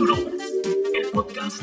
Futuro, 0.00 0.30
el 0.94 1.10
podcast. 1.12 1.62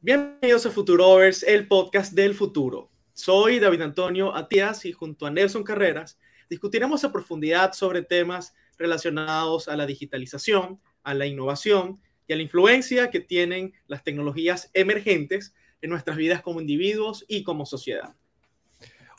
Bienvenidos 0.00 0.66
a 0.66 0.70
Futurovers, 0.70 1.42
el 1.42 1.66
podcast 1.66 2.12
del 2.12 2.32
futuro. 2.32 2.92
Soy 3.12 3.58
David 3.58 3.80
Antonio 3.80 4.32
Atías 4.36 4.84
y 4.84 4.92
junto 4.92 5.26
a 5.26 5.32
Nelson 5.32 5.64
Carreras 5.64 6.16
discutiremos 6.48 7.02
a 7.02 7.10
profundidad 7.10 7.72
sobre 7.72 8.02
temas 8.02 8.54
relacionados 8.78 9.66
a 9.66 9.76
la 9.76 9.84
digitalización, 9.84 10.80
a 11.02 11.12
la 11.12 11.26
innovación 11.26 12.00
y 12.28 12.34
a 12.34 12.36
la 12.36 12.42
influencia 12.42 13.10
que 13.10 13.18
tienen 13.18 13.74
las 13.88 14.04
tecnologías 14.04 14.70
emergentes 14.74 15.56
en 15.82 15.90
nuestras 15.90 16.16
vidas 16.16 16.40
como 16.40 16.60
individuos 16.60 17.24
y 17.26 17.42
como 17.42 17.66
sociedad. 17.66 18.14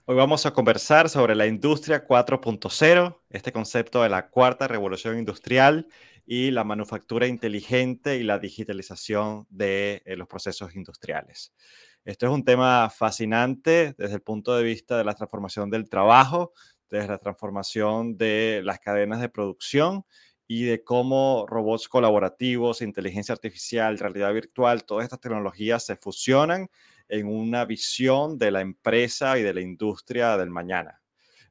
Hoy 0.07 0.15
vamos 0.15 0.45
a 0.45 0.53
conversar 0.53 1.09
sobre 1.09 1.33
la 1.33 1.47
industria 1.47 2.07
4.0, 2.07 3.21
este 3.31 3.51
concepto 3.51 4.03
de 4.03 4.09
la 4.09 4.29
cuarta 4.29 4.67
revolución 4.67 5.17
industrial 5.17 5.87
y 6.27 6.51
la 6.51 6.63
manufactura 6.63 7.25
inteligente 7.25 8.17
y 8.17 8.21
la 8.21 8.37
digitalización 8.37 9.47
de 9.49 10.03
eh, 10.05 10.15
los 10.15 10.27
procesos 10.27 10.75
industriales. 10.75 11.55
Esto 12.03 12.27
es 12.27 12.31
un 12.31 12.45
tema 12.45 12.91
fascinante 12.91 13.95
desde 13.97 14.13
el 14.13 14.21
punto 14.21 14.55
de 14.55 14.63
vista 14.63 14.95
de 14.95 15.05
la 15.05 15.15
transformación 15.15 15.71
del 15.71 15.89
trabajo, 15.89 16.53
desde 16.87 17.07
la 17.07 17.17
transformación 17.17 18.15
de 18.15 18.61
las 18.63 18.79
cadenas 18.79 19.21
de 19.21 19.29
producción 19.29 20.05
y 20.45 20.65
de 20.65 20.83
cómo 20.83 21.47
robots 21.47 21.87
colaborativos, 21.87 22.83
inteligencia 22.83 23.33
artificial, 23.33 23.97
realidad 23.97 24.31
virtual, 24.35 24.83
todas 24.83 25.05
estas 25.05 25.19
tecnologías 25.19 25.83
se 25.83 25.95
fusionan 25.95 26.69
en 27.07 27.27
una 27.27 27.65
visión 27.65 28.37
de 28.37 28.51
la 28.51 28.61
empresa 28.61 29.37
y 29.37 29.43
de 29.43 29.53
la 29.53 29.61
industria 29.61 30.37
del 30.37 30.49
mañana. 30.49 31.01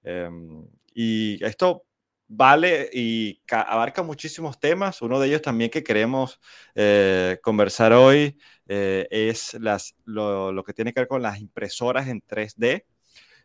Em, 0.02 0.66
y 0.94 1.42
esto 1.44 1.84
vale 2.28 2.90
y 2.92 3.40
abarca 3.50 4.02
muchísimos 4.02 4.58
temas. 4.58 5.02
Uno 5.02 5.20
de 5.20 5.28
ellos 5.28 5.42
también 5.42 5.70
que 5.70 5.84
queremos 5.84 6.40
eh, 6.74 7.38
conversar 7.42 7.92
hoy 7.92 8.38
eh, 8.66 9.06
es 9.10 9.54
las, 9.54 9.94
lo, 10.04 10.62
que 10.64 10.72
tiene 10.72 10.92
que 10.92 11.00
ver 11.00 11.08
con 11.08 11.22
las 11.22 11.40
impresoras 11.40 12.08
en 12.08 12.22
3D. 12.22 12.84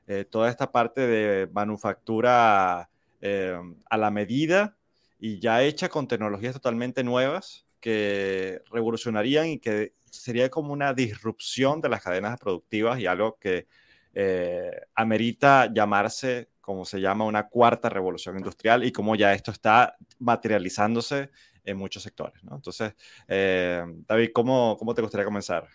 Eh, 0.08 0.26
toda 0.26 0.50
esta 0.50 0.72
parte 0.72 1.06
de 1.06 1.48
manufactura 1.48 2.90
em, 3.22 3.76
a 3.90 3.98
la 3.98 4.12
medida 4.12 4.78
y 5.20 5.40
ya 5.40 5.62
hecha 5.64 5.90
con 5.90 6.08
tecnologías 6.08 6.54
totalmente 6.54 7.04
nuevas 7.04 7.69
que 7.80 8.62
revolucionarían 8.72 9.48
y 9.48 9.60
que 9.60 9.94
sería 10.12 10.50
como 10.50 10.74
una 10.74 10.94
disrupción 10.94 11.82
de 11.82 11.90
las 11.90 12.02
cadenas 12.02 12.40
productivas 12.40 13.00
y 13.00 13.06
algo 13.06 13.38
que 13.40 13.68
eh, 14.14 14.72
amerita 14.96 15.72
llamarse, 15.74 16.50
como 16.62 16.86
se 16.86 17.00
llama, 17.00 17.26
una 17.26 17.48
cuarta 17.48 17.90
revolución 17.90 18.38
industrial 18.38 18.84
y 18.84 18.92
como 18.92 19.16
ya 19.16 19.34
esto 19.34 19.52
está 19.52 19.98
materializándose 20.20 21.30
en 21.64 21.78
muchos 21.78 22.04
sectores. 22.04 22.42
Entonces, 22.52 22.94
eh, 23.28 23.84
David, 24.08 24.32
¿cómo, 24.34 24.76
¿cómo 24.78 24.94
te 24.94 25.02
gustaría 25.02 25.26
comenzar? 25.26 25.68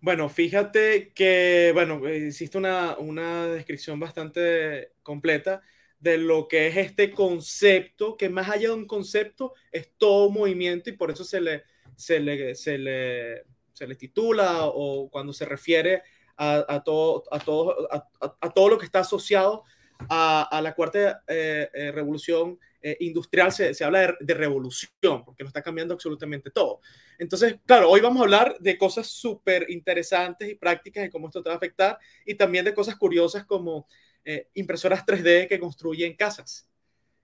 Bueno, 0.00 0.28
fíjate 0.28 1.12
que, 1.14 1.70
bueno, 1.74 2.08
hiciste 2.08 2.58
una, 2.58 2.96
una 2.98 3.46
descripción 3.46 3.98
bastante 3.98 4.92
completa 5.02 5.62
de 5.98 6.18
lo 6.18 6.48
que 6.48 6.68
es 6.68 6.76
este 6.76 7.10
concepto, 7.10 8.16
que 8.16 8.28
más 8.28 8.48
allá 8.48 8.68
de 8.68 8.74
un 8.74 8.86
concepto 8.86 9.54
es 9.72 9.92
todo 9.96 10.30
movimiento 10.30 10.90
y 10.90 10.94
por 10.94 11.10
eso 11.10 11.24
se 11.24 11.40
le, 11.40 11.64
se 11.96 12.20
le, 12.20 12.54
se 12.54 12.78
le, 12.78 13.44
se 13.72 13.86
le 13.86 13.94
titula 13.94 14.66
o 14.66 15.08
cuando 15.10 15.32
se 15.32 15.44
refiere 15.44 16.02
a, 16.36 16.64
a 16.68 16.84
todo, 16.84 17.24
a, 17.30 17.38
todo, 17.38 17.88
a, 17.90 18.50
todo 18.50 18.68
lo 18.68 18.78
que 18.78 18.84
está 18.84 19.00
asociado 19.00 19.64
a, 20.08 20.60
la 20.62 20.74
cuarta 20.74 21.22
eh, 21.26 21.68
eh, 21.72 21.92
revolución 21.92 22.58
eh, 22.82 22.96
industrial, 23.00 23.50
se, 23.50 23.74
se 23.74 23.84
habla 23.84 24.14
de, 24.20 24.34
revolución, 24.34 25.24
porque 25.24 25.42
lo 25.42 25.48
está 25.48 25.62
cambiando 25.62 25.94
absolutamente 25.94 26.50
todo. 26.50 26.80
Entonces, 27.18 27.56
claro, 27.64 27.90
hoy 27.90 28.00
vamos 28.00 28.20
a 28.20 28.24
hablar 28.24 28.56
de 28.60 28.76
cosas 28.76 29.06
súper 29.06 29.70
interesantes 29.70 30.48
y 30.48 30.54
prácticas 30.54 31.04
de 31.04 31.10
cómo 31.10 31.28
esto 31.28 31.42
te 31.42 31.48
va 31.48 31.54
a 31.54 31.56
afectar 31.56 31.98
y 32.24 32.34
también 32.34 32.64
de 32.64 32.74
cosas 32.74 32.96
curiosas 32.96 33.44
como 33.46 33.88
eh, 34.28 34.48
impresoras 34.54 35.06
3D 35.06 35.46
que 35.46 35.60
construyen 35.60 36.16
casas. 36.16 36.68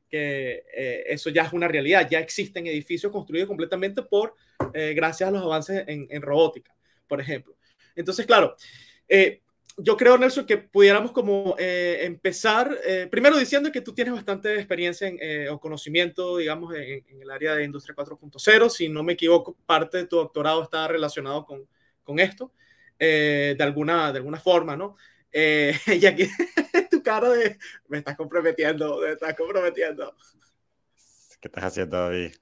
Que 0.08 0.62
eh, 0.72 1.04
eso 1.08 1.30
ya 1.30 1.42
es 1.42 1.52
una 1.52 1.66
realidad, 1.66 2.06
ya 2.08 2.20
existen 2.20 2.64
edificios 2.68 3.10
construidos 3.10 3.48
completamente 3.48 4.02
por, 4.02 4.36
eh, 4.72 4.92
gracias 4.94 5.28
a 5.28 5.32
los 5.32 5.42
avances 5.42 5.82
en, 5.88 6.06
en, 6.08 6.22
robótica, 6.22 6.72
por 7.08 7.20
ejemplo. 7.20 7.56
Entonces, 7.96 8.24
claro, 8.24 8.54
yo 9.78 9.96
creo, 9.96 10.16
Nelson, 10.16 10.46
que 10.46 10.58
pudiéramos 10.58 11.10
como 11.10 11.56
empezar, 11.58 12.78
primero 13.10 13.36
diciendo 13.36 13.72
que 13.72 13.80
tú 13.80 13.92
tienes 13.92 14.14
bastante 14.14 14.54
experiencia 14.54 15.08
en, 15.08 15.48
o 15.48 15.58
conocimiento, 15.58 16.36
digamos, 16.36 16.72
en, 16.74 17.04
en, 17.08 17.22
el 17.22 17.30
área 17.30 17.56
de 17.56 17.64
industria 17.64 17.96
4.0. 17.96 18.70
Si 18.70 18.88
no 18.88 19.02
me 19.02 19.14
equivoco, 19.14 19.56
parte 19.66 19.98
de 19.98 20.06
tu 20.06 20.16
doctorado 20.16 20.62
está 20.62 20.86
relacionado 20.86 21.44
con, 21.44 21.66
con 22.04 22.20
esto, 22.20 22.52
de, 22.96 23.56
alguna, 23.58 24.12
de 24.12 24.18
alguna 24.18 24.38
forma, 24.38 24.76
¿no? 24.76 24.96
y 25.32 26.06
aquí 26.06 26.28
cara 27.02 27.30
de 27.30 27.58
me 27.88 27.98
estás 27.98 28.16
comprometiendo, 28.16 29.00
me 29.00 29.12
estás 29.12 29.34
comprometiendo. 29.34 30.14
¿Qué 31.40 31.48
estás 31.48 31.64
haciendo, 31.64 31.96
David? 31.96 32.32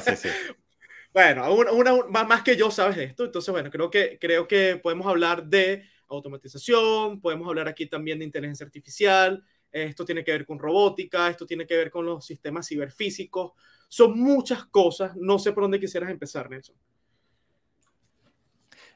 sí, 0.00 0.16
sí. 0.16 0.28
bueno, 1.12 1.52
una, 1.54 1.72
una, 1.92 2.24
más 2.24 2.42
que 2.42 2.56
yo 2.56 2.70
sabes 2.70 2.96
de 2.96 3.04
esto, 3.04 3.24
entonces, 3.24 3.50
bueno, 3.52 3.70
creo 3.70 3.90
que, 3.90 4.18
creo 4.20 4.46
que 4.48 4.78
podemos 4.82 5.06
hablar 5.06 5.44
de 5.44 5.84
automatización, 6.08 7.20
podemos 7.20 7.48
hablar 7.48 7.68
aquí 7.68 7.86
también 7.86 8.18
de 8.18 8.24
inteligencia 8.24 8.66
artificial, 8.66 9.44
esto 9.70 10.04
tiene 10.04 10.24
que 10.24 10.32
ver 10.32 10.46
con 10.46 10.58
robótica, 10.58 11.28
esto 11.28 11.46
tiene 11.46 11.66
que 11.66 11.76
ver 11.76 11.90
con 11.90 12.06
los 12.06 12.24
sistemas 12.24 12.66
ciberfísicos, 12.66 13.52
son 13.88 14.18
muchas 14.18 14.66
cosas, 14.66 15.14
no 15.16 15.38
sé 15.38 15.52
por 15.52 15.64
dónde 15.64 15.80
quisieras 15.80 16.10
empezar, 16.10 16.50
Nelson. 16.50 16.76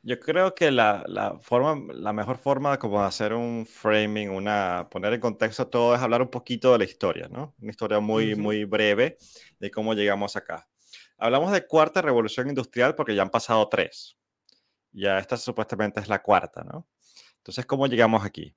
Yo 0.04 0.18
creo 0.18 0.52
que 0.54 0.72
la, 0.72 1.04
la, 1.06 1.38
forma, 1.40 1.92
la 1.94 2.12
mejor 2.12 2.36
forma 2.36 2.76
como 2.78 3.00
de 3.00 3.06
hacer 3.06 3.32
un 3.34 3.64
framing, 3.66 4.30
una, 4.30 4.88
poner 4.90 5.12
en 5.12 5.20
contexto 5.20 5.68
todo, 5.68 5.94
es 5.94 6.00
hablar 6.00 6.22
un 6.22 6.28
poquito 6.30 6.72
de 6.72 6.78
la 6.78 6.84
historia, 6.84 7.28
¿no? 7.28 7.54
Una 7.60 7.70
historia 7.70 8.00
muy, 8.00 8.34
uh 8.34 8.36
-huh. 8.36 8.40
muy 8.40 8.64
breve 8.64 9.16
de 9.60 9.70
cómo 9.70 9.94
llegamos 9.94 10.34
acá. 10.34 10.68
Hablamos 11.18 11.52
de 11.52 11.64
cuarta 11.68 12.02
revolución 12.02 12.48
industrial 12.48 12.96
porque 12.96 13.14
ya 13.14 13.22
han 13.22 13.30
pasado 13.30 13.68
tres. 13.68 14.18
Ya 14.90 15.18
esta 15.18 15.36
supuestamente 15.36 16.00
es 16.00 16.08
la 16.08 16.20
cuarta, 16.20 16.64
¿no? 16.64 16.88
Entonces, 17.38 17.64
¿cómo 17.64 17.86
llegamos 17.86 18.24
aquí? 18.24 18.56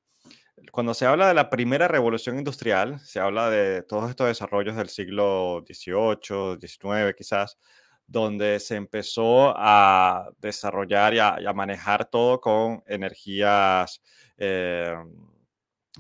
Cuando 0.72 0.94
se 0.96 1.06
habla 1.06 1.28
de 1.28 1.36
la 1.36 1.50
primera 1.52 1.88
revolución 1.88 2.38
industrial, 2.40 3.00
se 3.02 3.20
habla 3.20 3.52
de 3.52 3.84
todos 3.84 4.10
estos 4.10 4.28
desarrollos 4.28 4.76
del 4.76 4.90
siglo 4.90 5.64
XVIII, 5.68 6.58
XIX 6.60 7.14
quizás, 7.16 7.60
donde 8.08 8.60
se 8.60 8.76
empezó 8.76 9.54
a 9.56 10.30
desarrollar 10.40 11.14
y 11.14 11.20
a, 11.20 11.54
manejar 11.54 12.06
todo 12.06 12.40
con 12.40 12.84
energías, 12.88 14.02
eh, 14.38 14.96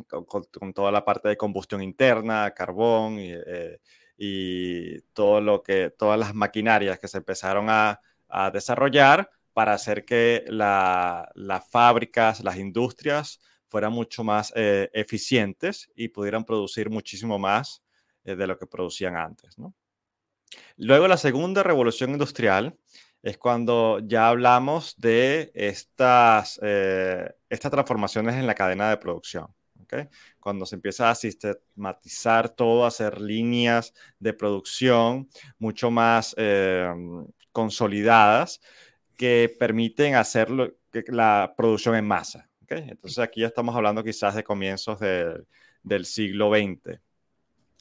con, 0.07 0.73
toda 0.73 0.91
la 0.91 1.03
parte 1.03 1.29
de 1.29 1.37
combustión 1.37 1.81
interna, 1.81 2.51
carbón 2.51 3.19
y, 3.19 3.31
eh, 3.33 3.79
y, 4.17 5.01
todo 5.13 5.41
lo 5.41 5.63
que, 5.63 5.89
todas 5.91 6.19
las 6.19 6.33
maquinarias 6.35 6.99
que 6.99 7.07
se 7.07 7.17
empezaron 7.17 7.67
a, 7.69 7.99
desarrollar 8.51 9.29
para 9.53 9.73
hacer 9.73 10.03
que 10.03 10.43
la, 10.47 11.31
las 11.35 11.69
fábricas, 11.69 12.43
las 12.43 12.57
industrias 12.57 13.39
fueran 13.67 13.93
mucho 13.93 14.25
más 14.25 14.51
eh, 14.57 14.89
eficientes 14.93 15.89
y 15.95 16.09
pudieran 16.09 16.43
producir 16.43 16.89
muchísimo 16.89 17.39
más 17.39 17.81
de 18.23 18.47
lo 18.47 18.57
que 18.57 18.65
producían 18.65 19.15
antes, 19.15 19.57
¿no? 19.57 19.73
Luego 20.77 21.07
la 21.07 21.17
segunda 21.17 21.63
revolución 21.63 22.11
industrial 22.11 22.77
es 23.25 23.37
cuando 23.37 23.99
ya 23.99 24.27
hablamos 24.27 24.95
de 24.97 25.51
estas, 25.55 26.59
eh, 26.61 27.33
estas 27.49 27.71
transformaciones 27.71 28.35
en 28.35 28.45
la 28.45 28.53
cadena 28.53 28.89
de 28.89 28.97
producción. 28.97 29.47
¿okay? 29.81 30.07
Cuando 30.39 30.65
se 30.65 30.75
empieza 30.75 31.09
a 31.09 31.15
sistematizar 31.15 32.49
todo, 32.49 32.85
a 32.85 32.89
hacer 32.89 33.19
líneas 33.19 33.93
de 34.19 34.33
producción 34.33 35.27
mucho 35.57 35.89
más 35.89 36.35
eh, 36.37 36.87
consolidadas 37.51 38.61
que 39.17 39.55
permiten 39.59 40.15
hacer 40.15 40.49
la 41.07 41.53
producción 41.57 41.95
en 41.95 42.05
masa. 42.05 42.47
¿okay? 42.63 42.85
Entonces 42.89 43.17
aquí 43.19 43.41
ya 43.41 43.47
estamos 43.47 43.75
hablando 43.75 44.03
quizás 44.03 44.35
de 44.35 44.43
comienzos 44.43 44.99
de, 44.99 45.43
del 45.81 46.05
siglo 46.05 46.51
XX 46.51 46.99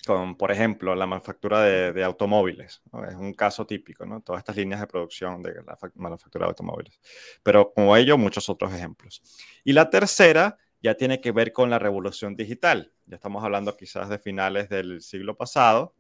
con, 0.07 0.37
por 0.37 0.53
ejemplo, 0.53 0.95
la 0.95 1.07
manufactura 1.07 1.63
de, 1.63 1.93
de 1.93 2.05
automóviles. 2.05 2.83
¿no? 2.93 3.05
Es 3.05 3.15
un 3.15 3.33
caso 3.33 3.67
típico, 3.67 4.05
¿no? 4.05 4.21
Todas 4.21 4.41
estas 4.41 4.57
líneas 4.57 4.81
de 4.81 4.87
producción 4.87 5.43
de 5.43 5.55
la 5.63 5.79
manufactura 5.95 6.47
de 6.47 6.51
automóviles. 6.51 7.01
Pero 7.43 7.73
como 7.73 7.97
ello, 7.97 8.19
muchos 8.19 8.49
otros 8.49 8.73
ejemplos. 8.73 9.23
Y 9.65 9.73
la 9.73 9.89
tercera 9.91 10.59
ya 10.83 10.95
tiene 10.95 11.21
que 11.21 11.33
ver 11.33 11.53
con 11.53 11.71
la 11.71 11.79
revolución 11.79 12.37
digital. 12.37 12.93
Ya 13.07 13.17
estamos 13.17 13.43
hablando 13.43 13.75
quizás 13.77 14.11
de 14.11 14.19
finales 14.19 14.69
del 14.69 15.01
siglo 15.01 15.35
pasado, 15.35 15.95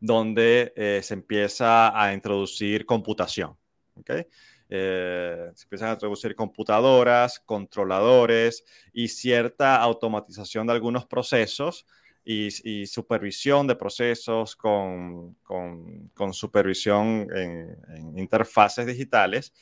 donde 0.00 0.74
eh, 0.76 1.00
se 1.02 1.14
empieza 1.14 1.98
a 1.98 2.12
introducir 2.12 2.84
computación. 2.84 3.56
¿okay? 3.94 4.26
Eh, 4.68 5.50
se 5.54 5.64
empiezan 5.64 5.88
a 5.88 5.92
introducir 5.92 6.34
computadoras, 6.34 7.40
controladores 7.40 8.64
y 8.92 9.08
cierta 9.08 9.76
automatización 9.76 10.66
de 10.66 10.74
algunos 10.74 11.06
procesos 11.06 11.86
y, 12.24 12.86
supervisión 12.86 13.66
de 13.66 13.76
procesos 13.76 14.56
con, 14.56 15.34
con, 15.42 16.32
supervisión 16.32 17.28
en, 17.34 18.18
interfaces 18.18 18.86
digitales 18.86 19.52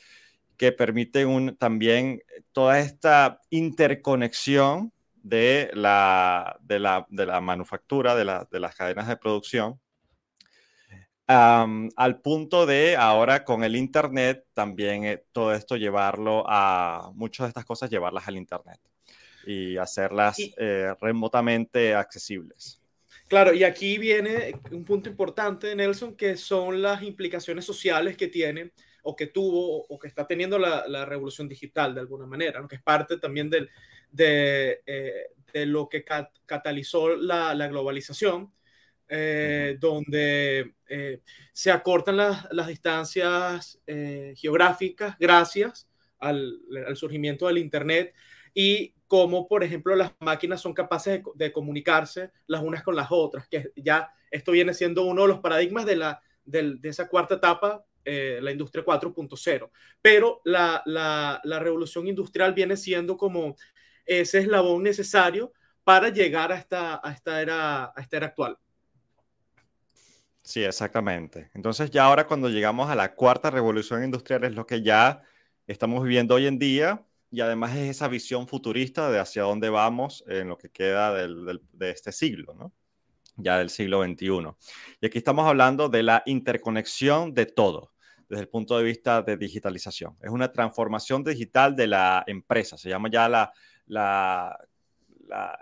que 0.57 0.71
permiten 0.71 1.27
un, 1.27 1.57
también 1.57 2.21
toda 2.51 2.79
esta 2.79 3.41
interconexión 3.49 4.93
de 5.15 5.71
la, 5.73 6.57
de 6.61 6.79
la, 6.79 7.05
de 7.09 7.25
la 7.25 7.41
manufactura, 7.41 8.15
de, 8.15 8.25
la, 8.25 8.47
de, 8.49 8.59
las 8.59 8.75
cadenas 8.75 9.07
de 9.07 9.17
producción, 9.17 9.79
al 11.27 12.21
punto 12.21 12.65
de 12.65 12.95
ahora 12.97 13.43
con 13.43 13.63
el 13.63 13.75
Internet 13.75 14.45
también 14.53 15.05
eh, 15.05 15.25
todo 15.31 15.53
esto 15.53 15.77
llevarlo 15.77 16.43
a, 16.47 17.11
muchas 17.15 17.45
de 17.45 17.49
estas 17.49 17.65
cosas 17.65 17.89
llevarlas 17.89 18.27
al 18.27 18.37
Internet 18.37 18.79
y 19.45 19.77
hacerlas 19.77 20.37
eh, 20.57 20.93
remotamente 21.01 21.93
accesibles. 21.93 22.79
Claro, 23.27 23.53
y 23.53 23.63
aquí 23.63 23.97
viene 23.97 24.53
un 24.71 24.83
punto 24.83 25.09
importante, 25.09 25.75
Nelson, 25.75 26.15
que 26.15 26.37
son 26.37 26.81
las 26.81 27.01
implicaciones 27.03 27.65
sociales 27.65 28.15
que 28.17 28.27
tiene 28.27 28.71
o 29.03 29.15
que 29.15 29.27
tuvo 29.27 29.85
o 29.87 29.99
que 29.99 30.07
está 30.07 30.27
teniendo 30.27 30.59
la, 30.59 31.05
revolución 31.05 31.47
digital 31.47 31.93
de 31.93 32.01
alguna 32.01 32.25
manera, 32.25 32.65
que 32.69 32.75
es 32.75 32.83
parte 32.83 33.17
también 33.17 33.49
del, 33.49 33.69
de, 34.11 34.81
eh, 34.85 35.27
de, 35.51 35.65
lo 35.65 35.89
que 35.89 36.05
catalizó 36.45 37.15
la, 37.15 37.53
la 37.55 37.67
globalización, 37.67 38.53
eh, 39.09 39.77
donde 39.79 40.73
se 41.51 41.71
acortan 41.71 42.17
las 42.17 42.67
distancias 42.67 43.81
geográficas 44.35 45.17
gracias 45.19 45.89
al, 46.19 46.59
al 46.87 46.95
surgimiento 46.95 47.47
del 47.47 47.57
Internet 47.57 48.13
y 48.53 48.93
cómo, 49.13 49.47
por 49.47 49.63
ejemplo, 49.63 49.95
las 49.95 50.11
máquinas 50.21 50.59
son 50.59 50.73
capaces 50.73 51.21
de, 51.35 51.51
comunicarse 51.53 52.31
las 52.47 52.63
unas 52.63 52.81
con 52.81 52.95
las 52.95 53.09
otras, 53.11 53.47
que 53.47 53.71
ya 53.75 54.11
esto 54.31 54.51
viene 54.51 54.73
siendo 54.73 55.03
uno 55.03 55.21
de 55.21 55.27
los 55.27 55.39
paradigmas 55.39 55.85
de, 55.85 55.97
la, 55.97 56.19
de, 56.45 56.79
esa 56.81 57.07
cuarta 57.07 57.35
etapa, 57.35 57.85
eh, 58.03 58.39
la 58.41 58.51
industria 58.51 58.83
4.0. 58.83 59.69
Pero 60.01 60.41
la, 60.45 60.81
la, 60.87 61.39
la, 61.43 61.59
revolución 61.59 62.07
industrial 62.07 62.55
viene 62.55 62.75
siendo 62.75 63.15
como 63.15 63.55
ese 64.03 64.39
eslabón 64.39 64.81
necesario 64.81 65.53
para 65.83 66.09
llegar 66.09 66.51
a 66.51 66.55
esta, 66.55 66.99
a 67.07 67.11
esta, 67.11 67.39
era, 67.39 67.93
a 67.95 68.01
esta 68.01 68.17
era 68.17 68.25
actual. 68.25 68.57
Sí, 70.41 70.63
exactamente. 70.63 71.51
Entonces 71.53 71.91
ya 71.91 72.05
ahora 72.05 72.25
cuando 72.25 72.49
llegamos 72.49 72.89
a 72.89 72.95
la 72.95 73.13
cuarta 73.13 73.51
revolución 73.51 74.03
industrial 74.03 74.43
es 74.43 74.55
lo 74.55 74.65
que 74.65 74.81
ya 74.81 75.21
estamos 75.67 76.01
viviendo 76.01 76.33
hoy 76.33 76.47
en 76.47 76.57
día, 76.57 77.05
y 77.33 77.41
además 77.41 77.75
es 77.75 77.89
esa 77.89 78.07
visión 78.07 78.47
futurista 78.47 79.09
de 79.09 79.17
hacia 79.17 79.41
dónde 79.41 79.71
vamos 79.71 80.23
en 80.27 80.49
lo 80.49 80.55
que 80.55 80.69
queda 80.69 81.15
de 81.15 81.89
este 81.89 82.11
siglo, 82.11 82.71
ya 83.37 83.57
del 83.57 83.71
siglo 83.71 84.03
XXI. 84.03 84.27
Y 85.01 85.07
aquí 85.07 85.17
estamos 85.17 85.47
hablando 85.47 85.89
de 85.89 86.03
la 86.03 86.21
interconexión 86.27 87.33
de 87.33 87.47
todo 87.47 87.91
desde 88.29 88.43
el 88.43 88.49
punto 88.49 88.77
de 88.77 88.83
vista 88.83 89.23
de 89.23 89.35
digitalización. 89.35 90.15
Es 90.21 90.29
una 90.29 90.51
transformación 90.51 91.23
digital 91.23 91.75
de 91.75 91.87
la 91.87 92.23
empresa, 92.27 92.77
se 92.77 92.89
llama 92.89 93.09
ya 93.09 93.27
la, 93.27 94.59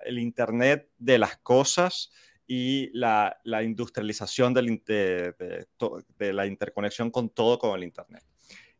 el 0.03 0.19
Internet 0.19 0.89
de 0.97 1.19
las 1.19 1.37
cosas 1.37 2.11
y 2.45 2.89
la, 2.91 3.39
industrialización 3.63 4.53
de, 4.53 5.65
de 6.17 6.33
la 6.33 6.45
interconexión 6.45 7.09
con 7.11 7.29
todo 7.29 7.57
con 7.57 7.77
el 7.77 7.85
Internet. 7.85 8.25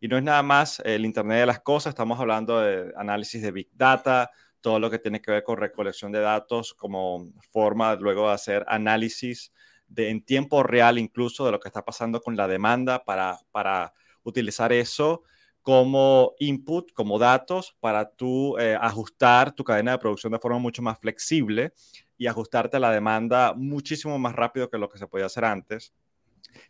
Y 0.04 0.08
no 0.08 0.18
es 0.18 0.24
nada 0.24 0.42
más 0.42 0.82
el 0.84 1.06
Internet 1.06 1.42
de 1.42 1.46
las 1.46 1.60
Cosas, 1.60 1.92
estamos 1.92 2.20
hablando 2.20 2.60
de 2.60 2.92
análisis 2.98 3.40
de 3.40 3.52
Big 3.52 3.70
Data, 3.72 4.32
todo 4.60 4.80
lo 4.80 4.90
que 4.90 4.98
tiene 4.98 5.22
que 5.22 5.30
ver 5.30 5.44
con 5.44 5.58
recolección 5.58 6.12
de 6.12 6.20
datos 6.20 6.74
como 6.74 7.32
forma 7.52 7.94
luego 7.94 8.28
de 8.28 8.34
hacer 8.34 8.66
análisis 8.68 9.54
de, 9.88 10.10
en 10.10 10.24
tiempo 10.24 10.64
real 10.64 10.98
incluso 10.98 11.46
de 11.46 11.52
lo 11.52 11.60
que 11.60 11.68
está 11.68 11.86
pasando 11.86 12.20
con 12.20 12.36
la 12.36 12.48
demanda 12.48 13.04
para, 13.04 13.38
para 13.52 13.94
utilizar 14.24 14.74
eso 14.74 15.22
como 15.62 16.34
input, 16.40 16.92
como 16.94 17.20
datos, 17.20 17.78
para 17.80 18.10
tú 18.10 18.58
eh, 18.58 18.76
ajustar 18.82 19.54
tu 19.54 19.64
cadena 19.64 19.92
de 19.92 20.00
producción 20.00 20.34
de 20.34 20.40
forma 20.40 20.58
mucho 20.58 20.82
más 20.82 20.98
flexible 20.98 21.74
y 22.18 22.26
ajustarte 22.26 22.78
a 22.78 22.80
la 22.80 22.92
demanda 22.92 23.54
muchísimo 23.56 24.18
más 24.18 24.34
rápido 24.34 24.68
que 24.68 24.80
lo 24.80 24.90
que 24.90 24.98
se 24.98 25.06
podía 25.06 25.28
hacer 25.28 25.46
antes. 25.46 25.94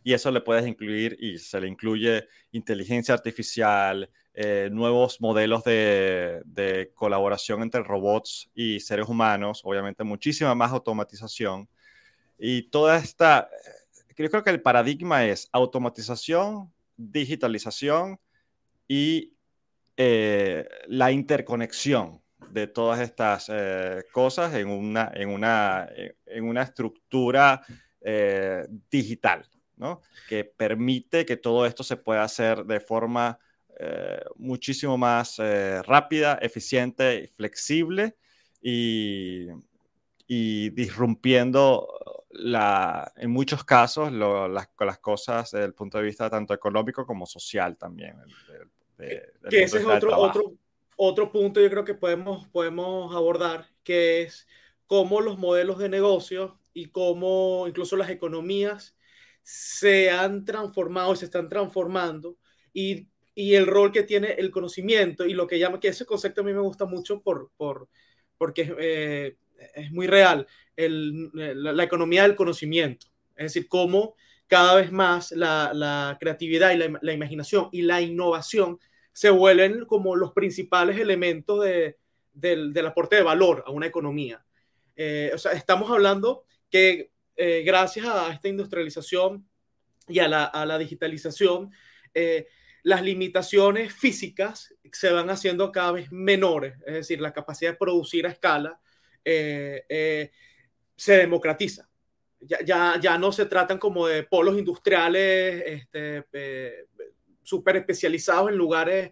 Y 0.03 0.13
eso 0.13 0.31
le 0.31 0.41
puedes 0.41 0.67
incluir 0.67 1.17
y 1.19 1.37
se 1.37 1.59
le 1.59 1.67
incluye 1.67 2.27
inteligencia 2.51 3.13
artificial, 3.13 4.09
eh, 4.33 4.69
nuevos 4.71 5.19
modelos 5.19 5.65
de, 5.65 6.41
de, 6.45 6.93
colaboración 6.95 7.63
entre 7.63 7.83
robots 7.83 8.49
y 8.55 8.79
seres 8.79 9.09
humanos, 9.09 9.59
obviamente 9.65 10.05
muchísima 10.05 10.55
más 10.55 10.71
automatización. 10.71 11.67
Y 12.37 12.63
toda 12.69 12.97
esta, 12.97 13.49
eh, 14.07 14.13
yo 14.15 14.29
creo 14.29 14.43
que 14.43 14.49
el 14.51 14.61
paradigma 14.61 15.25
es 15.25 15.49
automatización, 15.51 16.71
digitalización 16.95 18.21
y 18.87 19.33
eh, 19.97 20.65
la 20.87 21.11
interconexión 21.11 22.21
de 22.51 22.67
todas 22.67 23.01
estas 23.01 23.51
cosas 24.13 24.53
en 24.55 24.69
una, 24.69 25.11
en 25.13 25.29
una, 25.29 25.89
en 26.25 26.43
una 26.45 26.63
estructura 26.63 27.65
digital 28.89 29.45
que 30.27 30.43
permite 30.43 31.25
que 31.25 31.37
todo 31.37 31.65
esto 31.65 31.83
se 31.83 31.97
pueda 31.97 32.23
hacer 32.23 32.65
de 32.65 32.79
forma 32.79 33.39
eh, 33.79 34.23
muchísimo 34.35 34.97
más 34.97 35.39
eh, 35.39 35.81
rápida, 35.81 36.37
eficiente, 36.41 37.29
flexible 37.35 38.15
y, 38.61 39.47
y 40.27 40.69
disrumpiendo 40.69 41.87
la, 42.29 43.11
en 43.17 43.31
muchos 43.31 43.63
casos 43.63 44.11
las, 44.11 44.69
las, 44.79 44.99
cosas 44.99 45.51
desde 45.51 45.65
el 45.65 45.73
punto 45.73 45.97
de 45.97 46.03
vista 46.03 46.29
tanto 46.29 46.53
económico 46.53 47.05
como 47.05 47.25
social 47.25 47.77
también. 47.77 48.15
que 48.97 49.63
ese 49.63 49.79
es 49.79 49.85
otro, 49.85 50.17
otro, 50.17 50.53
otro 50.95 51.31
punto 51.31 51.59
yo 51.59 51.69
creo 51.69 51.83
que 51.83 51.95
podemos, 51.95 52.47
podemos 52.49 53.15
abordar, 53.15 53.67
que 53.83 54.21
es 54.21 54.47
cómo 54.85 55.21
los 55.21 55.39
modelos 55.39 55.79
de 55.79 55.89
negocio 55.89 56.59
y 56.73 56.87
cómo 56.87 57.65
incluso 57.67 57.95
las 57.97 58.09
economías 58.09 58.95
se 59.41 60.09
han 60.09 60.45
transformado 60.45 61.13
y 61.13 61.17
se 61.17 61.25
están 61.25 61.49
transformando 61.49 62.37
y, 62.73 63.07
y, 63.35 63.55
el 63.55 63.67
rol 63.67 63.91
que 63.91 64.03
tiene 64.03 64.33
el 64.33 64.51
conocimiento 64.51 65.25
y 65.25 65.33
lo 65.33 65.47
que 65.47 65.59
llama, 65.59 65.79
que 65.79 65.89
ese 65.89 66.05
concepto 66.05 66.41
a 66.41 66.43
mí 66.43 66.53
me 66.53 66.61
gusta 66.61 66.85
mucho 66.85 67.21
por, 67.21 67.51
por, 67.57 67.89
porque 68.37 68.73
eh, 68.79 69.37
es 69.75 69.91
muy 69.91 70.07
real, 70.07 70.47
el, 70.75 71.29
la, 71.33 71.83
economía 71.83 72.23
del 72.23 72.35
conocimiento, 72.35 73.07
es 73.35 73.53
decir, 73.53 73.67
cómo 73.67 74.15
cada 74.47 74.75
vez 74.75 74.91
más 74.91 75.31
la, 75.31 75.71
la 75.73 76.17
creatividad 76.19 76.71
y 76.71 76.77
la, 76.77 76.99
la, 77.01 77.13
imaginación 77.13 77.69
y 77.71 77.83
la 77.83 78.01
innovación 78.01 78.79
se 79.13 79.29
vuelven 79.29 79.85
como 79.85 80.15
los 80.15 80.33
principales 80.33 80.99
elementos 80.99 81.63
de, 81.63 81.97
del, 82.33 82.73
del 82.73 82.85
aporte 82.87 83.15
de 83.15 83.23
valor 83.23 83.63
a 83.65 83.71
una 83.71 83.87
economía. 83.87 84.43
Eh, 84.95 85.31
o 85.33 85.37
sea, 85.37 85.53
estamos 85.53 85.89
hablando 85.91 86.43
que 86.69 87.10
eh, 87.35 87.63
gracias 87.63 88.05
a 88.05 88.31
esta 88.31 88.47
industrialización 88.47 89.47
y 90.07 90.19
a 90.19 90.27
la, 90.27 90.77
digitalización, 90.77 91.71
eh, 92.13 92.47
las 92.83 93.01
limitaciones 93.01 93.93
físicas 93.93 94.73
se 94.91 95.11
van 95.11 95.29
haciendo 95.29 95.71
cada 95.71 95.93
vez 95.93 96.11
menores, 96.11 96.75
es 96.85 96.93
decir, 96.93 97.21
la 97.21 97.33
capacidad 97.33 97.71
de 97.71 97.77
producir 97.77 98.25
a 98.25 98.31
escala 98.31 98.79
eh, 99.23 100.31
se 100.95 101.17
democratiza. 101.17 101.89
Ya, 102.39 103.17
no 103.19 103.31
se 103.31 103.45
tratan 103.45 103.77
como 103.77 104.07
de 104.07 104.23
polos 104.23 104.57
industriales 104.57 105.63
este, 105.65 106.87
súper 107.43 107.77
especializados 107.77 108.49
en 108.49 108.57
lugares 108.57 109.11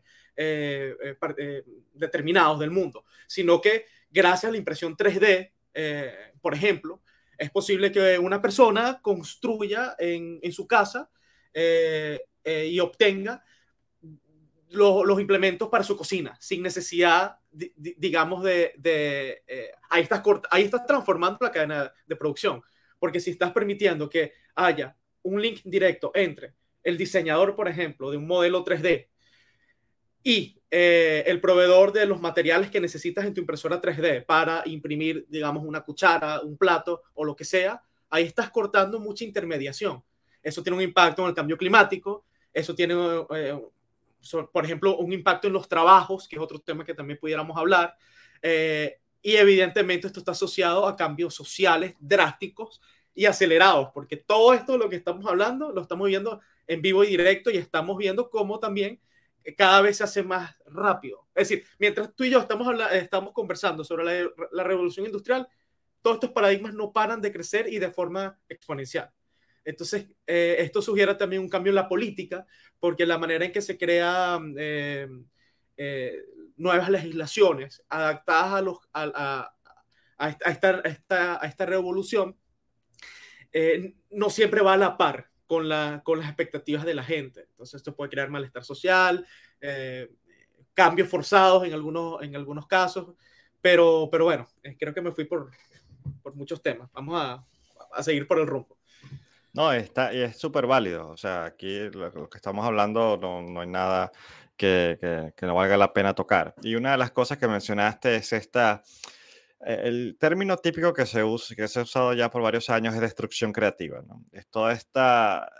determinados 1.93 2.59
del 2.59 2.71
mundo, 2.71 3.05
sino 3.27 3.61
que 3.61 3.85
gracias 4.09 4.49
a 4.49 4.51
la 4.51 4.57
impresión 4.57 4.97
3D, 4.97 5.51
por 6.41 6.55
ejemplo, 6.55 7.03
es 7.39 7.49
posible 7.49 7.91
que 7.91 8.19
una 8.19 8.41
persona 8.41 8.99
construya 9.01 9.95
en, 9.97 10.39
en 10.41 10.51
su 10.51 10.67
casa 10.67 11.09
eh, 11.53 12.19
eh, 12.43 12.67
y 12.67 12.79
obtenga 12.79 13.43
los 14.71 15.19
implementos 15.19 15.67
para 15.69 15.83
su 15.83 15.97
cocina 15.97 16.37
sin 16.39 16.61
necesidad, 16.61 17.39
digamos, 17.49 18.43
de... 18.43 18.73
de 18.77 19.43
eh, 19.47 19.71
ahí, 19.89 20.03
estás 20.03 20.21
ahí 20.51 20.63
estás 20.63 20.85
transformando 20.85 21.39
la 21.41 21.51
cadena 21.51 21.91
de 22.05 22.15
producción, 22.15 22.61
porque 22.99 23.19
si 23.19 23.31
estás 23.31 23.51
permitiendo 23.51 24.07
que 24.07 24.33
haya 24.53 24.95
un 25.23 25.41
link 25.41 25.61
directo 25.63 26.11
entre 26.13 26.53
el 26.83 26.97
diseñador, 26.97 27.55
por 27.55 27.67
ejemplo, 27.67 28.11
de 28.11 28.17
un 28.17 28.27
modelo 28.27 28.63
3D 28.63 29.07
y 30.23 30.58
eh, 30.71 31.23
el 31.25 31.41
proveedor 31.41 31.91
de 31.91 32.05
los 32.05 32.21
materiales 32.21 32.69
que 32.69 32.79
necesitas 32.79 33.25
en 33.25 33.33
tu 33.33 33.41
impresora 33.41 33.81
3D 33.81 34.25
para 34.25 34.61
imprimir, 34.65 35.25
digamos, 35.27 35.65
una 35.65 35.81
cuchara, 35.81 36.41
un 36.41 36.57
plato 36.57 37.03
o 37.15 37.25
lo 37.25 37.35
que 37.35 37.43
sea, 37.43 37.81
ahí 38.09 38.25
estás 38.25 38.51
cortando 38.51 38.99
mucha 38.99 39.23
intermediación. 39.23 40.03
Eso 40.43 40.61
tiene 40.61 40.77
un 40.77 40.83
impacto 40.83 41.23
en 41.23 41.29
el 41.29 41.33
cambio 41.33 41.57
climático, 41.57 42.25
eso 42.53 42.75
tiene, 42.75 42.93
eh, 43.35 43.59
por 44.51 44.65
ejemplo, 44.65 44.97
un 44.97 45.11
impacto 45.11 45.47
en 45.47 45.53
los 45.53 45.67
trabajos, 45.67 46.27
que 46.27 46.35
es 46.35 46.41
otro 46.41 46.59
tema 46.59 46.85
que 46.85 46.93
también 46.93 47.19
pudiéramos 47.19 47.57
hablar. 47.57 47.95
Eh, 48.41 48.99
y 49.21 49.35
evidentemente 49.35 50.07
esto 50.07 50.19
está 50.19 50.31
asociado 50.31 50.87
a 50.87 50.95
cambios 50.95 51.33
sociales 51.33 51.95
drásticos 51.99 52.79
y 53.13 53.25
acelerados, 53.25 53.89
porque 53.93 54.17
todo 54.17 54.53
esto 54.53 54.73
de 54.73 54.77
lo 54.77 54.89
que 54.89 54.95
estamos 54.95 55.25
hablando 55.25 55.71
lo 55.71 55.81
estamos 55.81 56.07
viendo 56.07 56.39
en 56.67 56.81
vivo 56.81 57.03
y 57.03 57.07
directo 57.07 57.49
y 57.49 57.57
estamos 57.57 57.97
viendo 57.97 58.29
cómo 58.29 58.59
también 58.59 58.99
cada 59.55 59.81
vez 59.81 59.97
se 59.97 60.03
hace 60.03 60.23
más 60.23 60.55
rápido. 60.65 61.27
Es 61.35 61.49
decir, 61.49 61.65
mientras 61.77 62.13
tú 62.15 62.23
y 62.23 62.29
yo 62.29 62.39
estamos, 62.39 62.67
estamos 62.91 63.33
conversando 63.33 63.83
sobre 63.83 64.03
la, 64.05 64.29
la 64.51 64.63
revolución 64.63 65.05
industrial, 65.05 65.47
todos 66.01 66.15
estos 66.15 66.31
paradigmas 66.31 66.73
no 66.73 66.91
paran 66.91 67.21
de 67.21 67.31
crecer 67.31 67.71
y 67.71 67.79
de 67.79 67.91
forma 67.91 68.39
exponencial. 68.47 69.11
Entonces, 69.69 70.07
eh, 70.25 70.55
esto 70.59 70.81
sugiere 70.81 71.15
también 71.15 71.41
un 71.41 71.49
cambio 71.49 71.71
en 71.71 71.75
la 71.75 71.87
política, 71.87 72.45
porque 72.79 73.05
la 73.05 73.17
manera 73.17 73.45
en 73.45 73.51
que 73.51 73.61
se 73.61 73.77
crean 73.77 74.55
eh, 74.57 75.07
eh, 75.77 76.23
nuevas 76.55 76.89
legislaciones 76.89 77.83
adaptadas 77.89 78.53
a, 78.53 78.61
los, 78.61 78.77
a, 78.93 79.53
a, 80.17 80.29
esta, 80.29 80.79
esta, 80.79 81.43
a 81.43 81.47
esta, 81.47 81.65
revolución 81.65 82.37
no 84.11 84.29
siempre 84.29 84.61
va 84.61 84.73
a 84.73 84.77
la 84.77 84.97
par 84.97 85.28
con, 85.49 85.67
la, 85.67 86.01
con 86.03 86.19
las 86.19 86.27
expectativas 86.27 86.85
de 86.85 86.93
la 86.93 87.03
gente. 87.03 87.47
Entonces, 87.49 87.73
esto 87.73 87.95
puede 87.95 88.11
crear 88.11 88.29
malestar 88.29 88.63
social, 88.63 89.25
cambios 90.75 91.09
forzados 91.09 91.65
en 91.65 91.73
algunos, 91.73 92.21
en 92.21 92.35
algunos 92.35 92.67
casos, 92.67 93.15
pero, 93.59 94.09
pero 94.11 94.25
bueno, 94.25 94.47
creo 94.77 94.93
que 94.93 95.01
me 95.01 95.11
fui 95.11 95.25
por, 95.25 95.49
por 96.21 96.35
muchos 96.35 96.61
temas. 96.61 96.87
Vamos 96.93 97.19
a, 97.19 97.43
a 97.91 98.03
seguir 98.03 98.27
por 98.27 98.37
el 98.37 98.45
rumbo. 98.45 98.77
No, 99.53 99.73
está, 99.73 100.13
es 100.13 100.37
súper 100.37 100.67
válido. 100.67 101.09
O 101.09 101.17
sea, 101.17 101.45
aquí 101.45 101.89
lo, 101.89 102.29
que 102.29 102.37
estamos 102.37 102.63
hablando 102.63 103.17
no, 103.17 103.41
no 103.41 103.61
hay 103.61 103.67
nada 103.67 104.11
que, 104.55 104.99
que, 105.01 105.33
que, 105.35 105.45
no 105.47 105.55
valga 105.55 105.77
la 105.77 105.93
pena 105.93 106.13
tocar. 106.13 106.53
Y 106.61 106.75
una 106.75 106.91
de 106.91 106.97
las 106.99 107.09
cosas 107.09 107.39
que 107.39 107.47
mencionaste 107.47 108.17
es 108.17 108.33
esta, 108.33 108.83
eh, 108.83 108.83
el 109.61 110.17
término 110.19 110.57
típico 110.57 110.93
que 110.93 111.05
se, 111.05 111.23
usa, 111.23 111.55
que 111.55 111.67
se 111.67 111.79
ha 111.79 111.83
usado 111.83 112.13
ya 112.13 112.29
por 112.29 112.41
varios 112.41 112.69
años 112.69 112.95
es 112.95 113.01
destrucción 113.01 113.51
creativa. 113.51 114.01
Es 114.31 114.47
toda 114.47 114.71
esta, 114.73 115.51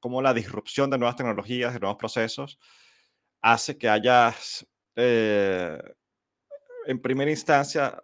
como 0.00 0.22
la 0.22 0.34
disrupción 0.34 0.90
de 0.90 0.98
nuevas 0.98 1.16
tecnologías, 1.16 1.74
de 1.74 1.80
nuevos 1.80 1.98
procesos, 1.98 2.58
hace 3.42 3.76
que 3.76 3.88
haya, 3.88 4.34
eh, 4.96 5.78
en 6.86 7.00
primera 7.02 7.30
instancia, 7.30 8.00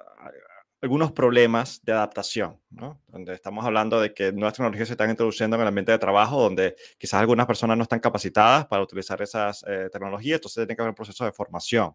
algunos 0.82 1.12
problemas 1.12 1.80
de 1.84 1.92
adaptación, 1.92 2.58
¿no? 2.70 3.00
donde 3.08 3.34
estamos 3.34 3.64
hablando 3.64 4.00
de 4.00 4.14
que 4.14 4.32
nuevas 4.32 4.54
tecnologías 4.54 4.88
se 4.88 4.94
están 4.94 5.10
introduciendo 5.10 5.56
en 5.56 5.62
el 5.62 5.68
ambiente 5.68 5.92
de 5.92 5.98
trabajo, 5.98 6.40
donde 6.40 6.74
quizás 6.98 7.20
algunas 7.20 7.46
personas 7.46 7.76
no 7.76 7.82
están 7.82 8.00
capacitadas 8.00 8.66
para 8.66 8.82
utilizar 8.82 9.20
esas 9.20 9.62
eh, 9.68 9.88
tecnologías, 9.92 10.36
entonces 10.36 10.66
tiene 10.66 10.76
que 10.76 10.82
haber 10.82 10.90
un 10.90 10.94
proceso 10.94 11.24
de 11.24 11.32
formación. 11.32 11.94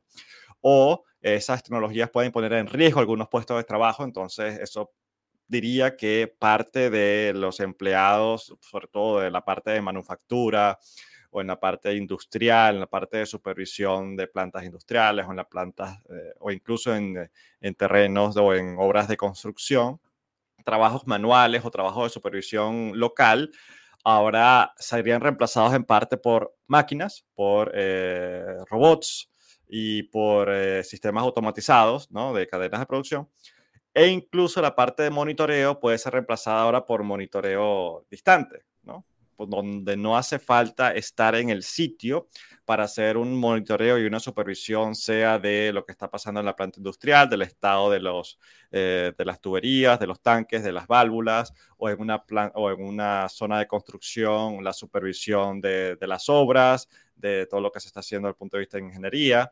O 0.62 1.04
esas 1.22 1.64
tecnologías 1.64 2.10
pueden 2.12 2.32
poner 2.32 2.54
en 2.54 2.68
riesgo 2.68 3.00
algunos 3.00 3.28
puestos 3.28 3.58
de 3.58 3.64
trabajo, 3.64 4.04
entonces 4.04 4.60
eso 4.60 4.92
diría 5.48 5.96
que 5.96 6.34
parte 6.40 6.90
de 6.90 7.34
los 7.36 7.60
empleados, 7.60 8.56
sobre 8.62 8.88
todo 8.88 9.20
de 9.20 9.32
la 9.32 9.44
parte 9.44 9.72
de 9.72 9.82
manufactura, 9.82 10.80
o 11.36 11.42
en 11.42 11.48
la 11.48 11.60
parte 11.60 11.94
industrial, 11.94 12.76
en 12.76 12.80
la 12.80 12.88
parte 12.88 13.18
de 13.18 13.26
supervisión 13.26 14.16
de 14.16 14.28
plantas 14.28 14.64
industriales 14.64 15.26
o 15.28 15.32
en 15.32 15.36
las 15.36 15.48
plantas 15.48 16.00
eh, 16.10 16.34
o 16.40 16.50
incluso 16.50 16.96
en, 16.96 17.30
en, 17.60 17.76
terrenos 17.76 18.38
o 18.38 18.54
en 18.54 18.78
obras 18.80 19.10
de 19.10 19.18
construcción, 19.18 20.00
trabajos 20.64 21.06
manuales 21.06 21.66
o 21.66 21.72
trabajos 21.72 22.06
de 22.06 22.10
supervisión 22.12 22.98
local, 22.98 23.52
ahora 24.06 24.74
serían 24.78 25.20
reemplazados 25.20 25.74
en 25.74 25.84
parte 25.84 26.16
por 26.16 26.56
máquinas, 26.68 27.26
por 27.34 27.74
eh, 27.76 28.56
robots 28.70 29.30
y 29.68 30.04
por 30.04 30.50
eh, 30.50 30.86
sistemas 30.86 31.24
automatizados 31.24 32.10
¿no? 32.12 32.34
de 32.34 32.48
cadenas 32.48 32.80
de 32.80 32.86
producción. 32.86 33.30
E 33.94 34.08
incluso 34.08 34.62
la 34.62 34.76
parte 34.76 35.04
de 35.04 35.10
monitoreo 35.10 35.80
puede 35.82 35.98
ser 35.98 36.14
reemplazada 36.14 36.62
ahora 36.62 36.86
por 36.86 37.04
monitoreo 37.04 38.06
distante, 38.10 38.65
donde 39.38 39.98
no 39.98 40.18
hace 40.18 40.40
falta 40.40 40.94
estar 40.94 41.36
en 41.36 41.50
el 41.50 41.64
sitio 41.64 42.28
para 42.66 42.84
hacer 42.86 43.18
un 43.18 43.36
monitoreo 43.38 44.00
y 44.00 44.06
una 44.06 44.20
supervisión, 44.20 44.96
sea 44.96 45.38
de 45.40 45.72
lo 45.74 45.86
que 45.86 45.92
está 45.92 46.10
pasando 46.10 46.40
en 46.40 46.46
la 46.46 46.56
planta 46.56 46.80
industrial, 46.80 47.30
del 47.30 47.44
estado 47.44 47.92
de, 47.92 48.00
los, 48.00 48.40
eh, 48.72 49.14
de 49.18 49.26
las 49.26 49.40
tuberías, 49.40 50.00
de 50.00 50.08
los 50.08 50.22
tanques, 50.22 50.64
de 50.64 50.72
las 50.72 50.88
válvulas, 50.88 51.54
o 51.78 51.90
en 51.90 52.02
una, 52.02 52.24
o 52.56 52.72
en 52.72 52.82
una 52.82 53.30
zona 53.30 53.60
de 53.60 53.68
construcción, 53.68 54.64
la 54.64 54.74
supervisión 54.74 55.62
de, 55.62 55.96
de 55.96 56.08
las 56.08 56.28
obras, 56.30 56.90
de 57.16 57.46
todo 57.46 57.62
lo 57.62 57.72
que 57.72 57.80
se 57.80 57.88
está 57.88 58.00
haciendo 58.00 58.28
desde 58.28 58.36
el 58.36 58.40
punto 58.40 58.58
de 58.58 58.62
vista 58.62 58.78
de 58.78 58.84
ingeniería 58.84 59.52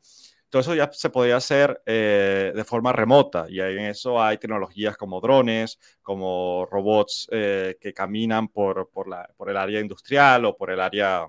todo 0.53 0.59
eso 0.59 0.75
ya 0.75 0.87
se 0.93 1.09
podría 1.09 1.37
hacer 1.37 1.81
eh, 1.83 2.51
de 2.53 2.63
forma 2.63 2.93
remota 2.93 3.47
y 3.49 3.59
en 3.59 3.85
eso 3.85 4.21
hay 4.21 4.37
tecnologías 4.37 4.95
como 4.95 5.19
drones, 5.19 5.79
como 6.03 6.67
robots 6.69 7.27
eh, 7.31 7.75
que 7.81 7.91
caminan 7.91 8.49
por, 8.49 8.87
por, 8.91 9.07
la, 9.07 9.27
por, 9.35 9.49
el 9.49 9.57
área 9.57 9.79
industrial 9.79 10.45
o 10.45 10.55
por 10.55 10.69
el 10.69 10.79
área 10.79 11.27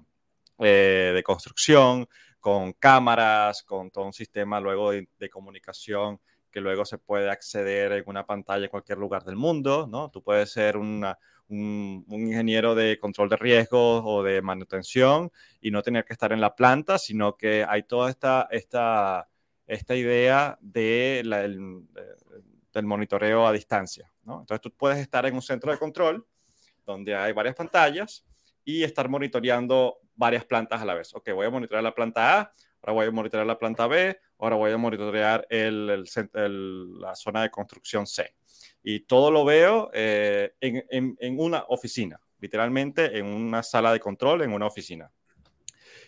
eh, 0.59 1.13
de 1.15 1.23
construcción, 1.23 2.07
con 2.39 2.75
cámaras, 2.75 3.63
con 3.63 3.91
todo 3.91 4.05
un 4.05 4.13
sistema 4.13 4.61
luego 4.61 4.91
de, 4.91 5.09
de, 5.19 5.31
comunicación 5.31 6.21
que 6.51 6.61
luego 6.61 6.85
se 6.85 6.99
puede 6.99 7.31
acceder 7.31 7.93
en 7.93 8.05
una 8.07 8.27
pantalla 8.27 8.65
en 8.65 8.71
cualquier 8.71 8.99
lugar 8.99 9.25
del 9.25 9.37
mundo, 9.37 9.89
¿no? 9.91 10.11
Tú 10.11 10.23
puedes 10.23 10.53
ser 10.53 10.77
una, 10.77 11.19
un, 11.49 12.05
ingeniero 12.09 12.75
de 12.75 12.99
control 12.99 13.29
de 13.29 13.37
riesgos 13.37 14.03
o 14.05 14.23
de 14.23 14.43
manutención 14.43 15.31
y 15.61 15.71
no 15.71 15.83
tener 15.83 16.05
que 16.05 16.13
estar 16.13 16.33
en 16.33 16.41
la 16.41 16.55
planta, 16.55 16.99
sino 16.99 17.37
que 17.37 17.65
hay 17.69 17.83
toda 17.85 18.11
esta, 18.11 18.49
esta, 18.51 19.29
esta 19.67 19.95
idea 19.95 20.59
de 20.61 21.23
del 22.73 22.87
monitoreo 22.87 23.47
a 23.47 23.53
distancia. 23.53 24.13
¿no? 24.25 24.41
Entonces 24.41 24.61
tú 24.61 24.71
puedes 24.73 24.99
estar 24.99 25.25
en 25.27 25.35
un 25.35 25.43
centro 25.43 25.71
de 25.71 25.79
control 25.79 26.27
donde 26.85 27.15
hay 27.15 27.33
varias 27.33 27.55
pantallas 27.55 28.27
y 28.65 28.83
estar 28.83 29.09
monitoreando 29.09 29.99
varias 30.15 30.45
plantas 30.45 30.81
a 30.81 30.85
la 30.85 30.95
vez. 30.95 31.15
Ok, 31.15 31.31
voy 31.33 31.47
a 31.47 31.51
monitorear 31.51 31.83
la 31.83 31.95
planta 31.95 32.41
A, 32.41 32.53
ahora 32.85 32.93
voy 32.93 33.07
a 33.07 33.11
monitorear 33.11 33.47
la 33.47 33.59
planta 33.59 33.87
B, 33.87 34.19
ahora 34.39 34.57
voy 34.57 34.71
a 34.71 34.77
monitorear 34.77 35.47
el, 35.49 36.05
la 37.01 37.15
zona 37.15 37.43
de 37.43 37.51
construcción 37.51 38.07
C 38.07 38.35
y 38.83 39.01
todo 39.01 39.31
lo 39.31 39.45
veo 39.47 39.91
eh, 39.95 40.53
en, 40.61 41.17
en, 41.19 41.39
una 41.39 41.65
oficina, 41.69 42.21
literalmente 42.39 43.19
en 43.19 43.25
una 43.25 43.63
sala 43.63 43.91
de 43.91 44.01
control, 44.01 44.43
en 44.43 44.53
una 44.53 44.67
oficina. 44.67 45.11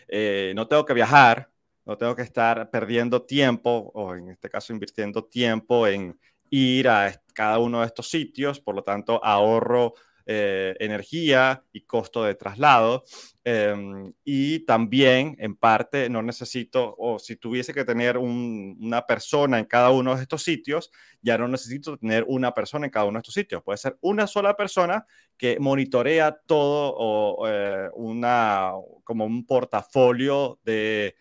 Eh, 0.06 0.52
no 0.54 0.68
tengo 0.68 0.84
que 0.84 0.92
viajar, 0.92 1.48
no 1.86 1.96
tengo 1.96 2.14
que 2.14 2.22
estar 2.22 2.68
perdiendo 2.68 3.22
tiempo, 3.22 3.90
o 3.94 4.14
en 4.14 4.28
este 4.28 4.50
caso 4.50 4.74
invirtiendo 4.74 5.24
tiempo 5.24 5.86
en 5.86 6.18
ir 6.50 6.88
a 6.90 7.22
cada 7.32 7.58
uno 7.58 7.80
de 7.80 7.86
estos 7.86 8.10
sitios, 8.10 8.60
por 8.60 8.74
lo 8.74 8.84
tanto 8.84 9.18
ahorro 9.24 9.94
eh, 10.28 10.74
energía 10.80 11.62
y 11.72 11.82
costo 11.82 12.24
de 12.24 12.34
traslado. 12.34 13.04
Em, 13.44 14.12
y 14.24 14.66
también, 14.66 15.36
en 15.38 15.54
parte, 15.54 16.10
no 16.10 16.20
necesito, 16.20 16.96
o 16.98 17.20
si 17.20 17.36
tuviese 17.36 17.72
que 17.72 17.84
tener 17.84 18.18
una 18.18 19.06
persona 19.06 19.60
en 19.60 19.66
cada 19.66 19.90
uno 19.90 20.16
de 20.16 20.22
estos 20.22 20.42
sitios, 20.42 20.90
ya 21.22 21.38
no 21.38 21.46
necesito 21.46 21.96
tener 21.96 22.24
una 22.26 22.52
persona 22.52 22.86
en 22.86 22.90
cada 22.90 23.06
uno 23.06 23.18
de 23.18 23.20
estos 23.20 23.34
sitios. 23.34 23.62
Puede 23.62 23.78
ser 23.78 23.96
una 24.00 24.26
sola 24.26 24.56
persona 24.56 25.06
que 25.36 25.60
monitorea 25.60 26.36
todo 26.44 26.92
o 26.96 27.48
eh, 27.48 27.88
una, 27.94 28.72
como 29.04 29.26
un 29.26 29.46
portafolio 29.46 30.58
de, 30.64 31.14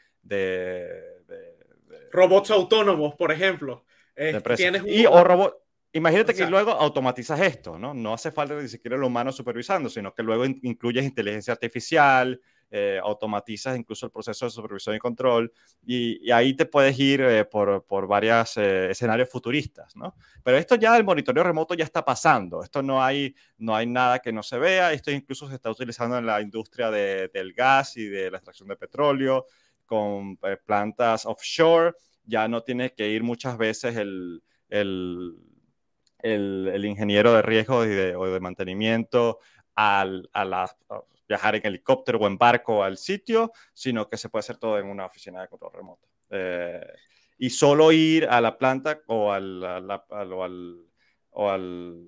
robots 2.11 2.49
autónomos, 2.49 3.13
por 3.13 3.31
ejemplo. 3.31 3.85
Eh, 4.15 4.41
tienes 4.55 4.83
y 4.87 5.05
o 5.05 5.23
robot 5.23 5.64
Imagínate 5.95 6.33
que 6.33 6.45
luego 6.45 6.71
automatizas 6.71 7.39
esto, 7.39 7.79
¿no? 7.79 7.93
No 7.93 8.13
hace 8.13 8.29
falta 8.29 8.53
ni 8.61 8.67
siquiera 8.67 8.97
el 8.97 9.03
humano 9.03 9.31
supervisando, 9.31 9.87
sino 9.87 10.13
que 10.13 10.23
luego 10.23 10.43
incluyes 10.45 11.05
inteligencia 11.05 11.53
artificial, 11.53 12.41
eh, 12.69 12.99
automatizas 13.01 13.77
incluso 13.77 14.05
el 14.05 14.11
proceso 14.11 14.43
de 14.43 14.51
supervisión 14.51 14.97
y 14.97 14.99
control, 14.99 15.53
y, 15.85 16.29
ahí 16.31 16.53
te 16.53 16.65
puedes 16.65 16.99
ir 16.99 17.21
eh, 17.21 17.45
por, 17.45 17.85
por 17.85 18.07
varios 18.07 18.57
eh, 18.57 18.91
escenarios 18.91 19.29
futuristas, 19.29 19.95
¿no? 19.95 20.17
Pero 20.43 20.57
esto 20.57 20.75
ya 20.75 20.97
el 20.97 21.05
monitoreo 21.05 21.45
remoto 21.45 21.73
ya 21.75 21.85
está 21.85 22.03
pasando, 22.03 22.61
esto 22.61 22.83
no 22.83 23.01
hay, 23.01 23.33
no 23.59 23.73
hay 23.73 23.87
nada 23.87 24.19
que 24.19 24.33
no 24.33 24.43
se 24.43 24.59
vea, 24.59 24.91
esto 24.91 25.11
incluso 25.11 25.47
se 25.47 25.55
está 25.55 25.71
utilizando 25.71 26.17
en 26.17 26.25
la 26.25 26.41
industria 26.41 26.91
de, 26.91 27.29
del 27.33 27.53
gas 27.53 27.95
y 27.95 28.03
de 28.09 28.29
la 28.29 28.39
extracción 28.39 28.67
de 28.67 28.75
petróleo, 28.75 29.45
con 29.85 30.35
plantas 30.65 31.25
offshore, 31.25 31.93
ya 32.25 32.49
no 32.49 32.63
tienes 32.63 32.91
que 32.91 33.07
ir 33.07 33.23
muchas 33.23 33.57
veces 33.57 33.95
el, 33.95 34.43
el 34.67 35.54
el, 36.19 36.83
ingeniero 36.85 37.33
de 37.33 37.41
riesgo 37.41 37.85
y 37.85 37.89
de, 37.89 38.15
o 38.15 38.25
de 38.25 38.39
mantenimiento 38.39 39.39
al, 39.75 40.29
a, 40.33 40.67
viajar 41.27 41.55
en 41.55 41.65
helicóptero 41.65 42.19
o 42.19 42.27
en 42.27 42.37
barco 42.37 42.83
al 42.83 42.97
sitio, 42.97 43.51
sino 43.73 44.07
que 44.07 44.17
se 44.17 44.29
puede 44.29 44.41
hacer 44.41 44.57
todo 44.57 44.79
en 44.79 44.87
una 44.87 45.05
oficina 45.05 45.41
de 45.41 45.47
control 45.47 45.73
remoto. 45.73 46.07
Eh, 46.29 46.85
y 47.37 47.49
solo 47.49 47.91
ir 47.91 48.25
a 48.25 48.39
la 48.39 48.57
planta 48.57 49.01
o, 49.07 49.31
al, 49.31 49.63
o, 49.63 50.43
al, 50.43 50.85
o, 51.31 51.49
al, 51.49 52.07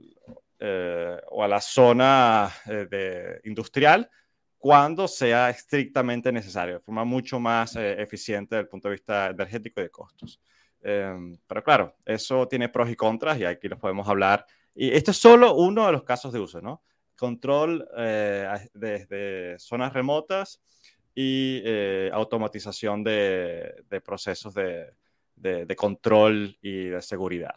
eh, 0.59 1.17
o 1.29 1.43
a 1.43 1.47
la 1.47 1.61
zona 1.61 2.49
eh, 2.65 2.87
de, 2.89 3.41
industrial 3.43 4.09
cuando 4.57 5.07
sea 5.07 5.49
estrictamente 5.49 6.31
necesario, 6.31 6.75
de 6.75 6.79
forma 6.79 7.05
mucho 7.05 7.39
más 7.39 7.75
eficiente 7.75 8.55
desde 8.55 8.63
el 8.63 8.69
punto 8.69 8.87
de 8.87 8.95
vista 8.95 9.27
energético 9.27 9.79
y 9.79 9.83
de 9.83 9.91
costos. 9.91 10.41
Em, 10.81 11.37
pero 11.47 11.63
claro, 11.63 11.95
eso 12.05 12.47
tiene 12.47 12.69
pros 12.69 12.89
y 12.89 12.95
contras 12.95 13.39
y 13.39 13.45
aquí 13.45 13.67
los 13.67 13.79
podemos 13.79 14.07
hablar. 14.07 14.45
Y 14.75 14.91
esto 14.91 15.11
es 15.11 15.17
solo 15.17 15.55
uno 15.55 15.85
de 15.85 15.91
los 15.91 16.03
casos 16.03 16.31
de 16.31 16.39
uso, 16.39 16.61
¿no? 16.61 16.83
Control 17.15 17.87
eh, 17.97 18.47
desde 18.73 19.57
zonas 19.59 19.91
remotas 19.91 20.61
y 21.15 21.61
eh, 21.65 22.11
automatización 22.13 23.03
de, 23.03 23.83
procesos 24.05 24.53
de, 24.53 24.93
de, 25.35 25.75
control 25.75 26.55
y 26.61 26.85
de 26.89 27.01
seguridad. 27.01 27.55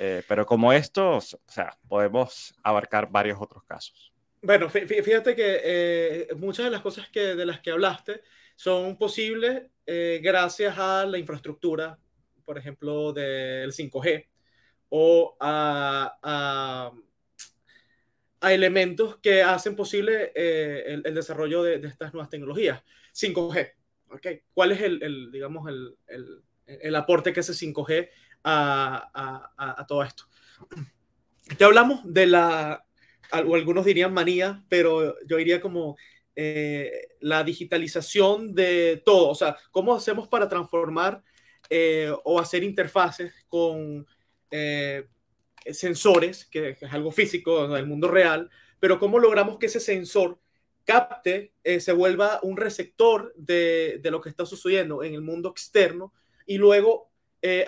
Eh, 0.00 0.22
pero 0.26 0.44
como 0.44 0.72
esto, 0.72 1.16
o 1.16 1.20
sea, 1.20 1.78
podemos 1.88 2.54
abarcar 2.64 3.08
varios 3.08 3.38
otros 3.40 3.62
casos. 3.64 4.12
Bueno, 4.42 4.68
fíjate 4.68 5.34
que 5.34 6.28
muchas 6.36 6.64
de 6.64 6.70
las 6.70 6.82
cosas 6.82 7.08
que, 7.08 7.36
de 7.36 7.46
las 7.46 7.60
que 7.60 7.70
hablaste 7.70 8.22
son 8.56 8.96
posibles 8.96 9.62
gracias 9.86 10.76
a 10.76 11.06
la 11.06 11.18
infraestructura 11.18 11.98
por 12.48 12.56
ejemplo, 12.56 13.12
del 13.12 13.72
5G 13.72 14.26
o 14.88 15.36
a, 15.38 16.90
elementos 18.40 19.18
que 19.18 19.42
hacen 19.42 19.76
posible 19.76 20.32
eh, 20.34 20.98
el, 21.04 21.14
desarrollo 21.14 21.62
de, 21.62 21.86
estas 21.86 22.14
nuevas 22.14 22.30
tecnologías. 22.30 22.82
5G, 23.12 23.72
¿okay? 24.12 24.40
¿Cuál 24.54 24.72
es 24.72 24.80
el, 24.80 25.30
digamos, 25.30 25.70
el, 26.06 26.94
aporte 26.96 27.34
que 27.34 27.40
hace 27.40 27.52
5G 27.52 28.08
a, 28.44 29.84
todo 29.86 30.02
esto? 30.02 30.24
Ya 31.58 31.66
hablamos 31.66 32.00
de 32.10 32.28
la, 32.28 32.82
o 33.30 33.54
algunos 33.56 33.84
dirían 33.84 34.14
manía, 34.14 34.64
pero 34.70 35.16
yo 35.26 35.36
diría 35.36 35.60
como 35.60 35.98
eh, 36.34 37.08
la 37.20 37.44
digitalización 37.44 38.54
de 38.54 39.02
todo, 39.04 39.28
o 39.28 39.34
sea, 39.34 39.58
cómo 39.70 39.94
hacemos 39.94 40.28
para 40.28 40.48
transformar 40.48 41.22
eh, 41.70 42.10
o 42.24 42.40
hacer 42.40 42.62
interfaces 42.62 43.44
con 43.46 44.06
eh, 44.50 45.06
sensores, 45.70 46.46
que, 46.46 46.70
es 46.80 46.92
algo 46.94 47.12
físico 47.12 47.68
del 47.68 47.86
mundo 47.86 48.08
real, 48.08 48.48
pero 48.80 48.98
cómo 48.98 49.18
logramos 49.18 49.58
que 49.58 49.66
ese 49.66 49.80
sensor 49.80 50.40
capte, 50.86 51.52
eh, 51.62 51.80
se 51.80 51.92
vuelva 51.92 52.40
un 52.42 52.56
receptor 52.56 53.34
de, 53.36 54.00
de, 54.02 54.10
lo 54.10 54.22
que 54.22 54.30
está 54.30 54.46
sucediendo 54.46 55.02
en 55.02 55.12
el 55.12 55.20
mundo 55.20 55.50
externo 55.50 56.14
y 56.46 56.56
luego 56.56 57.08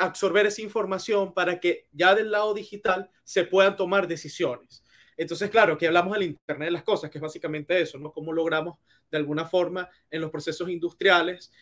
absorber 0.00 0.46
esa 0.46 0.62
información 0.62 1.32
para 1.32 1.60
que 1.60 1.86
ya 1.92 2.16
del 2.16 2.32
lado 2.32 2.54
digital 2.54 3.08
se 3.22 3.44
puedan 3.44 3.76
tomar 3.76 4.08
decisiones. 4.08 4.82
Entonces, 5.16 5.48
claro, 5.48 5.74
aquí 5.74 5.86
hablamos 5.86 6.14
del 6.14 6.24
Internet 6.24 6.66
de 6.66 6.72
las 6.72 6.82
Cosas, 6.82 7.08
que 7.08 7.18
es 7.18 7.22
básicamente 7.22 7.80
eso, 7.80 7.96
¿no? 7.96 8.10
Cómo 8.10 8.32
logramos 8.32 8.78
de 9.12 9.18
alguna 9.18 9.44
forma 9.44 9.88
en 10.10 10.22
los 10.22 10.30
procesos 10.30 10.68
industriales 10.68 11.52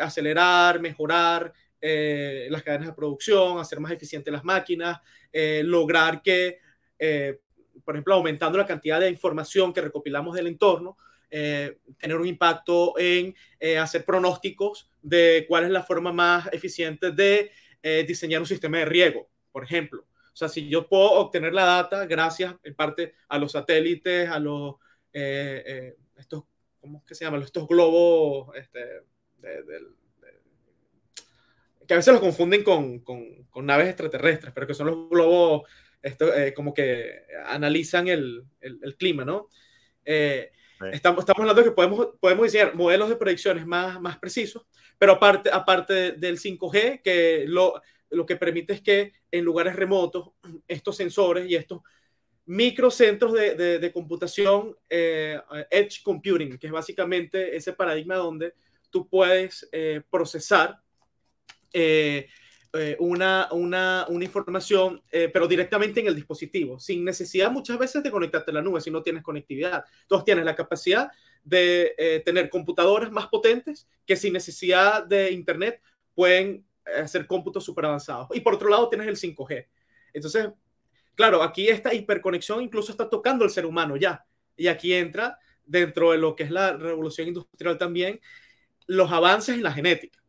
acelerar, 0.00 0.80
mejorar, 0.80 1.52
eh, 1.86 2.46
las 2.48 2.62
cadenas 2.62 2.88
de 2.88 2.94
producción, 2.94 3.58
hacer 3.58 3.78
más 3.78 3.92
eficientes 3.92 4.32
las 4.32 4.42
máquinas, 4.42 5.00
eh, 5.30 5.60
lograr 5.62 6.22
que, 6.22 6.58
eh, 6.98 7.40
por 7.84 7.94
ejemplo, 7.94 8.14
aumentando 8.14 8.56
la 8.56 8.64
cantidad 8.64 8.98
de 9.00 9.10
información 9.10 9.70
que 9.70 9.82
recopilamos 9.82 10.34
del 10.34 10.46
entorno, 10.46 10.96
tener 11.28 12.16
un 12.16 12.28
impacto 12.28 12.94
en 12.96 13.34
hacer 13.80 14.04
pronósticos 14.04 14.88
de 15.02 15.44
cuál 15.48 15.64
es 15.64 15.70
la 15.72 15.82
forma 15.82 16.12
más 16.12 16.48
eficiente 16.52 17.10
de 17.10 17.50
diseñar 18.06 18.40
un 18.40 18.46
sistema 18.46 18.78
de 18.78 18.84
riego, 18.84 19.28
por 19.50 19.64
ejemplo. 19.64 20.02
O 20.02 20.36
sea, 20.36 20.48
si 20.48 20.68
yo 20.68 20.88
puedo 20.88 21.10
obtener 21.10 21.52
la 21.52 21.64
data 21.64 22.06
gracias 22.06 22.54
en 22.62 22.76
parte 22.76 23.14
a 23.28 23.38
los 23.38 23.50
satélites, 23.50 24.30
a 24.30 24.38
los, 24.38 24.76
estos, 25.12 26.44
¿cómo 26.80 26.98
es 26.98 27.04
que 27.04 27.16
se 27.16 27.24
llaman? 27.24 27.42
Estos 27.42 27.66
globos 27.66 28.54
este, 28.54 29.02
del 29.40 29.96
que 31.86 31.94
a 31.94 31.98
veces 31.98 32.12
los 32.12 32.22
confunden 32.22 32.62
con, 32.62 33.00
con, 33.00 33.44
con 33.50 33.66
naves 33.66 33.88
extraterrestres, 33.88 34.52
pero 34.52 34.66
que 34.66 34.74
son 34.74 34.86
los 34.86 35.08
globos, 35.08 35.62
esto, 36.02 36.34
eh, 36.34 36.52
como 36.52 36.74
que 36.74 37.22
analizan 37.46 38.08
el, 38.08 38.44
el, 38.60 38.96
clima, 38.96 39.24
¿no? 39.24 39.48
Eh, 40.04 40.50
estamos, 40.92 41.20
estamos 41.20 41.40
hablando 41.40 41.62
de 41.62 41.68
que 41.68 41.74
podemos, 41.74 42.08
podemos 42.20 42.44
diseñar 42.44 42.74
modelos 42.74 43.08
de 43.08 43.16
predicciones 43.16 43.66
más, 43.66 44.00
más 44.00 44.18
precisos, 44.18 44.66
pero 44.98 45.12
aparte, 45.12 45.50
aparte 45.50 46.12
del 46.12 46.38
5G, 46.38 47.00
que 47.02 47.44
lo, 47.46 47.80
lo 48.10 48.26
que 48.26 48.36
permite 48.36 48.74
es 48.74 48.82
que 48.82 49.12
en 49.30 49.44
lugares 49.44 49.76
remotos, 49.76 50.30
estos 50.68 50.96
sensores 50.96 51.50
y 51.50 51.54
estos 51.54 51.80
microcentros 52.46 53.32
de, 53.32 53.54
de, 53.54 53.78
de 53.78 53.92
computación, 53.92 54.76
eh, 54.90 55.40
edge 55.70 56.02
computing, 56.02 56.58
que 56.58 56.66
es 56.66 56.72
básicamente 56.72 57.56
ese 57.56 57.72
paradigma 57.72 58.16
donde 58.16 58.52
tú 58.90 59.08
puedes 59.08 59.68
procesar 60.10 60.83
eh, 61.74 62.28
eh, 62.72 62.96
una, 63.00 63.48
una, 63.50 64.06
una, 64.08 64.24
información, 64.24 65.02
eh, 65.10 65.28
pero 65.32 65.48
directamente 65.48 66.00
en 66.00 66.06
el 66.06 66.14
dispositivo, 66.14 66.78
sin 66.78 67.04
necesidad 67.04 67.50
muchas 67.50 67.78
veces 67.78 68.02
de 68.02 68.10
conectarte 68.10 68.52
a 68.52 68.54
la 68.54 68.62
nube 68.62 68.80
si 68.80 68.90
no 68.90 69.02
tienes 69.02 69.22
conectividad. 69.22 69.84
Entonces 70.02 70.24
tienes 70.24 70.44
la 70.44 70.54
capacidad 70.54 71.10
de 71.42 72.22
tener 72.24 72.48
computadoras 72.48 73.12
más 73.12 73.26
potentes 73.26 73.86
que 74.06 74.16
sin 74.16 74.32
necesidad 74.32 75.04
de 75.04 75.30
Internet 75.30 75.82
pueden 76.14 76.64
hacer 77.02 77.26
cómputos 77.26 77.64
súper 77.64 77.84
avanzados. 77.84 78.28
Y 78.32 78.40
por 78.40 78.54
otro 78.54 78.70
lado 78.70 78.88
tienes 78.88 79.08
el 79.08 79.16
5G. 79.16 79.66
Entonces, 80.14 80.48
claro, 81.14 81.42
aquí 81.42 81.68
esta 81.68 81.92
hiperconexión 81.92 82.62
incluso 82.62 82.92
está 82.92 83.10
tocando 83.10 83.44
al 83.44 83.50
ser 83.50 83.66
humano 83.66 83.96
ya. 83.96 84.24
Y 84.56 84.68
aquí 84.68 84.94
entra 84.94 85.38
dentro 85.66 86.12
de 86.12 86.18
lo 86.18 86.34
que 86.34 86.44
es 86.44 86.50
la 86.50 86.72
revolución 86.72 87.28
industrial 87.28 87.76
también 87.76 88.20
los 88.86 89.10
avances 89.12 89.54
en 89.54 89.62
la 89.62 89.72
genética. 89.72 90.23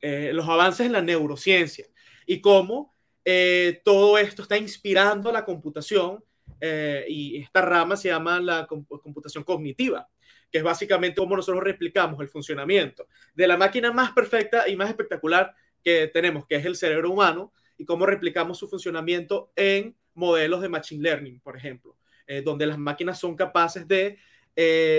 Eh, 0.00 0.30
los 0.32 0.48
avances 0.48 0.86
en 0.86 0.92
la 0.92 1.02
neurociencia 1.02 1.86
y 2.24 2.40
cómo 2.40 2.94
eh, 3.24 3.80
todo 3.84 4.16
esto 4.16 4.42
está 4.42 4.56
inspirando 4.56 5.32
la 5.32 5.44
computación 5.44 6.22
eh, 6.60 7.04
y 7.08 7.38
esta 7.38 7.62
rama 7.62 7.96
se 7.96 8.08
llama 8.08 8.38
la 8.38 8.66
computación 8.66 9.42
cognitiva, 9.42 10.08
que 10.52 10.58
es 10.58 10.64
básicamente 10.64 11.20
cómo 11.20 11.34
nosotros 11.34 11.64
replicamos 11.64 12.20
el 12.20 12.28
funcionamiento 12.28 13.08
de 13.34 13.48
la 13.48 13.56
máquina 13.56 13.92
más 13.92 14.12
perfecta 14.12 14.68
y 14.68 14.76
más 14.76 14.88
espectacular 14.88 15.52
que 15.82 16.06
tenemos, 16.06 16.46
que 16.46 16.56
es 16.56 16.64
el 16.64 16.76
cerebro 16.76 17.10
humano, 17.10 17.52
y 17.76 17.84
cómo 17.84 18.06
replicamos 18.06 18.58
su 18.58 18.68
funcionamiento 18.68 19.52
en 19.56 19.96
modelos 20.14 20.60
de 20.60 20.68
Machine 20.68 21.02
Learning, 21.02 21.40
por 21.40 21.56
ejemplo, 21.56 21.96
donde 22.44 22.66
las 22.66 22.76
máquinas 22.76 23.20
son 23.20 23.36
capaces 23.36 23.86
de 23.86 24.18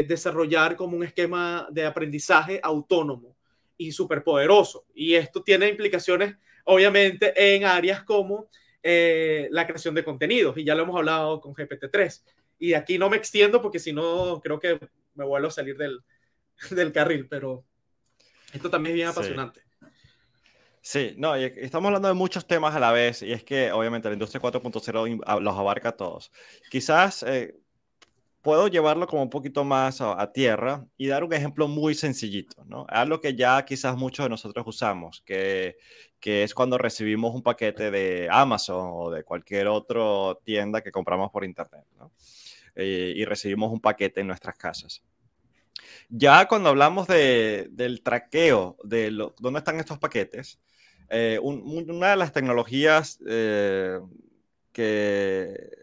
desarrollar 0.07 0.77
como 0.77 0.95
un 0.95 1.03
esquema 1.03 1.67
de 1.71 1.85
aprendizaje 1.85 2.61
autónomo 2.63 3.35
y 3.79 3.93
poderoso 4.25 4.85
Y 4.93 5.15
esto 5.15 5.41
tiene 5.41 5.69
implicaciones, 5.69 6.35
obviamente, 6.65 7.55
en 7.55 7.63
áreas 7.63 8.03
como 8.03 8.49
eh, 8.83 9.47
la 9.51 9.65
creación 9.65 9.95
de 9.95 10.03
contenidos. 10.03 10.57
Y 10.57 10.65
ya 10.65 10.75
lo 10.75 10.83
hemos 10.83 10.97
hablado 10.97 11.39
con 11.39 11.53
GPT-3. 11.53 12.23
Y 12.59 12.73
aquí 12.73 12.97
no 12.97 13.09
me 13.09 13.15
extiendo 13.15 13.61
porque 13.61 13.79
si 13.79 13.93
no, 13.93 14.41
creo 14.43 14.59
que 14.59 14.79
me 15.15 15.25
vuelvo 15.25 15.47
a 15.47 15.51
salir 15.51 15.77
del, 15.77 16.01
del 16.71 16.91
carril. 16.91 17.27
Pero 17.29 17.63
esto 18.53 18.69
también 18.69 18.91
es 18.91 18.95
bien 18.95 19.07
apasionante. 19.07 19.61
Sí, 20.81 21.13
no, 21.17 21.35
estamos 21.35 21.87
hablando 21.87 22.07
de 22.07 22.13
muchos 22.13 22.47
temas 22.47 22.75
a 22.75 22.79
la 22.79 22.91
vez 22.91 23.21
y 23.21 23.31
es 23.31 23.43
que 23.43 23.71
obviamente 23.71 24.07
la 24.07 24.13
industria 24.13 24.41
4.0 24.41 25.41
los 25.41 25.57
abarca 25.57 25.89
a 25.89 25.97
todos. 25.97 26.31
Quizás 26.69 27.23
eh, 27.23 27.58
puedo 28.49 28.67
llevarlo 28.67 29.05
como 29.05 29.21
un 29.21 29.29
poquito 29.29 29.63
más 29.63 30.01
a, 30.01 30.31
tierra 30.31 30.83
y 30.97 31.05
dar 31.05 31.23
un 31.23 31.31
ejemplo 31.33 31.67
muy 31.67 31.93
sencillito, 31.93 32.65
¿no? 32.65 32.87
Algo 32.89 33.21
que 33.21 33.35
ya 33.35 33.63
quizás 33.63 33.95
muchos 33.95 34.25
de 34.25 34.29
nosotros 34.31 34.65
usamos, 34.65 35.21
que, 35.23 35.77
que 36.19 36.41
es 36.41 36.55
cuando 36.55 36.79
recibimos 36.79 37.35
un 37.35 37.43
paquete 37.43 37.91
de 37.91 38.27
Amazon 38.31 38.89
o 38.91 39.11
de 39.11 39.23
cualquier 39.23 39.67
otra 39.67 40.33
tienda 40.43 40.81
que 40.81 40.91
compramos 40.91 41.29
por 41.29 41.45
internet, 41.45 41.85
¿no? 41.99 42.11
Eh, 42.73 43.13
y 43.15 43.23
recibimos 43.23 43.71
un 43.71 43.81
paquete 43.81 44.21
en 44.21 44.25
nuestras 44.25 44.57
casas. 44.57 45.03
Ya 46.09 46.47
cuando 46.47 46.69
hablamos 46.69 47.05
de, 47.05 47.67
del 47.69 48.01
traqueo 48.01 48.77
de 48.83 49.11
lo, 49.11 49.35
dónde 49.39 49.59
están 49.59 49.79
estos 49.79 49.99
paquetes, 49.99 50.59
eh, 51.11 51.37
una 51.39 52.09
de 52.09 52.15
las 52.15 52.33
tecnologías 52.33 53.19
eh, 53.27 53.99
que 54.71 55.78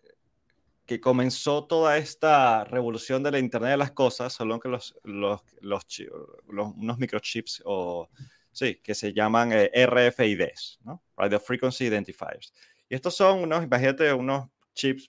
que 0.86 1.00
comenzó 1.00 1.64
toda 1.64 1.98
esta 1.98 2.64
revolución 2.64 3.22
de 3.22 3.32
la 3.32 3.38
Internet 3.38 3.72
de 3.72 3.76
las 3.76 3.90
Cosas, 3.90 4.32
solo 4.32 4.60
que 4.60 4.68
los, 4.68 4.94
unos 5.02 6.98
microchips 6.98 7.62
o, 7.64 8.08
sí, 8.52 8.76
que 8.82 8.94
se 8.94 9.12
llaman 9.12 9.50
eh, 9.52 9.86
RFIDs, 9.86 10.78
¿no? 10.84 11.02
Radio 11.16 11.40
Frequency 11.40 11.86
Identifiers. 11.86 12.54
Y 12.88 12.94
estos 12.94 13.16
son 13.16 13.40
unos, 13.40 13.64
imagínate, 13.64 14.12
unos 14.12 14.48
chips 14.74 15.08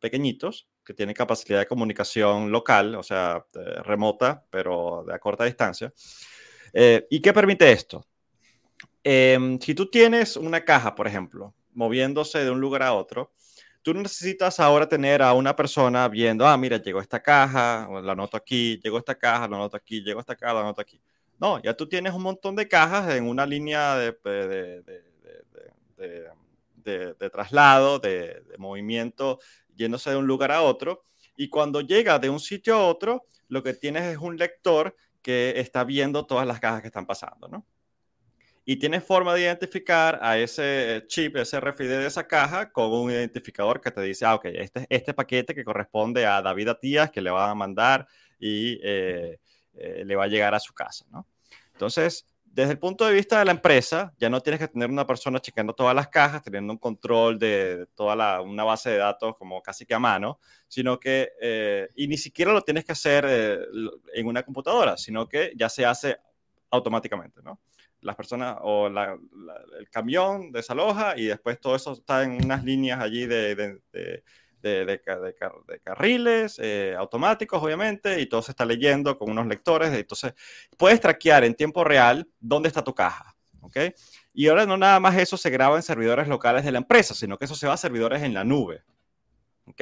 pequeñitos 0.00 0.66
que 0.82 0.94
tienen 0.94 1.14
capacidad 1.14 1.58
de 1.58 1.66
comunicación 1.66 2.50
local, 2.50 2.94
o 2.94 3.02
sea, 3.02 3.44
remota, 3.82 4.44
pero 4.50 5.04
de 5.06 5.14
a 5.14 5.18
corta 5.18 5.44
distancia. 5.44 5.92
Eh, 6.72 7.06
¿Y 7.10 7.20
qué 7.20 7.32
permite 7.32 7.70
esto? 7.70 8.06
Em, 9.02 9.58
si 9.60 9.74
tú 9.74 9.90
tienes 9.90 10.36
una 10.36 10.64
caja, 10.64 10.94
por 10.94 11.06
ejemplo, 11.06 11.54
moviéndose 11.74 12.44
de 12.44 12.50
un 12.50 12.60
lugar 12.60 12.82
a 12.82 12.94
otro, 12.94 13.32
tú 13.86 13.94
necesitas 13.94 14.58
ahora 14.58 14.88
tener 14.88 15.22
a 15.22 15.32
una 15.32 15.54
persona 15.54 16.08
viendo, 16.08 16.44
ah, 16.44 16.56
mira, 16.56 16.76
llegó 16.76 17.00
esta 17.00 17.22
caja, 17.22 17.88
la 18.02 18.12
anoto 18.12 18.36
aquí, 18.36 18.80
llegó 18.82 18.98
esta 18.98 19.14
caja, 19.14 19.46
la 19.46 19.56
anoto 19.58 19.76
aquí, 19.76 20.02
llegó 20.02 20.18
esta 20.18 20.34
caja, 20.34 20.54
la 20.54 20.60
anoto 20.62 20.80
aquí. 20.80 21.00
No, 21.38 21.62
ya 21.62 21.72
tú 21.72 21.88
tienes 21.88 22.12
un 22.12 22.22
montón 22.22 22.56
de 22.56 22.66
cajas 22.66 23.14
en 23.14 23.28
una 23.28 23.46
línea 23.46 23.94
de, 23.94 24.10
de, 26.84 27.30
traslado, 27.30 28.00
de, 28.00 28.42
movimiento, 28.58 29.38
yéndose 29.76 30.10
de 30.10 30.16
un 30.16 30.26
lugar 30.26 30.50
a 30.50 30.62
otro. 30.62 31.04
Y 31.36 31.48
cuando 31.48 31.80
llega 31.80 32.18
de 32.18 32.28
un 32.28 32.40
sitio 32.40 32.74
a 32.74 32.84
otro, 32.84 33.26
lo 33.46 33.62
que 33.62 33.72
tienes 33.72 34.02
es 34.02 34.18
un 34.18 34.36
lector 34.36 34.96
que 35.22 35.60
está 35.60 35.84
viendo 35.84 36.26
todas 36.26 36.44
las 36.44 36.58
cajas 36.58 36.80
que 36.80 36.88
están 36.88 37.06
pasando, 37.06 37.46
¿no? 37.46 37.64
Y 38.68 38.76
tienes 38.76 39.04
forma 39.04 39.32
de 39.32 39.42
identificar 39.42 40.18
a 40.20 40.36
ese 40.36 41.04
chip, 41.06 41.36
ese 41.36 41.60
RFID 41.60 41.88
de 41.88 42.06
esa 42.06 42.26
caja 42.26 42.72
con 42.72 42.92
un 42.92 43.12
identificador 43.12 43.80
que 43.80 43.92
te 43.92 44.02
dice, 44.02 44.26
ah, 44.26 44.34
ok, 44.34 44.46
este, 44.46 44.86
este 44.90 45.14
paquete 45.14 45.54
que 45.54 45.64
corresponde 45.64 46.26
a 46.26 46.42
David 46.42 46.68
Atías 46.68 47.10
que 47.12 47.22
le 47.22 47.30
van 47.30 47.48
a 47.48 47.54
mandar 47.54 48.08
y 48.40 48.80
eh, 48.82 49.38
eh, 49.74 50.02
le 50.04 50.16
va 50.16 50.24
a 50.24 50.26
llegar 50.26 50.52
a 50.52 50.60
su 50.60 50.74
casa, 50.74 51.06
¿no? 51.10 51.26
Entonces, 51.72 52.26
desde 52.56 52.72
el 52.72 52.78
punto 52.78 53.04
de 53.04 53.12
vista 53.12 53.38
de 53.38 53.44
la 53.44 53.50
empresa, 53.50 54.14
ya 54.18 54.30
no 54.30 54.40
tienes 54.40 54.58
que 54.58 54.68
tener 54.68 54.88
una 54.88 55.06
persona 55.06 55.38
chequeando 55.38 55.74
todas 55.74 55.94
las 55.94 56.08
cajas, 56.08 56.42
teniendo 56.42 56.72
un 56.72 56.78
control 56.78 57.38
de 57.38 57.86
toda 57.94 58.16
la, 58.16 58.40
una 58.40 58.64
base 58.64 58.88
de 58.88 58.96
datos 58.96 59.36
como 59.36 59.62
casi 59.62 59.84
que 59.84 59.92
a 59.92 59.98
mano, 59.98 60.40
sino 60.66 60.98
que, 60.98 61.32
eh, 61.38 61.90
y 61.94 62.08
ni 62.08 62.16
siquiera 62.16 62.52
lo 62.52 62.62
tienes 62.62 62.86
que 62.86 62.92
hacer 62.92 63.26
eh, 63.28 63.58
en 64.14 64.26
una 64.26 64.42
computadora, 64.42 64.96
sino 64.96 65.28
que 65.28 65.52
ya 65.54 65.68
se 65.68 65.84
hace 65.84 66.16
automáticamente, 66.70 67.42
¿no? 67.42 67.60
Las 68.00 68.14
personas 68.14 68.56
o 68.60 68.86
el 68.86 69.90
camión 69.90 70.52
desaloja 70.52 71.16
y 71.16 71.26
después 71.26 71.60
todo 71.60 71.74
eso 71.74 71.92
está 71.92 72.22
en 72.22 72.44
unas 72.44 72.62
líneas 72.64 73.00
allí 73.00 73.26
de 73.26 73.80
de, 74.62 75.80
carriles 75.82 76.58
eh, 76.62 76.94
automáticos, 76.96 77.62
obviamente, 77.62 78.20
y 78.20 78.26
todo 78.26 78.42
se 78.42 78.52
está 78.52 78.64
leyendo 78.64 79.16
con 79.18 79.30
unos 79.30 79.46
lectores. 79.46 79.92
Entonces, 79.92 80.34
puedes 80.76 81.00
traquear 81.00 81.44
en 81.44 81.54
tiempo 81.54 81.84
real 81.84 82.28
dónde 82.40 82.68
está 82.68 82.82
tu 82.82 82.94
caja. 82.94 83.36
¿ok? 83.60 83.76
Y 84.32 84.48
ahora 84.48 84.66
no 84.66 84.76
nada 84.76 85.00
más 85.00 85.16
eso 85.16 85.36
se 85.36 85.50
graba 85.50 85.76
en 85.76 85.82
servidores 85.82 86.28
locales 86.28 86.64
de 86.64 86.72
la 86.72 86.78
empresa, 86.78 87.14
sino 87.14 87.38
que 87.38 87.44
eso 87.44 87.54
se 87.54 87.66
va 87.66 87.74
a 87.74 87.78
servidores 87.78 88.22
en 88.22 88.34
la 88.34 88.44
nube. 88.44 88.82
¿ok? 89.66 89.80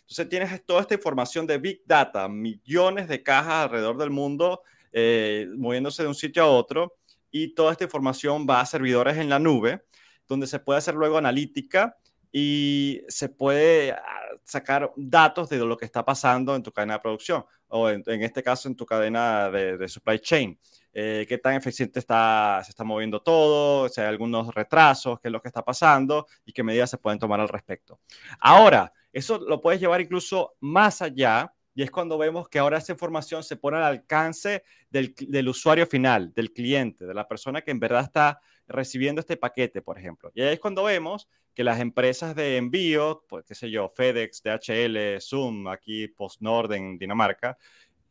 Entonces 0.00 0.28
tienes 0.28 0.64
toda 0.66 0.82
esta 0.82 0.94
información 0.94 1.46
de 1.46 1.58
Big 1.58 1.82
Data, 1.86 2.28
millones 2.28 3.08
de 3.08 3.22
cajas 3.22 3.64
alrededor 3.64 3.96
del 3.96 4.10
mundo 4.10 4.62
eh, 4.92 5.48
moviéndose 5.56 6.02
de 6.02 6.08
un 6.08 6.14
sitio 6.14 6.42
a 6.44 6.46
otro 6.46 6.96
y 7.36 7.48
toda 7.48 7.72
esta 7.72 7.82
información 7.82 8.46
va 8.48 8.60
a 8.60 8.66
servidores 8.66 9.16
en 9.16 9.28
la 9.28 9.40
nube, 9.40 9.84
donde 10.28 10.46
se 10.46 10.60
puede 10.60 10.78
hacer 10.78 10.94
luego 10.94 11.18
analítica 11.18 11.96
y 12.30 13.02
se 13.08 13.28
puede 13.28 13.90
ah, 13.90 13.98
sacar 14.44 14.92
datos 14.94 15.48
de 15.48 15.58
lo 15.58 15.76
que 15.76 15.84
está 15.84 16.04
pasando 16.04 16.54
en 16.54 16.62
tu 16.62 16.70
cadena 16.70 16.94
de 16.94 17.00
producción 17.00 17.44
o 17.66 17.90
en, 17.90 18.04
este 18.22 18.40
caso 18.40 18.68
en 18.68 18.76
tu 18.76 18.86
cadena 18.86 19.50
de, 19.50 19.88
supply 19.88 20.20
chain. 20.20 20.56
Eh, 20.92 21.26
qué 21.28 21.38
tan 21.38 21.54
eficiente 21.54 21.98
está, 21.98 22.60
se 22.64 22.70
está 22.70 22.84
moviendo 22.84 23.20
todo, 23.20 23.88
si 23.88 24.00
hay 24.00 24.06
algunos 24.06 24.54
retrasos, 24.54 25.18
qué 25.18 25.26
es 25.26 25.32
lo 25.32 25.42
que 25.42 25.48
está 25.48 25.64
pasando 25.64 26.28
y 26.44 26.52
qué 26.52 26.62
medidas 26.62 26.90
se 26.90 26.98
pueden 26.98 27.18
tomar 27.18 27.40
al 27.40 27.48
respecto. 27.48 27.98
Ahora, 28.38 28.92
eso 29.12 29.38
lo 29.38 29.60
puedes 29.60 29.80
llevar 29.80 30.00
incluso 30.00 30.54
más 30.60 31.02
allá 31.02 31.52
y 31.74 31.82
es 31.82 31.90
cuando 31.90 32.16
vemos 32.16 32.48
que 32.48 32.58
ahora 32.58 32.78
esa 32.78 32.92
información 32.92 33.42
se 33.42 33.56
pone 33.56 33.78
al 33.78 33.84
alcance 33.84 34.62
del, 34.90 35.48
usuario 35.48 35.86
final, 35.86 36.32
del 36.32 36.52
cliente, 36.52 37.04
de 37.04 37.14
la 37.14 37.26
persona 37.26 37.62
que 37.62 37.72
en 37.72 37.80
verdad 37.80 38.04
está 38.04 38.40
recibiendo 38.68 39.20
este 39.20 39.36
paquete, 39.36 39.82
por 39.82 39.98
ejemplo. 39.98 40.30
Y 40.34 40.42
ahí 40.42 40.54
es 40.54 40.60
cuando 40.60 40.84
vemos 40.84 41.28
que 41.52 41.64
las 41.64 41.80
empresas 41.80 42.34
de 42.36 42.56
envío, 42.56 43.24
pues 43.28 43.44
qué 43.44 43.54
sé 43.54 43.70
yo, 43.70 43.88
FedEx, 43.88 44.42
DHL, 44.42 45.20
Zoom, 45.20 45.66
aquí 45.68 46.08
PostNord 46.08 46.72
en 46.72 46.96
Dinamarca, 46.96 47.58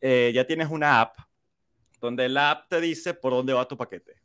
eh, 0.00 0.30
ya 0.34 0.46
tienes 0.46 0.68
una 0.68 1.00
app 1.00 1.16
donde 2.00 2.28
la 2.28 2.50
app 2.50 2.68
te 2.68 2.80
dice 2.80 3.14
por 3.14 3.32
dónde 3.32 3.54
va 3.54 3.66
tu 3.66 3.78
paquete. 3.78 4.24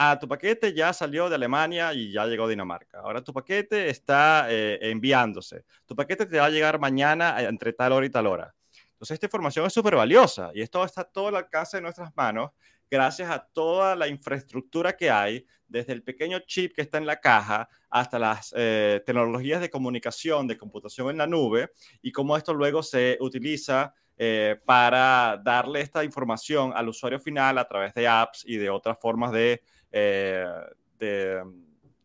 Ah, 0.00 0.16
tu 0.16 0.28
paquete 0.28 0.72
ya 0.72 0.92
salió 0.92 1.28
de 1.28 1.34
Alemania 1.34 1.92
y 1.92 2.12
ya 2.12 2.24
llegó 2.26 2.44
a 2.44 2.48
Dinamarca. 2.48 3.00
Ahora 3.00 3.24
tu 3.24 3.32
paquete 3.32 3.90
está 3.90 4.46
eh, 4.48 4.78
enviándose. 4.80 5.64
Tu 5.86 5.96
paquete 5.96 6.24
te 6.24 6.38
va 6.38 6.44
a 6.44 6.50
llegar 6.50 6.78
mañana 6.78 7.42
eh, 7.42 7.46
entre 7.46 7.72
tal 7.72 7.90
hora 7.90 8.06
y 8.06 8.10
tal 8.10 8.28
hora. 8.28 8.54
Entonces, 8.98 9.14
esta 9.14 9.26
información 9.26 9.64
es 9.64 9.72
súper 9.72 9.94
valiosa 9.94 10.50
y 10.52 10.60
esto 10.60 10.84
está 10.84 11.04
todo 11.04 11.28
al 11.28 11.36
alcance 11.36 11.76
de 11.76 11.82
nuestras 11.82 12.10
manos 12.16 12.50
gracias 12.90 13.30
a 13.30 13.38
toda 13.38 13.94
la 13.94 14.08
infraestructura 14.08 14.96
que 14.96 15.08
hay, 15.08 15.46
desde 15.68 15.92
el 15.92 16.02
pequeño 16.02 16.40
chip 16.40 16.74
que 16.74 16.82
está 16.82 16.98
en 16.98 17.06
la 17.06 17.20
caja 17.20 17.68
hasta 17.90 18.18
las 18.18 18.52
eh, 18.56 19.00
tecnologías 19.06 19.60
de 19.60 19.70
comunicación, 19.70 20.48
de 20.48 20.58
computación 20.58 21.10
en 21.10 21.18
la 21.18 21.28
nube, 21.28 21.70
y 22.02 22.10
cómo 22.10 22.36
esto 22.36 22.52
luego 22.52 22.82
se 22.82 23.18
utiliza 23.20 23.94
eh, 24.16 24.56
para 24.64 25.40
darle 25.44 25.80
esta 25.80 26.02
información 26.02 26.72
al 26.74 26.88
usuario 26.88 27.20
final 27.20 27.56
a 27.58 27.68
través 27.68 27.94
de 27.94 28.08
apps 28.08 28.44
y 28.44 28.56
de 28.56 28.68
otras 28.68 28.98
formas 28.98 29.30
de, 29.30 29.62
eh, 29.92 30.44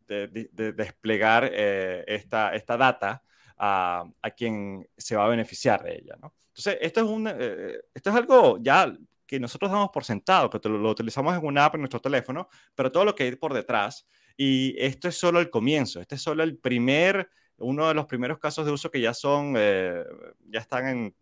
desplegar 0.06 1.46
esta, 1.46 2.54
esta 2.54 2.78
data 2.78 3.24
a, 3.58 4.04
a, 4.22 4.30
quien 4.30 4.88
se 4.96 5.16
va 5.16 5.26
a 5.26 5.30
beneficiar 5.30 5.82
de 5.82 5.96
ella. 5.96 6.18
Entonces, 6.56 6.78
esto 6.82 7.00
es, 7.02 7.08
un, 7.08 7.28
esto 7.28 8.10
es 8.10 8.16
algo 8.16 8.60
ya 8.62 8.94
que 9.26 9.40
nosotros 9.40 9.72
damos 9.72 9.90
por 9.90 10.04
sentado, 10.04 10.48
que 10.48 10.60
lo, 10.70 10.90
utilizamos 10.92 11.36
en 11.36 11.44
una 11.44 11.66
app 11.66 11.74
en 11.74 11.82
nuestro 11.82 12.00
teléfono, 12.00 12.50
pero 12.76 12.92
todo 12.92 13.04
lo 13.04 13.16
que 13.16 13.24
hay 13.24 13.36
por 13.36 13.52
detrás. 13.52 14.08
Y 14.38 14.76
esto 14.78 15.08
es 15.08 15.18
solo 15.18 15.40
el 15.40 15.50
comienzo, 15.50 16.00
este 16.00 16.16
es 16.16 16.22
solo 16.22 16.44
el 16.44 16.58
primer, 16.58 17.30
uno 17.58 17.88
de 17.88 17.96
los 17.96 18.06
primeros 18.06 18.38
casos 18.38 18.64
de 18.66 18.72
uso 18.72 18.92
que 18.92 19.02
ya 19.02 19.14
son, 19.14 19.56
eh, 19.58 20.04
ya 20.50 20.60
están 20.60 20.88
en, 20.88 21.16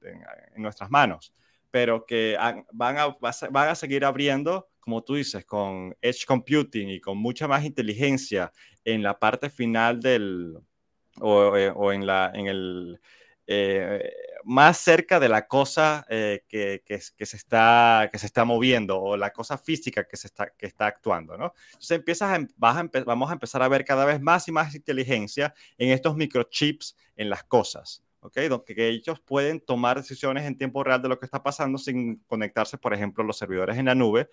nuestras 0.58 0.90
manos, 0.90 1.34
pero 1.70 2.06
que 2.06 2.38
van, 2.74 2.98
a, 2.98 3.16
van 3.50 3.70
a 3.70 3.76
seguir 3.76 4.04
abriendo, 4.04 4.70
como 4.82 5.04
tú 5.04 5.16
dices, 5.16 5.46
con 5.46 5.96
Edge 6.02 6.26
Computing 6.26 6.90
y 6.90 7.00
con 7.00 7.18
mucha 7.18 7.48
más 7.48 7.64
inteligencia 7.64 8.52
en 8.84 9.04
la 9.04 9.20
parte 9.20 9.50
final 9.50 10.02
del, 10.02 10.58
o, 11.20 11.56
eh, 11.56 11.72
o 11.74 11.94
en, 11.94 12.06
la, 12.06 12.32
en 12.34 12.48
el 12.48 13.00
eh, 13.48 14.14
más 14.44 14.78
cerca 14.78 15.20
de 15.20 15.30
la 15.30 15.48
cosa 15.48 16.06
eh, 16.10 16.44
que, 16.48 16.84
que, 16.86 17.26
se 17.26 17.38
está, 17.38 18.10
que 18.12 18.20
se 18.20 18.26
está 18.26 18.46
moviendo 18.46 19.00
o 19.00 19.18
la 19.18 19.32
cosa 19.32 19.58
física 19.58 20.08
que, 20.08 20.18
se 20.18 20.28
está, 20.28 20.50
que 20.52 20.66
está 20.66 20.88
actuando, 20.88 21.38
¿no? 21.38 21.54
Entonces 21.68 21.98
empiezas 21.98 22.40
vas 22.58 22.84
vamos 23.06 23.30
a 23.30 23.34
empezar 23.34 23.64
a 23.64 23.68
ver 23.68 23.86
cada 23.86 24.06
vez 24.06 24.22
más 24.22 24.48
y 24.48 24.52
más 24.52 24.76
inteligencia 24.76 25.54
en 25.78 25.90
estos 25.90 26.16
microchips 26.16 26.96
en 27.16 27.30
las 27.30 27.44
cosas, 27.44 28.04
¿ok? 28.20 28.38
Donde 28.50 28.76
que 28.76 28.88
ellos 28.88 29.20
pueden 29.20 29.60
tomar 29.60 29.98
decisiones 29.98 30.46
en 30.46 30.58
tiempo 30.58 30.84
real 30.84 31.02
de 31.02 31.10
lo 31.10 31.20
que 31.20 31.26
está 31.26 31.42
pasando 31.42 31.78
sin 31.78 32.18
conectarse, 32.28 32.78
por 32.78 32.94
ejemplo, 32.94 33.24
los 33.24 33.38
servidores 33.38 33.78
en 33.78 33.86
la 33.86 33.96
nube. 33.96 34.30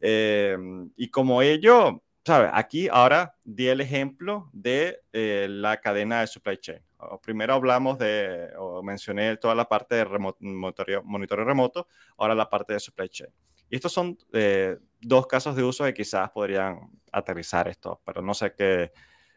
Eh, 0.00 0.56
y 0.96 1.08
como 1.08 1.42
ello, 1.42 2.03
¿sabes? 2.24 2.50
Aquí 2.52 2.88
ahora 2.88 3.36
di 3.44 3.68
el 3.68 3.80
ejemplo 3.80 4.50
de 4.52 5.02
la 5.12 5.80
cadena 5.80 6.20
de 6.20 6.26
supply 6.26 6.58
chain 6.58 6.82
primero 7.22 7.54
hablamos 7.54 7.98
de, 7.98 8.50
o 8.58 8.82
mencioné 8.82 9.36
toda 9.36 9.54
la 9.54 9.68
parte 9.68 9.96
de 9.96 10.06
monitoreo, 10.40 11.44
remoto, 11.44 11.88
ahora 12.16 12.34
la 12.34 12.48
parte 12.48 12.74
de 12.74 12.80
supply 12.80 13.08
chain. 13.08 13.30
Y 13.70 13.76
estos 13.76 13.92
son 13.92 14.16
eh, 14.32 14.76
dos 15.00 15.26
casos 15.26 15.56
de 15.56 15.62
uso 15.62 15.84
que 15.84 15.94
quizás 15.94 16.30
podrían 16.30 16.90
aterrizar 17.12 17.68
esto, 17.68 18.00
pero 18.04 18.22
no 18.22 18.34
sé 18.34 18.54
qué, 18.54 18.92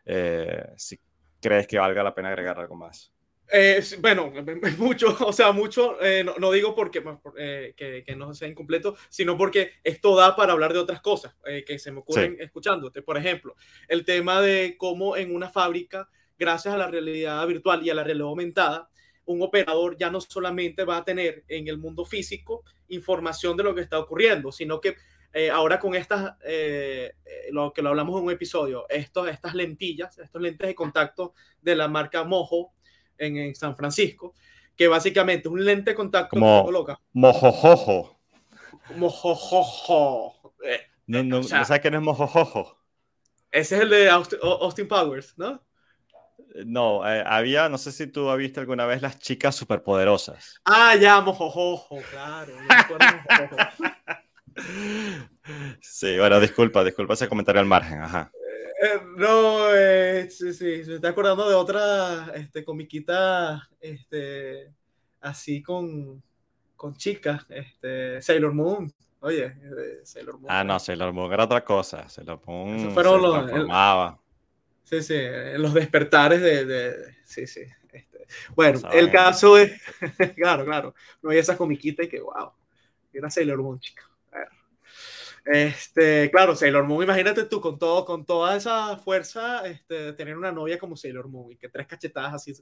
eh, 0.06 0.65
si 0.76 1.00
crees 1.41 1.67
que 1.67 1.80
valga 1.80 2.04
la 2.04 2.13
pena 2.13 2.30
agregar 2.30 2.60
algo 2.60 2.76
más. 2.76 3.13
Eh, 3.52 3.82
bueno, 4.00 4.32
mucho, 4.78 5.16
o 5.26 5.32
sea, 5.32 5.52
mucho, 5.52 5.98
no, 6.38 6.52
digo 6.52 6.76
porque 6.76 7.04
que, 7.76 8.04
que, 8.06 8.16
no 8.16 8.34
sea 8.34 8.48
incompleto, 8.48 8.96
sino 9.10 9.38
porque 9.38 9.72
esto 9.84 10.16
da 10.16 10.36
para 10.36 10.54
hablar 10.54 10.74
de 10.74 10.80
otras 10.80 11.02
cosas 11.02 11.36
que 11.66 11.80
se 11.80 11.92
me 11.92 12.00
ocurren 12.00 12.38
escuchándote. 12.40 13.02
Por 13.02 13.18
ejemplo, 13.18 13.56
el 13.88 14.04
tema 14.04 14.42
de 14.42 14.76
cómo 14.78 15.16
en 15.16 15.34
una 15.34 15.50
fábrica 15.50 16.10
gracias 16.38 16.74
a 16.74 16.78
la 16.78 16.88
realidad 16.88 17.46
virtual 17.48 17.86
y 17.86 17.90
a 17.90 17.96
la 17.96 18.04
realidad 18.04 18.28
aumentada, 18.28 18.90
un 19.26 19.42
operador 19.42 19.98
ya 19.98 20.10
no 20.10 20.22
solamente 20.22 20.86
va 20.86 20.98
a 20.98 21.06
tener 21.06 21.44
en 21.48 21.68
el 21.68 21.78
mundo 21.78 22.06
físico 22.06 22.64
información 22.88 23.58
de 23.58 23.64
lo 23.64 23.76
que 23.76 23.82
está 23.82 24.00
ocurriendo, 24.00 24.52
sino 24.52 24.80
que 24.80 24.96
eh, 25.34 25.50
ahora 25.50 25.80
con 25.80 25.94
estas, 25.94 26.36
eh, 26.46 27.14
eh, 27.26 27.48
lo 27.52 27.74
que 27.74 27.82
lo 27.82 27.90
hablamos 27.90 28.18
en 28.18 28.26
un 28.26 28.32
episodio, 28.32 28.86
estos, 28.90 29.28
estas 29.28 29.54
lentillas, 29.54 30.18
estos 30.18 30.42
lentes 30.42 30.68
de 30.68 30.76
contacto 30.76 31.34
de 31.62 31.76
la 31.76 31.88
marca 31.88 32.24
Mojo 32.24 32.74
en, 33.18 33.56
San 33.56 33.76
Francisco, 33.76 34.34
que 34.76 34.88
básicamente 34.88 35.48
es 35.48 35.52
un 35.52 35.64
lente 35.64 35.92
de 35.92 35.96
contacto 35.96 36.32
como 36.32 36.66
coloca. 36.66 37.00
Mojojojo. 37.14 38.20
Mojojojo. 38.96 40.54
no, 41.08 41.24
no, 41.24 41.44
sabes 41.44 41.80
quién 41.82 41.96
es 41.96 42.02
Mojojojo. 42.02 42.78
Ese 43.52 43.76
es 43.76 43.82
el 43.82 43.90
de 43.90 44.10
Austin 44.10 44.88
Powers, 44.88 45.38
¿no? 45.38 45.62
No, 46.66 47.08
eh, 47.08 47.24
había, 47.26 47.70
no 47.70 47.78
sé 47.78 47.92
si 47.92 48.08
tú 48.08 48.30
has 48.30 48.38
visto 48.38 48.60
alguna 48.60 48.86
vez 48.86 49.02
las 49.02 49.20
chicas 49.20 49.56
superpoderosas. 49.56 50.60
Ah, 50.66 50.96
ya, 50.96 51.22
mojojojo, 51.22 52.00
claro. 52.10 52.54
sí, 55.82 56.18
bueno, 56.18 56.40
disculpa, 56.40 56.84
disculpa 56.84 57.14
ese 57.14 57.28
comentario 57.28 57.62
al 57.62 57.68
margen, 57.68 58.02
ajá. 58.02 58.32
Eh, 58.80 59.02
no, 59.16 59.70
sí, 60.30 60.54
sí, 60.54 60.84
me 60.88 60.96
está 60.96 61.10
acordando 61.10 61.50
de 61.50 61.56
otra 61.56 62.32
este, 62.36 62.63
comiquita 62.63 63.68
este, 63.80 64.72
así 65.22 65.63
con, 65.63 66.22
con 66.76 66.96
chicas, 66.96 67.46
este, 67.50 68.22
Sailor 68.22 68.54
Moon. 68.54 68.94
Oye, 69.20 69.46
eh, 69.46 70.00
Sailor 70.04 70.40
Moon. 70.40 70.46
Ah, 70.52 70.63
no, 70.63 70.80
Sailor 70.80 71.12
Moon 71.12 71.34
era 71.34 71.46
otra 71.46 71.63
cosa. 71.63 72.08
Sailor 72.08 72.40
Moon 72.46 72.76
Eso 72.76 72.92
fueron 72.92 73.16
se 73.16 73.28
los, 73.28 73.36
transformaba. 73.46 74.20
sí, 74.84 75.02
sí, 75.02 75.20
los 75.58 75.74
despertares 75.74 76.40
de, 76.42 76.66
de 76.66 77.16
sí, 77.26 77.48
sí. 77.48 77.62
Este. 77.92 78.28
Bueno, 78.56 78.80
el 78.92 79.12
caso 79.12 79.58
es, 79.58 79.82
claro, 80.36 80.66
claro, 80.66 80.94
no 81.24 81.32
hay 81.32 81.40
esa 81.40 81.58
comiquita 81.58 82.04
y 82.04 82.10
que, 82.10 82.20
wow, 82.20 82.52
era 83.12 83.30
Sailor 83.32 83.62
Moon, 83.63 83.80
chica. 83.80 84.04
Este, 85.52 86.30
claro, 86.30 86.56
Sailor 86.56 86.84
Moon, 86.84 87.04
imagínate 87.04 87.46
tú 87.46 87.62
con 87.62 87.80
todo, 87.80 88.04
con 88.04 88.26
toda 88.26 88.58
esa 88.58 88.98
fuerza, 88.98 89.66
este, 89.66 90.12
tener 90.14 90.38
una 90.38 90.52
novia 90.52 90.78
como 90.78 90.98
Sailor 90.98 91.30
Moon 91.30 91.54
y 91.54 91.56
que 91.56 91.70
tres 91.70 91.88
cachetadas 91.88 92.34
así, 92.34 92.54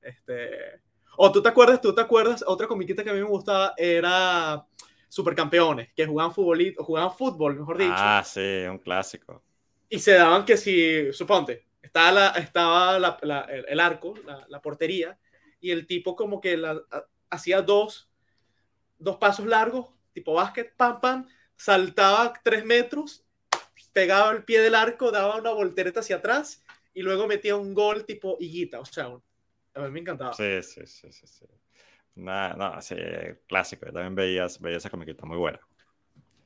este, 0.00 0.80
o 1.16 1.32
tú 1.32 1.42
te 1.42 1.48
acuerdas, 1.48 1.80
tú 1.80 1.92
te 1.92 2.00
acuerdas, 2.00 2.44
otra 2.46 2.68
comiquita 2.68 3.02
que 3.02 3.10
a 3.10 3.12
mí 3.12 3.18
me 3.18 3.26
gustaba 3.26 3.74
era 3.76 4.64
Supercampeones, 5.08 5.92
que 5.92 6.06
jugaban 6.06 6.32
fútbol, 6.32 6.74
jugaban 6.78 7.12
fútbol, 7.12 7.58
mejor 7.58 7.76
dicho. 7.76 7.92
Ah, 7.96 8.22
sí, 8.24 8.64
un 8.70 8.78
clásico. 8.78 9.42
Y 9.88 9.98
se 9.98 10.12
daban 10.12 10.44
que 10.44 10.56
si, 10.56 11.12
suponte, 11.12 11.66
estaba, 11.82 12.12
la, 12.12 12.28
estaba 12.38 12.98
la, 13.00 13.40
el, 13.66 13.80
arco, 13.80 14.14
la, 14.48 14.62
portería, 14.62 15.18
y 15.60 15.72
el 15.72 15.88
tipo 15.88 16.14
como 16.14 16.40
que 16.40 16.56
la, 16.56 16.80
hacía 17.30 17.62
dos, 17.62 18.08
dos 18.96 19.16
pasos 19.16 19.46
largos, 19.46 19.88
tipo 20.12 20.34
básquet, 20.34 20.72
pam, 20.76 21.00
pam, 21.00 21.26
saltaba 21.58 22.32
tres 22.42 22.64
metros, 22.64 23.26
pegaba 23.92 24.32
el 24.32 24.44
pie 24.44 24.60
del 24.60 24.74
arco, 24.74 25.10
daba 25.10 25.36
una 25.36 25.50
voltereta 25.50 26.00
hacia 26.00 26.16
atrás 26.16 26.64
y 26.94 27.02
luego 27.02 27.26
metía 27.26 27.56
un 27.56 27.74
gol 27.74 28.06
tipo 28.06 28.36
higuita. 28.40 28.80
O 28.80 28.84
sea, 28.84 29.06
a 29.74 29.80
mí 29.80 29.90
me 29.90 30.00
encantaba. 30.00 30.32
Sí, 30.32 30.62
sí, 30.62 30.86
sí, 30.86 31.12
sí. 31.12 31.26
sí. 31.26 31.44
No, 32.14 32.54
no, 32.54 32.80
sí, 32.80 32.96
clásico. 33.46 33.86
Yo 33.86 33.92
también 33.92 34.14
veías, 34.14 34.60
veía 34.60 34.78
esa 34.78 34.90
comiquita 34.90 35.26
muy 35.26 35.36
buena. 35.36 35.60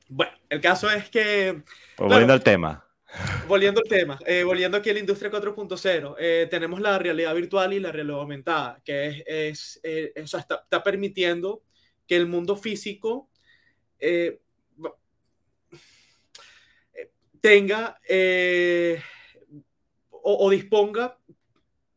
Bueno, 0.09 0.33
el 0.49 0.61
caso 0.61 0.89
es 0.91 1.09
que... 1.09 1.63
Pues 1.95 2.09
volviendo 2.09 2.33
al 2.33 2.43
tema. 2.43 2.85
Volviendo 3.47 3.81
al 3.81 3.87
tema, 3.87 4.19
eh, 4.25 4.43
volviendo 4.43 4.77
aquí 4.77 4.89
a 4.89 4.93
la 4.93 4.99
industria 4.99 5.31
4.0, 5.31 6.15
eh, 6.17 6.47
tenemos 6.49 6.81
la 6.81 6.97
realidad 6.97 7.35
virtual 7.35 7.73
y 7.73 7.79
la 7.79 7.91
realidad 7.91 8.19
aumentada, 8.19 8.81
que 8.83 9.07
es, 9.07 9.23
es 9.27 9.79
eh, 9.83 10.13
o 10.21 10.25
sea, 10.25 10.39
está, 10.39 10.61
está, 10.63 10.81
permitiendo 10.81 11.61
que 12.07 12.15
el 12.15 12.25
mundo 12.25 12.55
físico 12.55 13.29
tenga 17.43 17.99
o, 20.23 20.45
o, 20.45 20.49
disponga 20.49 21.19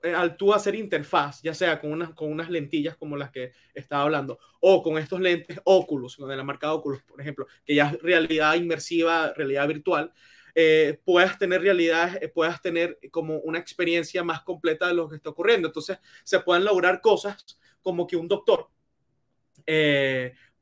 eh, 0.02 0.14
al 0.14 0.36
tú 0.36 0.52
hacer 0.52 0.74
interfaz, 0.74 1.40
ya 1.42 1.54
sea 1.54 1.80
con 1.80 1.92
unas, 1.92 2.10
con 2.10 2.30
unas 2.30 2.50
lentillas 2.50 2.96
como 2.96 3.16
las 3.16 3.30
que 3.30 3.52
estaba 3.74 4.02
hablando, 4.02 4.38
o 4.60 4.82
con 4.82 4.98
estos 4.98 5.20
lentes 5.20 5.60
Oculus, 5.64 6.18
de 6.18 6.36
la 6.36 6.44
marca 6.44 6.72
Oculus, 6.72 7.02
por 7.02 7.20
ejemplo, 7.20 7.46
que 7.64 7.74
ya 7.74 7.90
es 7.90 8.02
realidad 8.02 8.54
inmersiva, 8.54 9.32
realidad 9.34 9.66
virtual, 9.66 10.12
eh, 10.54 11.00
puedas 11.04 11.38
tener 11.38 11.62
realidad, 11.62 12.22
eh, 12.22 12.28
puedas 12.28 12.60
tener 12.60 12.98
como 13.10 13.38
una 13.38 13.58
experiencia 13.58 14.22
más 14.22 14.42
completa 14.42 14.88
de 14.88 14.94
lo 14.94 15.08
que 15.08 15.16
está 15.16 15.30
ocurriendo. 15.30 15.68
Entonces, 15.68 15.98
se 16.24 16.40
pueden 16.40 16.64
lograr 16.64 17.00
cosas 17.00 17.58
como 17.82 18.06
que 18.06 18.16
un 18.16 18.28
doctor 18.28 18.68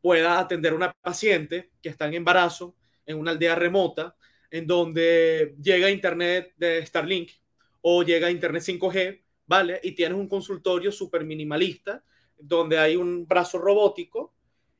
pueda 0.00 0.38
atender 0.38 0.72
a 0.72 0.76
una 0.76 0.92
paciente 0.92 1.70
que 1.82 1.90
está 1.90 2.06
en 2.06 2.14
embarazo 2.14 2.74
en 3.04 3.18
una 3.18 3.32
aldea 3.32 3.54
remota, 3.54 4.16
en 4.54 4.66
donde 4.68 5.56
llega 5.60 5.90
internet 5.90 6.52
de 6.56 6.86
Starlink 6.86 7.32
o 7.80 8.04
llega 8.04 8.30
internet 8.30 8.62
5G 8.62 9.24
¿vale? 9.46 9.80
Y 9.82 9.92
tienes 9.92 10.16
un 10.16 10.28
consultorio 10.28 10.92
súper 10.92 11.24
minimalista, 11.24 12.02
donde 12.38 12.78
hay 12.78 12.94
un 12.94 13.26
brazo 13.26 13.58
robótico 13.58 14.32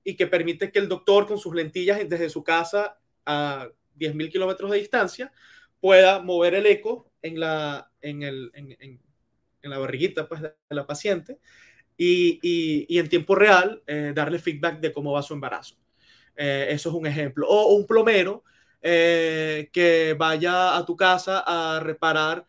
y 0.05 0.15
que 0.15 0.29
permite 0.29 0.71
que 0.71 0.79
el 0.79 0.89
doctor 0.89 1.27
con 1.27 1.39
sus 1.39 1.55
lentillas 1.55 2.09
desde 2.09 2.31
su 2.31 2.45
casa 2.45 2.99
a 3.27 3.69
10.000 3.99 4.31
kilómetros 4.31 4.71
de 4.71 4.79
distancia 4.79 5.33
pueda 5.81 6.21
mover 6.21 6.55
el 6.55 6.67
eco 6.67 7.11
en 7.21 7.41
la, 7.41 7.91
en 8.01 8.23
el, 8.23 8.51
en, 8.55 9.01
la 9.63 9.79
barriguita 9.79 10.29
pues, 10.29 10.41
de 10.43 10.53
la 10.69 10.87
paciente 10.87 11.39
y, 11.97 12.39
y, 12.43 12.87
y 12.89 12.99
en 12.99 13.09
tiempo 13.09 13.35
real 13.35 13.83
eh, 13.87 14.13
darle 14.15 14.39
feedback 14.39 14.79
de 14.79 14.93
cómo 14.93 15.13
va 15.13 15.23
su 15.23 15.35
embarazo. 15.35 15.77
Eh, 16.37 16.69
eso 16.71 16.91
es 16.91 16.95
un 16.95 17.07
ejemplo. 17.07 17.49
O 17.49 17.75
un 17.75 17.87
plomero 17.87 18.45
eh, 18.87 19.71
que 19.73 20.15
vaya 20.17 20.77
a 20.77 20.85
tu 20.85 20.95
casa 20.95 21.43
a 21.45 21.81
reparar 21.81 22.47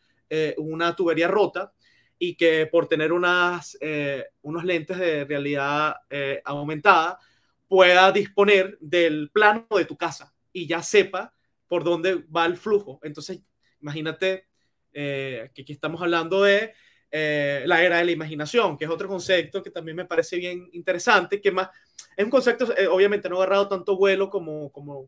una 0.58 0.94
tubería 0.94 1.30
rota 1.30 1.72
y 2.18 2.36
que 2.36 2.68
por 2.68 2.88
tener 2.88 3.12
unas, 3.12 3.78
eh, 3.82 4.26
unos 4.42 4.64
lentes 4.64 4.98
de 4.98 5.26
realidad 5.26 5.96
eh, 6.10 6.42
aumentada 6.46 7.20
pueda 7.68 8.12
disponer 8.12 8.78
del 8.80 9.30
plano 9.32 9.68
de 9.72 9.86
tu 9.86 9.98
casa 9.98 10.34
y 10.54 10.68
ya 10.68 10.82
sepa 10.82 11.34
por 11.68 11.84
dónde 11.84 12.24
va 12.36 12.46
el 12.46 12.58
flujo. 12.58 13.00
Entonces, 13.04 13.42
imagínate 13.82 14.48
eh, 14.94 15.50
que 15.54 15.64
aquí 15.64 15.74
estamos 15.74 16.02
hablando 16.02 16.44
de 16.44 16.74
la 17.12 17.82
era 17.82 18.00
de 18.00 18.06
la 18.06 18.12
imaginación, 18.12 18.78
que 18.78 18.84
es 18.84 18.92
otro 18.92 19.08
concepto 19.08 19.64
que 19.64 19.70
también 19.70 19.96
me 19.96 20.04
parece 20.04 20.36
bien 20.36 20.68
interesante, 20.74 21.40
que 21.40 21.50
más 21.50 21.70
es 22.18 22.26
un 22.26 22.30
concepto 22.30 22.68
obviamente 22.92 23.30
no 23.30 23.38
ha 23.38 23.44
agarrado 23.44 23.70
tanto 23.70 23.96
vuelo 23.96 24.30
como, 24.30 24.70
como 24.70 25.08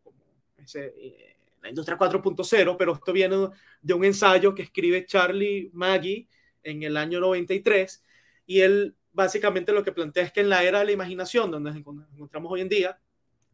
ese, 0.68 0.94
la 1.62 1.70
industria 1.70 1.98
4.0, 1.98 2.76
pero 2.78 2.94
esto 2.94 3.14
viene 3.14 3.50
de 3.82 3.94
un 3.94 4.06
ensayo 4.06 4.54
que 4.54 4.64
escribe 4.64 5.06
Charlie 5.06 5.70
Maggie 5.74 6.28
en 6.64 6.84
el 6.84 6.98
año 6.98 7.20
93 7.20 8.04
y 8.46 8.62
él 8.62 8.96
básicamente 9.12 9.72
lo 9.72 9.84
que 9.84 9.92
plantea 9.92 10.24
es 10.24 10.32
que 10.32 10.42
en 10.42 10.50
la 10.50 10.64
era 10.64 10.80
de 10.80 10.86
la 10.86 10.92
imaginación, 10.92 11.50
donde 11.50 11.72
nos 11.72 11.80
encontramos 12.14 12.52
hoy 12.52 12.62
en 12.62 12.70
día, 12.70 13.00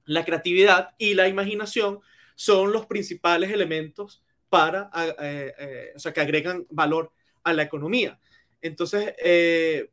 la 0.05 0.25
creatividad 0.25 0.89
y 0.97 1.13
la 1.13 1.27
imaginación 1.27 1.99
son 2.35 2.73
los 2.73 2.85
principales 2.85 3.51
elementos 3.51 4.23
para, 4.49 4.89
eh, 5.19 5.53
eh, 5.57 5.93
o 5.95 5.99
sea, 5.99 6.13
que 6.13 6.21
agregan 6.21 6.67
valor 6.69 7.11
a 7.43 7.53
la 7.53 7.63
economía. 7.63 8.19
Entonces, 8.61 9.15
eh, 9.23 9.89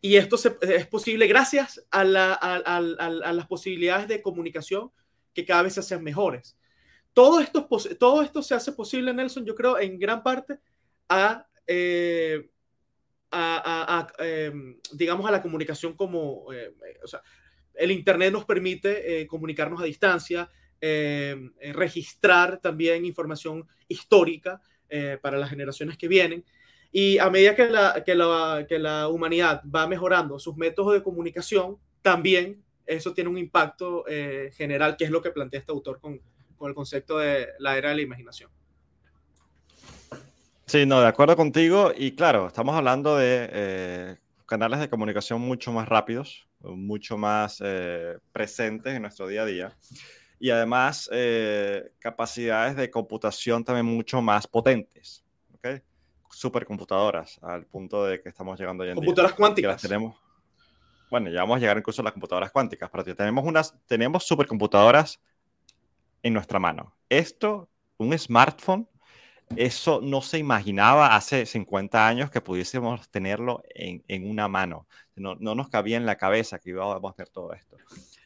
y 0.00 0.16
esto 0.16 0.36
es 0.62 0.86
posible 0.88 1.26
gracias 1.26 1.86
a, 1.90 2.04
la, 2.04 2.34
a, 2.34 2.80
las 2.80 3.46
posibilidades 3.46 4.08
de 4.08 4.22
comunicación 4.22 4.90
que 5.32 5.44
cada 5.44 5.62
vez 5.62 5.74
se 5.74 5.80
hacen 5.80 6.02
mejores. 6.02 6.56
Todo 7.12 7.40
esto, 7.40 8.42
se 8.42 8.54
hace 8.54 8.72
posible, 8.72 9.12
Nelson, 9.12 9.44
yo 9.44 9.54
creo, 9.54 9.78
en 9.78 9.98
gran 9.98 10.22
parte 10.22 10.58
a 11.08 11.46
eh, 11.66 12.48
em, 14.18 14.76
digamos, 14.92 15.26
a 15.26 15.30
la 15.30 15.42
comunicación 15.42 15.94
como, 15.94 16.52
eh, 16.52 16.74
o 17.02 17.06
sea, 17.06 17.22
el 17.74 17.90
Internet 17.92 18.32
nos 18.32 18.44
permite 18.44 19.22
eh, 19.22 19.26
comunicarnos 19.26 19.80
a 19.80 19.84
distancia, 19.84 20.50
em, 20.80 21.52
registrar 21.72 22.60
también 22.60 23.04
información 23.04 23.66
histórica 23.88 24.60
para 25.22 25.38
las 25.38 25.50
generaciones 25.50 25.96
que 25.96 26.08
vienen. 26.08 26.44
Y 26.90 27.18
a 27.18 27.30
medida 27.30 27.54
que 27.54 27.70
la, 27.70 28.02
que, 28.04 28.16
la, 28.16 28.66
que 28.68 28.80
la 28.80 29.06
humanidad 29.06 29.62
va 29.72 29.86
mejorando 29.86 30.40
sus 30.40 30.56
métodos 30.56 30.94
de 30.94 31.02
comunicación, 31.04 31.76
también 32.02 32.64
eso 32.94 33.14
tiene 33.14 33.30
un 33.30 33.38
impacto 33.38 34.04
general, 34.52 34.96
que 34.96 35.04
es 35.04 35.10
lo 35.10 35.22
que 35.22 35.30
plantea 35.30 35.60
este 35.60 35.72
autor 35.72 36.00
con, 36.00 36.20
con 36.56 36.68
el 36.68 36.74
concepto 36.74 37.18
de 37.18 37.48
la 37.58 37.78
era 37.78 37.88
de 37.88 37.96
la 37.96 38.02
imaginación. 38.02 38.50
Sí, 40.70 40.86
no, 40.86 41.00
de 41.00 41.08
acuerdo 41.08 41.34
contigo. 41.34 41.90
Y 41.96 42.12
claro, 42.12 42.46
estamos 42.46 42.76
hablando 42.76 43.16
de 43.16 43.48
eh, 43.50 44.16
canales 44.46 44.78
de 44.78 44.88
comunicación 44.88 45.40
mucho 45.40 45.72
más 45.72 45.88
rápidos, 45.88 46.46
mucho 46.60 47.18
más 47.18 47.60
eh, 47.64 48.18
presentes 48.30 48.94
en 48.94 49.02
nuestro 49.02 49.26
día 49.26 49.42
a 49.42 49.46
día. 49.46 49.76
Y 50.38 50.50
además, 50.50 51.08
eh, 51.12 51.90
capacidades 51.98 52.76
de 52.76 52.88
computación 52.88 53.64
también 53.64 53.86
mucho 53.86 54.22
más 54.22 54.46
potentes. 54.46 55.24
¿okay? 55.56 55.80
Supercomputadoras, 56.30 57.40
al 57.42 57.66
punto 57.66 58.04
de 58.04 58.22
que 58.22 58.28
estamos 58.28 58.56
llegando 58.60 58.84
hoy 58.84 58.90
en 58.90 58.94
Computadoras 58.94 59.34
cuánticas. 59.34 59.82
tenemos, 59.82 60.14
bueno, 61.10 61.28
ya 61.28 61.40
vamos 61.40 61.56
a 61.56 61.60
llegar 61.60 61.76
incluso 61.76 62.02
a 62.02 62.04
las 62.04 62.12
computadoras 62.12 62.52
cuánticas, 62.52 62.88
pero 62.90 63.04
tenemos, 63.04 63.44
unas, 63.44 63.74
tenemos 63.86 64.24
supercomputadoras 64.24 65.20
en 66.22 66.32
nuestra 66.32 66.58
mano. 66.58 66.94
Esto, 67.08 67.68
un 67.98 68.16
smartphone, 68.16 68.88
eso 69.56 70.00
no 70.00 70.22
se 70.22 70.38
imaginaba 70.38 71.16
hace 71.16 71.44
50 71.44 72.06
años 72.06 72.30
que 72.30 72.40
pudiésemos 72.40 73.10
tenerlo 73.10 73.62
en, 73.74 74.04
en 74.06 74.30
una 74.30 74.46
mano. 74.46 74.86
No, 75.16 75.34
no, 75.34 75.56
nos 75.56 75.68
cabía 75.68 75.96
en 75.96 76.06
la 76.06 76.16
cabeza 76.16 76.60
que 76.60 76.70
íbamos 76.70 77.10
a 77.10 77.12
hacer 77.12 77.28
todo 77.28 77.52
esto. 77.52 77.76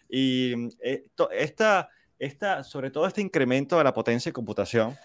Y 0.09 0.55
mm, 0.55 0.68
eh, 0.83 1.07
esta, 1.33 1.88
esta, 2.18 2.62
sobre 2.62 2.90
todo 2.90 3.07
este 3.07 3.23
incremento 3.23 3.79
de 3.79 3.85
la 3.85 3.94
potencia 3.94 4.29
de 4.29 4.35
computación 4.35 4.97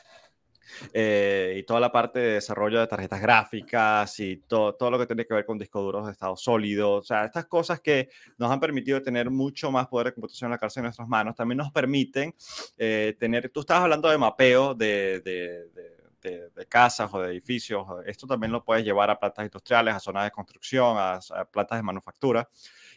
eh, 0.94 1.56
y 1.58 1.64
toda 1.64 1.80
la 1.80 1.92
parte 1.92 2.20
de 2.20 2.34
desarrollo 2.34 2.80
de 2.80 2.88
tarjetas 2.88 3.22
gráficas 3.22 4.20
y 4.20 4.38
todo, 4.38 4.76
todo 4.76 4.92
lo 4.92 5.00
que 5.00 5.08
tiene 5.08 5.26
que 5.26 5.34
ver 5.34 5.46
con 5.46 5.58
discos 5.58 5.84
duros 5.84 6.06
de 6.06 6.12
estado 6.12 6.36
sólido, 6.36 6.94
o 6.94 7.02
sea, 7.02 7.26
estas 7.26 7.46
cosas 7.46 7.80
que 7.82 8.10
nos 8.38 8.52
han 8.52 8.60
permitido 8.60 9.02
tener 9.02 9.30
mucho 9.30 9.72
más 9.72 9.88
poder 9.88 10.08
de 10.08 10.14
computación 10.14 10.48
en 10.48 10.52
la 10.52 10.58
cárcel 10.58 10.82
en 10.82 10.86
nuestras 10.86 11.08
manos, 11.08 11.36
también 11.36 11.58
nos 11.58 11.72
permiten 11.72 12.34
eh, 12.78 13.16
tener, 13.20 13.50
tú 13.50 13.62
estabas 13.62 13.84
hablando 13.84 14.10
de 14.10 14.18
mapeo 14.18 14.74
de, 14.74 15.22
de 15.22 16.00
de, 16.22 16.66
casas 16.68 17.10
o 17.14 17.22
de 17.22 17.32
edificios. 17.32 17.86
Esto 18.06 18.28
también 18.28 18.52
lo 18.52 18.64
puedes 18.64 18.84
llevar 18.84 19.10
a 19.10 19.20
plantas 19.20 19.46
industriales, 19.46 19.96
a 19.96 20.00
zonas 20.00 20.26
de 20.26 20.32
construcción, 20.32 20.96
a, 20.98 21.20
plantas 21.52 21.80
de 21.80 21.84
manufactura. 21.84 22.50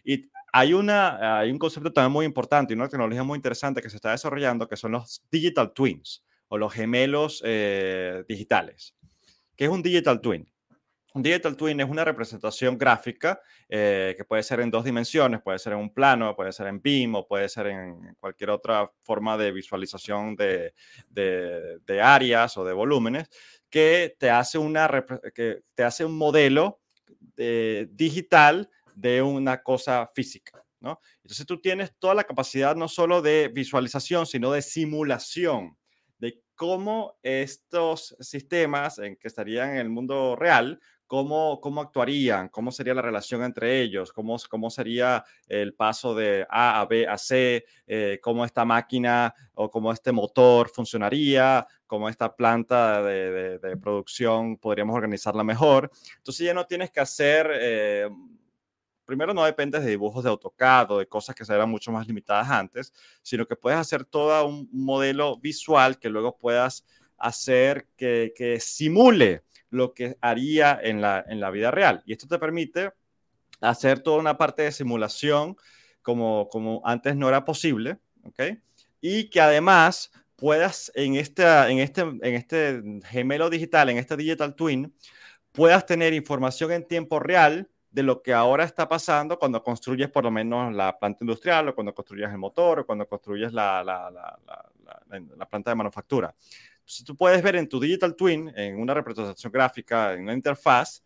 Y 0.05 0.31
hay, 0.53 0.75
una, 0.75 1.39
hay 1.39 1.51
un 1.51 1.59
concepto 1.59 1.93
también 1.93 2.13
muy 2.13 2.27
importante 2.27 2.73
y 2.73 2.77
una 2.77 2.89
tecnología 2.89 3.23
muy 3.23 3.37
interesante 3.37 3.81
que 3.81 3.91
se 3.91 3.97
está 3.97 4.11
desarrollando 4.11 4.69
que 4.69 4.77
son 4.77 4.93
los 4.93 5.23
digital 5.31 5.73
twins 5.73 6.23
o 6.53 6.59
los 6.59 6.71
gemelos 6.71 7.43
eh, 7.47 8.25
digitales. 8.29 8.95
¿Qué 9.57 9.65
es 9.65 9.71
un 9.71 9.81
digital 9.83 10.21
twin? 10.21 10.47
Un 11.15 11.23
digital 11.23 11.57
twin 11.57 11.81
es 11.81 11.88
una 11.88 12.05
representación 12.05 12.77
gráfica 12.77 13.41
eh, 13.71 14.12
que 14.19 14.25
puede 14.27 14.43
ser 14.43 14.61
en 14.61 14.71
dos 14.71 14.85
dimensiones, 14.85 15.41
puede 15.41 15.59
ser 15.59 15.73
en 15.73 15.79
un 15.79 15.95
plano, 15.95 16.37
puede 16.37 16.53
ser 16.53 16.67
en 16.67 16.83
BIM 16.83 17.15
o 17.15 17.27
puede 17.27 17.49
ser 17.49 17.69
en 17.69 18.15
cualquier 18.21 18.51
otra 18.51 18.93
forma 19.03 19.38
de 19.38 19.51
visualización 19.51 20.37
de, 20.37 20.75
de, 21.09 22.01
áreas 22.03 22.55
o 22.59 22.67
de 22.67 22.75
volúmenes, 22.75 23.31
que 23.71 24.15
te 24.19 24.29
hace, 24.29 24.59
una, 24.59 24.91
que 25.35 25.62
te 25.75 25.85
hace 25.85 26.05
un 26.05 26.19
modelo 26.19 26.83
eh, 27.38 27.88
digital 27.93 28.69
de 28.95 29.23
una 29.23 29.62
cosa 29.62 30.11
física. 30.15 30.62
¿no? 30.81 31.01
Entonces 31.23 31.47
tú 31.47 31.62
tienes 31.62 31.95
toda 31.99 32.15
la 32.15 32.25
capacidad 32.25 32.77
no 32.77 32.88
solo 32.88 33.23
de 33.23 33.49
visualización, 33.49 34.27
sino 34.27 34.53
de 34.53 34.61
simulación 34.61 35.79
cómo 36.55 37.19
estos 37.23 38.17
sistemas 38.21 38.99
en 38.99 39.17
que 39.17 39.29
estarían 39.29 39.71
en 39.71 39.77
el 39.79 39.88
mundo 39.88 40.37
real 40.37 40.81
cómo, 41.12 41.61
cómo 41.61 41.83
actuarían, 41.83 42.49
cómo 42.49 42.73
sería 42.73 42.95
la 42.95 43.03
relación 43.03 43.45
entre 43.45 43.83
ellos, 43.83 44.15
cómo, 44.15 44.38
cómo 44.49 44.71
sería 44.71 45.23
el 45.47 45.75
paso 45.75 46.15
de 46.15 46.47
A 46.49 46.81
a 46.81 46.87
B 46.87 47.07
a 47.07 47.19
C, 47.19 47.67
eh, 47.87 48.19
cómo 48.23 48.47
esta 48.47 48.65
máquina 48.65 49.35
o 49.53 49.71
cómo 49.71 49.93
este 49.93 50.11
motor 50.11 50.71
funcionaría, 50.71 51.67
cómo 51.87 52.09
esta 52.09 52.35
planta 52.35 53.03
de, 53.03 53.59
de, 53.59 53.77
producción 53.77 54.57
podríamos 54.57 54.97
organizarla 54.97 55.45
mejor. 55.45 55.91
Entonces 56.17 56.47
ya 56.47 56.55
no 56.55 56.65
tienes 56.65 56.91
que 56.91 57.01
hacer... 57.01 57.51
Eh, 57.61 58.09
primero 59.05 59.35
no 59.35 59.45
dependes 59.45 59.83
de 59.85 59.91
dibujos 59.91 60.25
de 60.25 60.31
AutoCAD 60.31 60.91
o 60.93 60.99
de 60.99 61.07
cosas 61.07 61.35
que 61.35 61.45
eran 61.53 61.71
mucho 61.71 61.93
más 61.93 62.07
limitadas 62.07 62.51
antes, 62.51 62.93
sino 63.23 63.47
que 63.47 63.57
puedes 63.57 63.79
hacer 63.79 64.05
todo 64.05 64.47
un 64.47 64.69
modelo 64.73 65.38
visual 65.38 65.99
que 65.99 66.09
luego 66.09 66.37
puedas 66.38 66.85
hacer 67.19 67.87
que, 67.97 68.59
simule 68.61 69.45
lo 69.71 69.95
que 69.95 70.17
haría 70.21 70.79
en 70.83 71.01
la, 71.01 71.25
en 71.27 71.41
la 71.41 71.51
vida 71.51 71.71
real. 71.71 72.03
Y 72.05 72.12
esto 72.12 72.27
te 72.27 72.38
permite 72.38 72.93
hacer 73.61 74.01
toda 74.01 74.19
una 74.19 74.37
parte 74.37 74.62
de 74.62 74.73
simulación 74.73 75.57
como, 76.03 76.49
como 76.49 76.83
antes 76.85 77.17
no 77.17 77.29
era 77.29 77.45
posible, 77.45 77.99
¿ok? 78.25 78.59
Y 79.01 79.31
que 79.31 79.41
además 79.41 80.11
puedas 80.37 80.91
en, 80.95 81.15
esta, 81.15 81.71
en, 81.71 81.79
este, 81.79 82.01
en 82.01 82.35
este 82.35 82.83
gemelo 83.05 83.49
digital, 83.49 83.88
en 83.88 83.99
este 83.99 84.17
digital 84.17 84.57
twin, 84.57 84.93
puedas 85.53 85.87
tener 85.87 86.12
información 86.12 86.73
en 86.73 86.87
tiempo 86.87 87.21
real 87.21 87.71
de 87.92 88.02
lo 88.02 88.22
que 88.22 88.33
ahora 88.33 88.64
está 88.64 88.88
pasando 88.88 89.38
cuando 89.38 89.62
construyes 89.62 90.09
por 90.09 90.24
lo 90.24 90.31
menos 90.31 90.74
la 90.74 90.98
planta 90.98 91.18
industrial 91.20 91.68
o 91.68 91.74
cuando 91.74 91.94
construyes 91.94 92.31
el 92.31 92.38
motor 92.38 92.81
o 92.81 92.87
cuando 92.87 93.07
construyes 93.07 93.52
la, 93.52 93.85
la, 93.85 94.11
la, 94.11 94.38
la 95.37 95.46
planta 95.46 95.70
de 95.70 95.74
manufactura. 95.74 96.35
Entonces 96.78 97.05
tú 97.05 97.14
puedes 97.14 97.42
ver 97.42 97.57
en 97.57 97.68
tu 97.68 97.78
Digital 97.78 98.16
Twin, 98.16 98.50
en 98.57 98.81
una 98.81 98.94
representación 98.94 99.52
gráfica, 99.52 100.14
en 100.14 100.22
una 100.22 100.33
interfaz, 100.33 101.05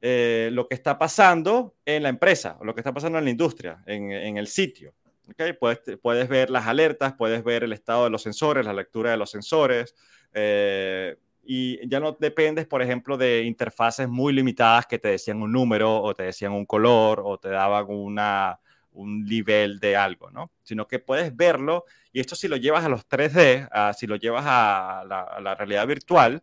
eh, 0.00 0.50
lo 0.52 0.68
que 0.68 0.74
está 0.76 0.96
pasando 0.96 1.74
en 1.84 2.02
la 2.04 2.10
empresa, 2.10 2.58
lo 2.62 2.74
que 2.74 2.80
está 2.80 2.92
pasando 2.92 3.18
en 3.18 3.24
la 3.24 3.30
industria, 3.30 3.82
en, 3.84 4.12
en 4.12 4.36
el 4.36 4.46
sitio. 4.46 4.94
¿okay? 5.30 5.52
Puedes, 5.54 5.80
puedes 6.00 6.28
ver 6.28 6.48
las 6.48 6.66
alertas, 6.66 7.14
puedes 7.14 7.42
ver 7.42 7.64
el 7.64 7.72
estado 7.72 8.04
de 8.04 8.10
los 8.10 8.22
sensores, 8.22 8.64
la 8.64 8.72
lectura 8.72 9.10
de 9.10 9.16
los 9.16 9.30
sensores, 9.30 9.94
eh, 10.32 11.16
y 11.46 11.86
ya 11.88 12.00
no 12.00 12.12
dependes, 12.12 12.66
por 12.66 12.82
ejemplo, 12.82 13.16
de 13.16 13.42
interfaces 13.42 14.08
muy 14.08 14.32
limitadas 14.32 14.86
que 14.86 14.98
te 14.98 15.08
decían 15.08 15.42
un 15.42 15.52
número 15.52 16.02
o 16.02 16.14
te 16.14 16.24
decían 16.24 16.52
un 16.52 16.66
color 16.66 17.22
o 17.24 17.38
te 17.38 17.50
daban 17.50 17.86
una, 17.88 18.58
un 18.92 19.24
nivel 19.24 19.78
de 19.80 19.96
algo, 19.96 20.30
¿no? 20.30 20.50
Sino 20.62 20.86
que 20.88 20.98
puedes 20.98 21.34
verlo 21.36 21.84
y 22.12 22.20
esto 22.20 22.36
si 22.36 22.48
lo 22.48 22.56
llevas 22.56 22.84
a 22.84 22.88
los 22.88 23.06
3D, 23.08 23.94
si 23.94 24.06
lo 24.06 24.16
llevas 24.16 24.44
a 24.46 25.04
la, 25.06 25.54
realidad 25.56 25.86
virtual, 25.86 26.42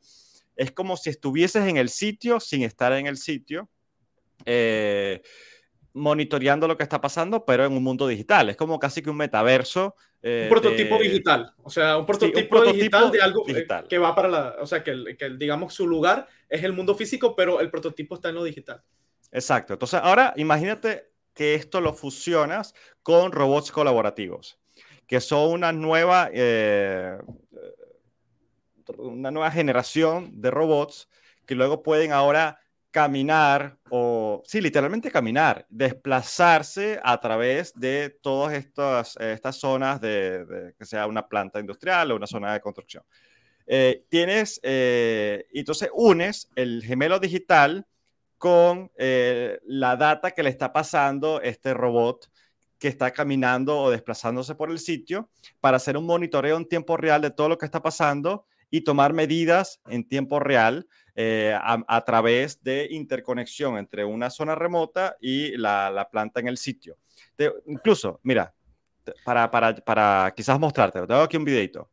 es 0.56 0.72
como 0.72 0.98
si 0.98 1.10
estuvieses 1.10 1.66
en 1.68 1.78
el 1.78 1.90
sitio 1.90 2.40
sin 2.40 2.64
estar 2.64 2.92
en 2.94 3.08
el 3.08 3.18
sitio, 3.18 3.70
eh, 4.46 5.22
monitoreando 5.94 6.68
lo 6.68 6.78
que 6.78 6.84
está 6.84 7.02
pasando, 7.02 7.46
pero 7.46 7.66
en 7.66 7.74
un 7.74 7.84
mundo 7.84 8.08
digital. 8.08 8.50
Es 8.50 8.56
como 8.56 8.80
casi 8.80 9.02
que 9.02 9.10
un 9.10 9.18
metaverso. 9.18 9.96
Eh, 10.22 10.44
un 10.44 10.50
prototipo 10.50 10.98
digital, 11.00 11.54
o 11.64 11.70
sea, 11.70 11.98
un 11.98 12.06
prototipo, 12.06 12.62
digital 12.64 13.12
de 13.12 13.22
algo 13.22 13.44
eh, 13.48 13.66
que 13.90 13.98
va 13.98 14.14
para 14.14 14.28
la, 14.28 14.56
o 14.62 14.68
sea, 14.68 14.84
que, 14.84 15.16
que 15.18 15.32
digamos 15.32 15.74
su 15.74 15.88
lugar 15.88 16.28
es 16.48 16.64
el 16.64 16.74
mundo 16.74 16.94
físico, 16.94 17.36
pero 17.36 17.60
el 17.60 17.72
prototipo 17.72 18.16
está 18.16 18.30
en 18.30 18.36
lo 18.36 18.44
digital. 18.44 18.84
Exacto. 19.32 19.74
Entonces, 19.74 20.00
ahora 20.04 20.34
imagínate 20.36 21.12
que 21.34 21.56
esto 21.56 21.82
lo 21.82 21.94
fusionas 21.94 22.76
con 23.02 23.32
robots 23.32 23.72
colaborativos, 23.72 24.60
que 25.08 25.22
son 25.22 25.52
una 25.52 25.72
nueva, 25.72 26.30
eh, 26.32 27.18
una 28.98 29.32
nueva 29.32 29.52
generación 29.52 30.42
de 30.42 30.52
robots 30.52 31.10
que 31.46 31.56
luego 31.56 31.84
pueden 31.84 32.12
ahora 32.12 32.60
caminar 32.92 33.78
o, 33.90 34.44
sí, 34.46 34.60
literalmente 34.62 35.10
caminar, 35.10 35.66
desplazarse 35.70 37.00
a 37.04 37.20
través 37.20 37.74
de 37.74 38.10
todas 38.22 38.54
estas, 38.54 39.16
estas 39.18 39.56
zonas 39.56 40.02
de, 40.02 40.74
que 40.78 40.86
sea 40.86 41.08
una 41.08 41.28
planta 41.28 41.60
industrial 41.60 42.12
o 42.12 42.18
una 42.18 42.28
zona 42.28 42.54
de 42.54 42.60
construcción. 42.60 43.04
Eh, 43.66 44.06
tienes, 44.10 44.60
eh, 44.64 45.46
entonces 45.54 45.90
unes 45.94 46.50
el 46.56 46.84
gemelo 46.84 47.20
digital 47.20 47.88
con 48.38 48.92
eh, 48.98 49.60
la 49.66 49.96
data 49.96 50.32
que 50.32 50.44
le 50.44 50.50
está 50.50 50.74
pasando 50.74 51.42
este 51.42 51.74
robot 51.74 52.30
que 52.80 52.88
está 52.88 53.12
caminando 53.12 53.80
o 53.80 53.92
desplazándose 53.92 54.56
por 54.56 54.72
el 54.72 54.80
sitio 54.80 55.30
para 55.60 55.78
hacer 55.78 55.96
un 55.96 56.08
monitoreo 56.08 56.58
en 56.58 56.68
tiempo 56.68 56.98
real 56.98 57.22
de 57.22 57.30
todo 57.30 57.48
lo 57.48 57.58
que 57.58 57.66
está 57.66 57.82
pasando 57.82 58.46
y 58.72 58.82
tomar 58.82 59.14
medidas 59.14 59.80
en 59.88 60.08
tiempo 60.08 60.40
real 60.40 60.88
eh, 61.16 61.58
a, 61.60 62.06
través 62.06 62.64
de 62.64 62.88
interconexión 62.92 63.78
entre 63.78 64.06
una 64.06 64.30
zona 64.30 64.56
remota 64.56 65.18
y 65.20 65.56
la, 65.58 66.08
planta 66.12 66.40
en 66.40 66.48
el 66.48 66.58
sitio. 66.58 66.98
incluso, 67.68 68.20
mira, 68.24 68.54
para, 69.26 69.50
para, 69.50 69.76
para, 69.76 70.34
quizás 70.36 70.60
mostrarte, 70.60 71.00
tengo 71.08 71.22
aquí 71.22 71.38
un 71.38 71.46
videito. 71.46 71.90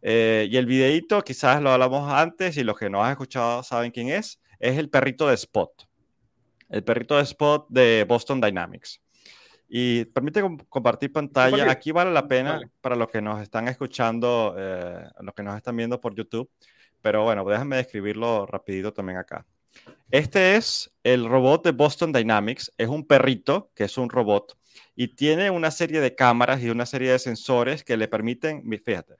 Eh, 0.00 0.46
y 0.50 0.56
el 0.56 0.66
videito 0.66 1.22
quizás 1.22 1.60
lo 1.60 1.70
hablamos 1.70 2.12
antes 2.12 2.56
y 2.56 2.62
los 2.62 2.78
que 2.78 2.88
no 2.88 3.04
han 3.04 3.12
escuchado 3.12 3.64
saben 3.64 3.90
quién 3.90 4.08
es 4.10 4.40
es 4.58 4.78
el 4.78 4.88
perrito 4.90 5.28
de 5.28 5.34
Spot. 5.34 5.70
El 6.68 6.84
perrito 6.84 7.16
de 7.16 7.22
Spot 7.22 7.66
de 7.68 8.04
Boston 8.08 8.40
Dynamics. 8.40 9.00
Y 9.68 10.06
permite 10.06 10.42
compartir 10.68 11.12
pantalla. 11.12 11.70
Aquí 11.70 11.92
vale 11.92 12.10
la 12.10 12.26
pena 12.26 12.60
para 12.80 12.96
los 12.96 13.08
que 13.08 13.20
nos 13.20 13.42
están 13.42 13.68
escuchando, 13.68 14.54
eh, 14.56 15.04
los 15.20 15.34
que 15.34 15.42
nos 15.42 15.56
están 15.56 15.76
viendo 15.76 16.00
por 16.00 16.14
YouTube. 16.14 16.50
Pero 17.02 17.24
bueno, 17.24 17.44
déjame 17.44 17.76
describirlo 17.76 18.46
rapidito 18.46 18.92
también 18.92 19.18
acá. 19.18 19.46
Este 20.10 20.56
es 20.56 20.90
el 21.04 21.28
robot 21.28 21.64
de 21.64 21.72
Boston 21.72 22.12
Dynamics. 22.12 22.72
Es 22.78 22.88
un 22.88 23.06
perrito, 23.06 23.70
que 23.74 23.84
es 23.84 23.98
un 23.98 24.08
robot, 24.08 24.58
y 24.96 25.08
tiene 25.08 25.50
una 25.50 25.70
serie 25.70 26.00
de 26.00 26.14
cámaras 26.14 26.62
y 26.62 26.70
una 26.70 26.86
serie 26.86 27.12
de 27.12 27.18
sensores 27.18 27.84
que 27.84 27.96
le 27.96 28.08
permiten, 28.08 28.62
fíjate. 28.84 29.16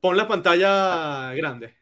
Pon 0.00 0.16
la 0.16 0.26
pantalla 0.26 1.32
grande. 1.34 1.74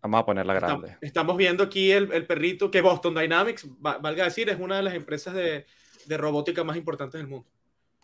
Vamos 0.00 0.20
a 0.20 0.26
ponerla 0.26 0.54
grande. 0.54 0.96
Estamos 1.00 1.36
viendo 1.36 1.64
aquí 1.64 1.90
el, 1.90 2.26
perrito 2.26 2.70
que 2.70 2.80
Boston 2.80 3.14
Dynamics, 3.14 3.66
valga 3.80 4.24
decir, 4.24 4.48
es 4.48 4.58
una 4.58 4.76
de 4.76 4.82
las 4.82 4.94
empresas 4.94 5.34
de, 5.34 5.66
robótica 6.16 6.64
más 6.64 6.76
importantes 6.76 7.20
del 7.20 7.28
mundo. 7.28 7.48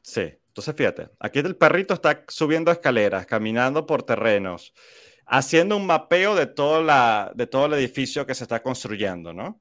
Sí, 0.02 0.20
entonces 0.48 0.74
fíjate, 0.76 1.08
aquí 1.18 1.38
el 1.38 1.56
perrito 1.56 1.94
está 1.94 2.24
subiendo 2.28 2.70
escaleras, 2.70 3.24
caminando 3.26 3.86
por 3.86 4.02
terrenos, 4.02 4.74
haciendo 5.26 5.76
un 5.76 5.86
mapeo 5.86 6.34
de 6.34 6.46
todo, 6.46 6.82
la, 6.82 7.32
de 7.34 7.46
todo 7.46 7.66
el 7.66 7.74
edificio 7.74 8.26
que 8.26 8.34
se 8.34 8.44
está 8.44 8.62
construyendo, 8.62 9.32
¿no? 9.32 9.60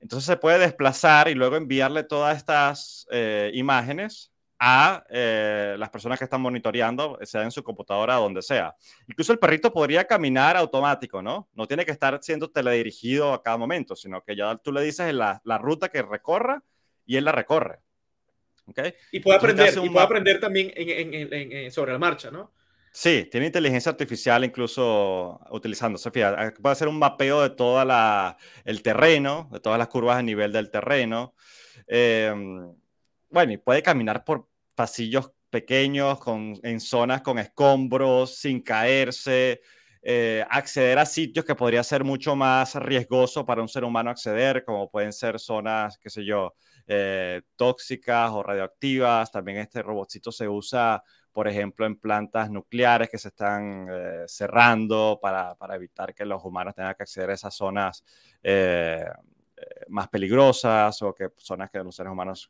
Entonces 0.00 0.26
se 0.26 0.36
puede 0.36 0.58
desplazar 0.58 1.28
y 1.28 1.34
luego 1.34 1.56
enviarle 1.56 2.02
todas 2.02 2.36
estas 2.36 3.06
eh, 3.10 3.50
imágenes 3.54 4.32
a 4.58 5.04
eh, 5.10 5.74
las 5.78 5.90
personas 5.90 6.18
que 6.18 6.24
están 6.24 6.40
monitoreando, 6.40 7.18
sea 7.22 7.42
en 7.42 7.50
su 7.50 7.64
computadora 7.64 8.20
o 8.20 8.24
donde 8.24 8.42
sea. 8.42 8.74
Incluso 9.08 9.32
el 9.32 9.38
perrito 9.38 9.72
podría 9.72 10.04
caminar 10.04 10.56
automático, 10.56 11.20
¿no? 11.20 11.48
No 11.54 11.66
tiene 11.66 11.84
que 11.84 11.90
estar 11.90 12.18
siendo 12.22 12.50
teledirigido 12.50 13.32
a 13.32 13.42
cada 13.42 13.56
momento, 13.56 13.96
sino 13.96 14.22
que 14.22 14.36
ya 14.36 14.56
tú 14.56 14.72
le 14.72 14.82
dices 14.82 15.12
la, 15.14 15.40
la 15.44 15.58
ruta 15.58 15.88
que 15.88 16.02
recorra 16.02 16.62
y 17.06 17.16
él 17.16 17.24
la 17.24 17.32
recorre. 17.32 17.80
¿Okay? 18.66 18.94
Y 19.10 19.18
puede 19.20 19.38
aprender, 19.38 19.74
y 19.82 19.90
puede 19.90 20.04
aprender 20.04 20.40
también 20.40 20.72
sobre 21.72 21.92
la 21.92 21.98
marcha, 21.98 22.30
¿no? 22.30 22.52
Sí, 22.94 23.26
tiene 23.30 23.46
inteligencia 23.46 23.90
artificial 23.90 24.44
incluso 24.44 25.40
utilizándose. 25.50 26.10
Fíjate, 26.10 26.60
puede 26.60 26.72
hacer 26.72 26.88
un 26.88 26.98
mapeo 26.98 27.40
de 27.40 27.50
todo 27.50 27.80
el 28.64 28.82
terreno, 28.82 29.48
de 29.50 29.60
todas 29.60 29.78
las 29.78 29.88
curvas 29.88 30.18
a 30.18 30.22
nivel 30.22 30.52
del 30.52 30.70
terreno. 30.70 31.34
Eh, 31.86 32.32
bueno, 33.30 33.52
y 33.52 33.56
puede 33.58 33.82
caminar 33.82 34.24
por 34.24 34.48
pasillos 34.74 35.32
pequeños, 35.50 36.18
con, 36.18 36.58
en 36.62 36.80
zonas 36.80 37.22
con 37.22 37.38
escombros, 37.38 38.36
sin 38.36 38.60
caerse. 38.62 39.62
eh, 40.02 40.44
acceder 40.50 40.98
a 40.98 41.06
sitios 41.06 41.44
que 41.44 41.54
podría 41.54 41.82
ser 41.84 42.02
mucho 42.04 42.34
más 42.36 42.74
riesgoso 42.74 43.46
para 43.46 43.62
un 43.62 43.68
ser 43.68 43.84
humano 43.84 44.10
acceder, 44.10 44.64
como 44.64 44.90
pueden 44.90 45.12
ser 45.12 45.38
zonas, 45.38 45.96
qué 45.98 46.10
sé 46.10 46.24
yo, 46.24 46.54
eh, 46.88 47.42
tóxicas 47.56 48.30
o 48.32 48.42
radioactivas. 48.42 49.30
También 49.30 49.58
este 49.58 49.80
robotcito 49.82 50.32
se 50.32 50.48
usa, 50.48 51.02
por 51.32 51.48
ejemplo, 51.48 51.86
en 51.86 51.96
plantas 51.96 52.50
nucleares 52.50 53.08
que 53.08 53.18
se 53.18 53.28
están 53.28 53.88
eh, 53.90 54.24
cerrando 54.26 55.18
para, 55.20 55.56
evitar 55.74 56.14
que 56.14 56.24
los 56.24 56.44
humanos 56.44 56.74
tengan 56.74 56.94
que 56.94 57.02
acceder 57.02 57.30
a 57.30 57.34
esas 57.34 57.54
zonas 57.54 58.04
más 59.88 60.08
peligrosas 60.08 61.00
o 61.02 61.14
que 61.14 61.28
zonas 61.36 61.70
que 61.70 61.78
los 61.78 61.94
seres 61.94 62.12
humanos 62.12 62.48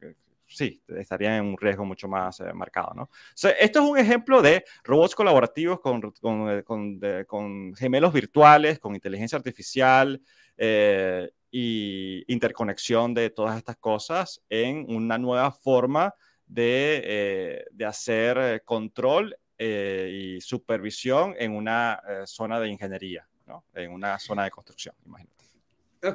sí, 0.52 0.82
estarían 0.88 1.34
en 1.34 1.44
un 1.46 1.58
riesgo 1.58 1.84
mucho 1.84 2.08
más 2.08 2.40
eh, 2.40 2.52
marcado, 2.52 2.92
¿no? 2.94 3.10
esto 3.34 3.82
es 3.82 3.90
un 3.90 3.98
ejemplo 3.98 4.42
de 4.42 4.64
robots 4.84 5.14
colaborativos 5.14 5.80
eh, 5.82 7.24
con, 7.26 7.74
gemelos 7.74 8.12
virtuales, 8.12 8.78
con 8.78 8.94
inteligencia 8.94 9.36
artificial 9.36 10.20
eh, 10.56 11.30
y 11.50 12.24
interconexión 12.32 13.14
de 13.14 13.30
todas 13.30 13.56
estas 13.56 13.76
cosas 13.76 14.42
en 14.48 14.86
una 14.88 15.18
nueva 15.18 15.50
forma 15.52 16.14
de, 16.52 17.64
de 17.70 17.84
hacer 17.84 18.62
control 18.64 19.36
y 19.58 20.40
supervisión 20.40 21.34
en 21.38 21.52
una 21.52 22.02
zona 22.26 22.58
de 22.58 22.68
ingeniería, 22.68 23.28
¿no? 23.46 23.64
En 23.74 23.92
una 23.92 24.18
zona 24.18 24.44
de 24.44 24.50
construcción, 24.50 24.94
imagínate. 25.06 25.32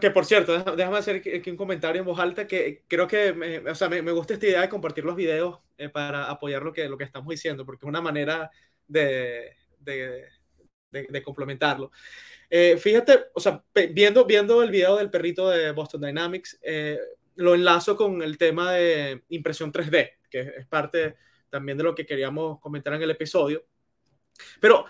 Que 0.02 0.12
por 0.12 0.26
cierto, 0.26 0.76
déjame 0.76 0.98
hacer 0.98 1.24
aquí 1.38 1.50
un 1.50 1.56
comentario 1.56 2.02
en 2.02 2.06
voz 2.06 2.20
alta 2.20 2.46
que 2.46 2.84
creo 2.90 3.08
que 3.08 3.32
me, 3.32 3.60
o 3.60 3.74
sea, 3.74 3.88
me, 3.88 4.02
me, 4.02 4.12
gusta 4.12 4.34
esta 4.34 4.46
idea 4.46 4.60
de 4.60 4.68
compartir 4.68 5.06
los 5.06 5.16
videos 5.16 5.60
eh, 5.78 5.88
para 5.88 6.30
apoyar 6.30 6.62
lo 6.62 6.74
que, 6.74 6.90
lo 6.90 6.98
que 6.98 7.06
estamos 7.06 7.30
diciendo, 7.30 7.66
porque 7.66 7.86
es 7.86 7.88
una 7.88 8.02
manera 8.02 8.52
de, 8.86 9.56
de, 9.80 10.26
de, 10.92 11.24
complementarlo. 11.24 11.90
Eh, 12.50 12.76
fíjate, 12.76 13.28
o 13.34 13.40
sea, 13.40 13.64
viendo, 13.94 14.26
viendo 14.26 14.62
el 14.62 14.72
video 14.72 14.98
del 14.98 15.10
perrito 15.10 15.50
de 15.50 15.72
Boston 15.72 16.02
Dynamics, 16.02 16.60
eh, 16.64 17.00
lo 17.38 17.56
enlazo 17.56 17.96
con 17.96 18.22
el 18.22 18.38
tema 18.38 18.74
de 18.74 19.24
impresión 19.30 19.72
3D, 19.72 20.12
que 20.30 20.42
es 20.58 20.68
parte 20.68 21.16
también 21.50 21.78
de 21.78 21.84
lo 21.84 21.96
que 21.96 22.06
queríamos 22.06 22.60
comentar 22.60 22.94
en 22.94 23.02
el 23.02 23.12
episodio. 23.12 23.66
Pero 24.60 24.86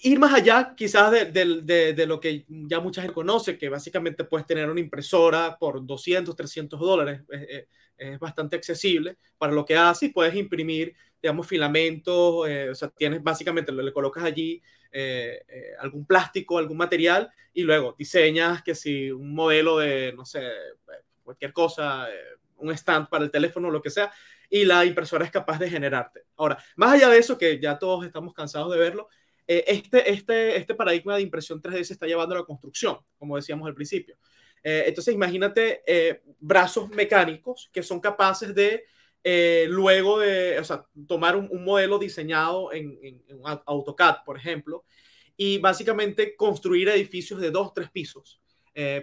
ir 0.00 0.18
más 0.18 0.32
allá 0.34 0.74
quizás 0.76 1.10
de, 1.32 2.06
lo 2.06 2.20
que 2.20 2.44
ya 2.48 2.80
mucha 2.80 3.02
gente 3.02 3.14
conoce, 3.14 3.58
que 3.58 3.68
básicamente 3.68 4.24
puedes 4.24 4.46
tener 4.46 4.68
una 4.70 4.80
impresora 4.80 5.56
por 5.58 5.84
200, 5.84 6.36
300 6.36 6.78
dólares, 6.78 7.22
es, 7.28 7.66
bastante 8.20 8.54
accesible 8.54 9.16
para 9.38 9.52
lo 9.52 9.64
que 9.64 9.76
hace 9.76 10.06
y 10.06 10.10
puedes 10.10 10.32
imprimir, 10.36 10.94
digamos, 11.20 11.48
filamentos, 11.48 12.48
eh, 12.48 12.70
o 12.70 12.74
sea, 12.76 12.90
tienes 12.90 13.20
básicamente, 13.24 13.72
le 13.72 13.92
colocas 13.92 14.22
allí 14.22 14.62
eh, 14.92 15.42
eh, 15.48 15.72
algún 15.80 16.06
plástico, 16.06 16.58
algún 16.58 16.76
material 16.76 17.28
y 17.52 17.62
luego 17.62 17.96
diseñas 17.98 18.62
que 18.62 18.76
si 18.76 19.10
un 19.10 19.34
modelo 19.34 19.78
de, 19.78 20.12
no 20.12 20.24
sé, 20.24 20.42
cualquier 21.28 21.52
cosa, 21.52 22.08
un 22.56 22.70
stand 22.72 23.08
para 23.08 23.24
el 23.24 23.30
teléfono, 23.30 23.70
lo 23.70 23.82
que 23.82 23.90
sea, 23.90 24.10
y 24.50 24.64
la 24.64 24.84
impresora 24.84 25.24
es 25.24 25.30
capaz 25.30 25.58
de 25.58 25.70
generarte. 25.70 26.22
Ahora, 26.36 26.58
más 26.76 26.92
allá 26.92 27.08
de 27.08 27.18
eso, 27.18 27.36
que 27.36 27.60
ya 27.60 27.78
todos 27.78 28.06
estamos 28.06 28.32
cansados 28.34 28.72
de 28.72 28.78
verlo, 28.78 29.08
eh, 29.46 29.64
este, 29.66 30.10
este, 30.10 30.56
este 30.56 30.74
paradigma 30.74 31.16
de 31.16 31.22
impresión 31.22 31.60
3D 31.60 31.84
se 31.84 31.94
está 31.94 32.06
llevando 32.06 32.34
a 32.34 32.38
la 32.38 32.44
construcción, 32.44 32.98
como 33.16 33.36
decíamos 33.36 33.66
al 33.66 33.74
principio. 33.74 34.16
Eh, 34.62 34.84
entonces, 34.86 35.14
imagínate 35.14 35.82
eh, 35.86 36.22
brazos 36.38 36.90
mecánicos 36.90 37.70
que 37.72 37.82
son 37.82 38.00
capaces 38.00 38.54
de, 38.54 38.84
luego 39.68 40.20
de, 40.20 40.58
o 40.58 40.64
sea, 40.64 40.86
tomar 41.06 41.36
un, 41.36 41.64
modelo 41.64 41.98
diseñado 41.98 42.72
en, 42.72 42.98
en, 43.02 43.22
AutoCAD, 43.66 44.24
por 44.24 44.38
ejemplo, 44.38 44.84
y 45.36 45.58
básicamente 45.58 46.34
construir 46.34 46.88
edificios 46.88 47.40
de 47.40 47.50
dos, 47.50 47.74
tres 47.74 47.90
pisos, 47.90 48.40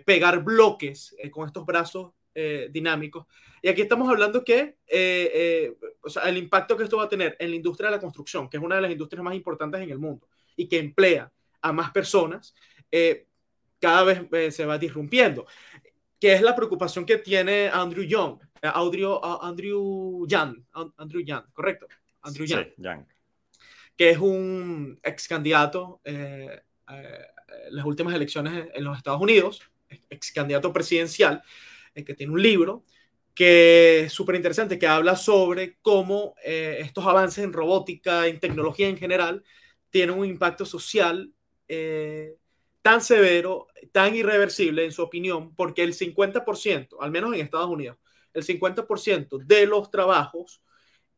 pegar 0.06 0.44
bloques 0.44 1.16
con 1.32 1.46
estos 1.46 1.66
brazos 1.66 2.14
dinámicos. 2.72 3.26
Y 3.62 3.70
aquí 3.70 3.82
estamos 3.82 4.10
hablando 4.10 4.44
que 4.44 4.76
o 6.02 6.10
sea, 6.10 6.24
el 6.24 6.38
impacto 6.38 6.78
que 6.78 6.84
esto 6.84 6.98
va 6.98 7.06
a 7.06 7.10
tener 7.10 7.36
en 7.40 7.50
la 7.50 7.56
industria 7.56 7.90
de 7.90 7.96
la 7.96 8.02
construcción, 8.02 8.48
que 8.48 8.58
es 8.58 8.64
una 8.64 8.76
de 8.76 8.82
las 8.82 8.92
industrias 8.92 9.24
más 9.24 9.34
importantes 9.34 9.82
en 9.82 9.90
el 9.90 9.98
mundo 9.98 10.28
y 10.56 10.68
que 10.68 10.78
emplea 10.78 11.32
a 11.62 11.72
más 11.74 11.92
personas, 11.92 12.54
eh, 12.92 13.28
cada 13.80 14.04
vez 14.04 14.22
eh, 14.32 14.52
se 14.52 14.66
va 14.66 14.78
disrumpiendo. 14.78 15.48
Que 16.20 16.34
es 16.34 16.42
la 16.42 16.56
preocupación 16.56 17.06
que 17.06 17.18
tiene 17.18 17.68
Andrew 17.68 18.06
Young, 18.06 18.40
eh, 18.62 18.70
Andrew, 18.74 19.20
Andrew 19.42 20.28
Young, 20.28 20.64
Andrew 20.98 21.22
Young, 21.24 21.44
correcto, 21.52 21.88
Andrew 22.22 22.46
Young, 22.46 22.68
Young. 22.78 23.06
que 23.98 24.12
es 24.12 24.18
un 24.18 25.00
ex 25.04 25.28
candidato 25.28 26.02
en 26.04 26.52
las 27.72 27.86
últimas 27.86 28.14
elecciones 28.14 28.70
en 28.74 28.84
los 28.84 28.98
Estados 28.98 29.22
Unidos, 29.22 29.62
ex 30.10 30.32
candidato 30.32 30.72
presidencial, 30.72 31.44
que 32.04 32.14
tiene 32.14 32.34
un 32.34 32.41
libro 32.41 32.84
que 33.34 34.02
es 34.02 34.14
súper 34.14 34.36
interesante, 34.36 34.80
que 34.80 34.88
habla 34.88 35.16
sobre 35.16 35.78
cómo 35.82 36.36
estos 36.41 37.06
avances 37.06 37.43
en 37.43 37.52
robótica, 37.52 38.28
en 38.28 38.39
tecnología 38.39 38.88
en 38.88 38.98
general, 38.98 39.43
tiene 39.89 40.12
un 40.12 40.26
impacto 40.26 40.66
social 40.66 41.34
eh, 41.68 42.36
tan 42.82 43.02
severo, 43.02 43.68
tan 43.91 44.16
irreversible 44.16 44.86
en 44.86 44.91
su 44.91 45.02
opinión, 45.02 45.56
porque 45.56 45.84
el 45.84 45.93
50%, 45.93 46.98
al 47.00 47.12
menos 47.12 47.34
en 47.34 47.39
Estados 47.39 47.70
Unidos, 47.70 47.98
el 48.34 48.43
50% 48.43 49.43
de 49.43 49.66
los 49.66 49.89
trabajos 49.89 50.62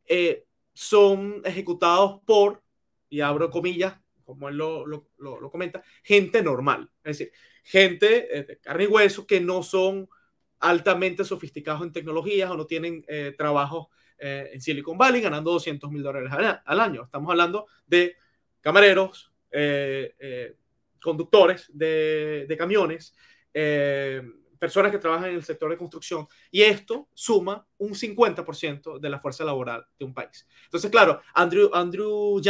eh, 0.05 0.45
son 0.73 1.41
ejecutados 1.43 2.21
por, 2.25 2.63
y 3.09 3.21
abro 3.21 3.49
comillas, 3.49 3.99
como 4.23 4.47
él 4.47 4.55
lo, 4.55 4.85
lo, 4.85 5.09
lo, 5.17 5.49
comenta, 5.49 5.83
gente 6.03 6.41
normal, 6.41 6.89
es 7.03 7.17
decir, 7.17 7.33
gente 7.63 8.37
eh, 8.37 8.43
de 8.43 8.59
carne 8.59 8.83
y 8.83 8.87
hueso 8.87 9.25
que 9.25 9.41
no 9.41 9.63
son 9.63 10.07
altamente 10.59 11.23
sofisticados 11.23 11.81
en 11.83 11.91
tecnologías 11.91 12.49
o 12.49 12.57
no 12.57 12.65
tienen 12.65 13.05
trabajos 13.37 13.87
en 14.19 14.59
Silicon 14.59 14.97
Valley 14.97 15.21
ganando 15.21 15.51
200 15.51 15.91
mil 15.91 16.01
dólares 16.01 16.31
al 16.65 16.79
año. 16.79 17.03
Estamos 17.03 17.29
hablando 17.29 17.67
de 17.85 18.15
camareros, 18.67 19.31
eh, 19.49 20.13
eh, 20.19 20.55
conductores 21.01 21.71
de, 21.73 22.53
camiones, 22.57 23.15
eh, 23.53 24.21
personas 24.59 24.91
que 24.91 24.97
trabajan 24.97 25.29
en 25.29 25.35
el 25.35 25.43
sector 25.45 25.69
de 25.69 25.77
construcción, 25.77 26.27
y 26.51 26.63
esto 26.63 27.07
suma 27.13 27.65
un 27.77 27.95
50% 27.95 28.99
de 28.99 29.09
la 29.09 29.19
fuerza 29.19 29.45
laboral 29.45 29.85
de 29.97 30.03
un 30.03 30.13
país. 30.13 30.45
Entonces, 30.65 30.91
claro, 30.91 31.21
Andrew, 31.33 31.69
Andrew 31.73 32.41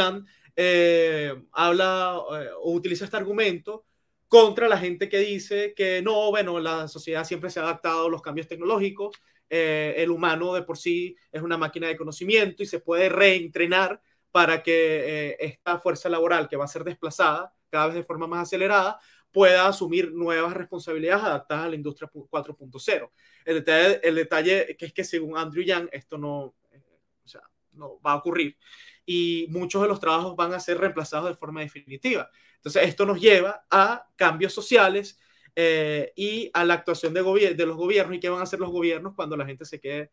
habla 1.52 2.18
o 2.18 2.72
utiliza 2.72 3.06
este 3.06 3.18
argumento 3.18 3.86
contra 4.28 4.68
la 4.68 4.78
gente 4.78 5.10
que 5.10 5.20
dice 5.20 5.74
que 5.76 6.02
no, 6.02 6.30
bueno, 6.30 6.60
la 6.60 6.88
sociedad 6.88 7.24
siempre 7.24 7.50
se 7.50 7.60
ha 7.60 7.64
adaptado 7.64 8.08
a 8.08 8.10
los 8.10 8.22
cambios 8.22 8.48
tecnológicos, 8.48 9.16
el 9.50 10.12
humano 10.12 10.54
de 10.54 10.64
por 10.64 10.78
sí 10.78 11.16
es 11.32 11.42
una 11.42 11.58
máquina 11.58 11.88
de 11.88 11.96
conocimiento 11.96 12.64
y 12.64 12.66
se 12.66 12.80
puede 12.80 13.08
reentrenar 13.08 14.02
para 14.32 14.62
que 14.62 15.30
eh, 15.32 15.38
esta 15.40 15.80
fuerza 15.80 16.10
laboral 16.10 16.48
que 16.48 16.58
va 16.58 16.66
a 16.66 16.68
ser 16.68 16.84
desplazada 16.84 17.54
cada 17.70 17.88
vez 17.88 17.96
de 17.96 18.04
forma 18.04 18.28
más 18.28 18.44
acelerada 18.44 19.00
pueda 19.32 19.68
asumir 19.68 20.14
nuevas 20.14 20.54
responsabilidades 20.54 21.24
adaptadas 21.24 21.66
a 21.66 21.70
la 21.70 21.76
industria 21.76 22.10
4.0. 22.12 23.12
El 23.46 23.56
detalle, 23.56 24.00
el 24.04 24.16
detalle 24.16 24.76
es 24.78 24.94
que 24.94 25.04
según 25.04 25.38
Andrew 25.38 25.64
Yang 25.64 25.90
esto 25.92 26.18
no, 26.18 26.54
eh, 26.72 26.82
o 27.24 27.28
sea, 27.28 27.42
no 27.74 28.00
va 28.02 28.14
a 28.14 28.16
ocurrir 28.18 28.58
y 29.06 29.48
muchos 29.50 29.82
de 29.82 29.88
los 29.88 30.00
trabajos 30.00 30.36
van 30.36 30.54
a 30.54 30.60
ser 30.60 30.78
reemplazados 30.78 31.30
de 31.30 31.36
forma 31.36 31.62
definitiva. 31.62 32.30
Entonces 32.68 32.90
esto 32.90 33.06
nos 33.06 33.20
lleva 33.20 33.66
a 33.70 34.08
cambios 34.16 34.54
sociales 34.54 35.20
eh, 35.56 36.14
y 36.16 36.50
a 36.54 36.64
la 36.64 36.76
actuación 36.76 37.14
de, 37.14 37.22
los 37.22 37.78
gobiernos 37.78 38.16
y 38.16 38.20
qué 38.20 38.30
van 38.30 38.40
a 38.40 38.44
hacer 38.44 38.60
los 38.60 38.70
gobiernos 38.70 39.14
cuando 39.16 39.36
la 39.36 39.46
gente 39.46 39.66
se 39.66 39.80
quede 39.80 40.12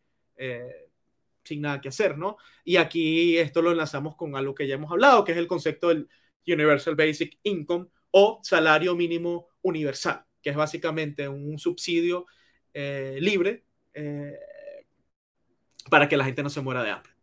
sin 1.44 1.60
nada 1.60 1.80
que 1.80 1.88
hacer, 1.88 2.16
¿no? 2.16 2.36
Y 2.64 2.76
aquí 2.76 3.38
esto 3.38 3.62
lo 3.62 3.70
enlazamos 3.70 4.16
con 4.16 4.34
algo 4.34 4.54
que 4.54 4.66
ya 4.66 4.74
hemos 4.74 4.90
hablado, 4.90 5.24
que 5.24 5.32
es 5.32 5.38
el 5.38 5.46
concepto 5.46 5.88
del 5.88 6.08
Universal 6.46 6.94
Basic 6.96 7.38
Income 7.42 7.86
o 8.10 8.40
salario 8.42 8.94
mínimo 8.94 9.48
universal, 9.62 10.24
que 10.42 10.50
es 10.50 10.56
básicamente 10.56 11.28
un 11.28 11.58
subsidio 11.58 12.26
eh, 12.72 13.18
libre 13.20 13.64
eh, 13.92 14.38
para 15.90 16.08
que 16.08 16.16
la 16.16 16.24
gente 16.24 16.42
no 16.42 16.50
se 16.50 16.60
muera 16.60 16.82
de 16.82 16.90
hambre. 16.90 17.13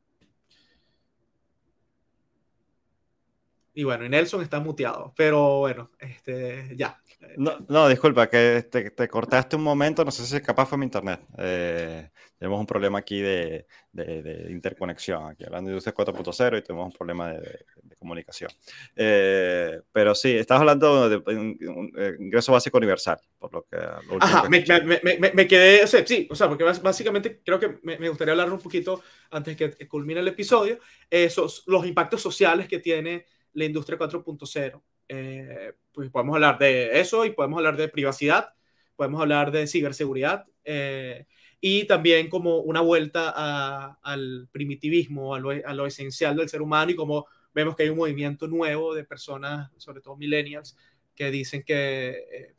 Y 3.74 3.84
bueno, 3.84 4.06
y 4.06 4.10
Nelson 4.10 4.42
está 4.42 4.60
muteado, 4.60 5.14
pero 5.16 5.60
bueno, 5.60 5.92
este, 6.00 6.76
ya. 6.76 7.02
No, 7.38 7.58
no 7.70 7.88
disculpa, 7.88 8.30
que 8.30 8.68
te, 8.70 9.08
cortaste 9.08 9.56
un 9.56 9.64
momento, 9.64 10.04
no 10.04 10.12
sé 10.12 10.26
si 10.26 10.42
capaz 10.42 10.66
fue 10.66 10.78
mi 10.78 10.86
internet. 10.86 11.22
Eh, 11.38 12.10
tenemos 12.38 12.60
un 12.60 12.66
problema 12.66 13.00
aquí 13.00 13.22
de, 13.22 13.68
de, 13.92 14.48
interconexión, 14.50 15.28
aquí 15.28 15.46
hablando 15.46 15.70
de 15.70 15.76
industria 15.76 15.94
4.0 15.94 16.58
y 16.58 16.62
tenemos 16.64 16.88
un 16.88 16.92
problema 16.92 17.32
de, 17.32 17.66
comunicación. 18.00 18.50
Eh, 18.96 19.80
pero 19.92 20.16
sí, 20.16 20.36
estás 20.36 20.60
hablando 20.60 21.08
de, 21.08 21.22
eh, 21.28 22.16
ingreso 22.20 22.52
básico 22.52 22.78
universal, 22.78 23.20
por 23.38 23.54
lo 23.54 23.64
que... 23.64 23.78
Ajá, 24.20 24.50
me, 24.50 24.66
me, 25.04 25.32
me, 25.32 25.48
quedé, 25.48 25.84
o 25.84 25.88
sea, 25.88 26.06
sí, 26.06 26.28
o 26.30 26.36
sea, 26.36 26.50
porque 26.50 26.64
básicamente 26.64 27.42
creo 27.46 27.60
que 27.60 27.78
me, 27.84 28.10
gustaría 28.10 28.32
hablar 28.32 28.52
un 28.52 28.60
poquito 28.60 29.04
antes 29.30 29.56
que 29.56 29.88
culmine 29.88 30.20
el 30.20 30.28
episodio, 30.28 30.80
esos, 31.10 31.64
los 31.68 31.86
impactos 31.86 32.22
sociales 32.22 32.68
que 32.68 32.80
tiene 32.80 33.26
la 33.54 33.66
industria 33.66 33.98
4.0 33.98 34.82
Eh, 35.08 35.74
pues 35.92 36.10
podemos 36.10 36.36
hablar 36.36 36.58
de 36.58 37.00
eso 37.00 37.26
y 37.26 37.32
podemos 37.32 37.58
hablar 37.58 37.76
de 37.76 37.90
privacidad, 37.90 38.54
podemos 38.96 39.22
hablar 39.22 39.52
de 39.52 39.68
ciberseguridad 39.68 40.46
eh, 40.64 41.26
y 41.60 41.86
también 41.86 42.30
como 42.30 42.60
una 42.60 42.82
vuelta 42.82 43.98
al 44.02 44.48
primitivismo, 44.52 45.36
a 45.36 45.40
lo, 45.40 45.52
a 45.52 45.74
lo, 45.74 45.86
esencial 45.86 46.38
del 46.38 46.50
ser 46.50 46.62
humano 46.62 46.92
y 46.92 46.96
como 46.96 47.28
vemos 47.54 47.76
que 47.76 47.84
hay 47.84 47.90
un 47.90 47.98
movimiento 47.98 48.48
nuevo 48.48 48.96
de 48.96 49.04
personas, 49.04 49.70
sobre 49.78 50.02
todo 50.02 50.16
millennials, 50.16 50.78
que 51.14 51.30
dicen 51.30 51.64
que 51.64 52.56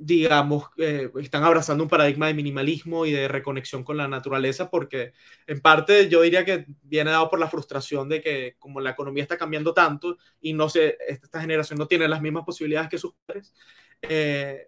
digamos, 0.00 0.64
eh, 0.78 1.10
están 1.20 1.44
abrazando 1.44 1.84
un 1.84 1.90
paradigma 1.90 2.26
de 2.26 2.34
minimalismo 2.34 3.06
y 3.06 3.12
de 3.12 3.28
reconexión 3.28 3.84
con 3.84 3.96
la 3.96 4.08
naturaleza, 4.08 4.70
porque 4.70 5.12
en 5.46 5.60
parte 5.60 6.08
yo 6.08 6.22
diría 6.22 6.44
que 6.44 6.66
viene 6.82 7.10
dado 7.10 7.30
por 7.30 7.38
la 7.38 7.48
frustración 7.48 8.08
de 8.08 8.20
que 8.20 8.56
como 8.58 8.80
la 8.80 8.90
economía 8.90 9.22
está 9.22 9.38
cambiando 9.38 9.74
tanto 9.74 10.18
y 10.40 10.52
no 10.52 10.68
sé, 10.68 10.98
esta 11.06 11.40
generación 11.40 11.78
no 11.78 11.86
tiene 11.86 12.08
las 12.08 12.22
mismas 12.22 12.44
posibilidades 12.44 12.88
que 12.88 12.98
sus 12.98 13.14
padres, 13.26 13.54
eh, 14.02 14.66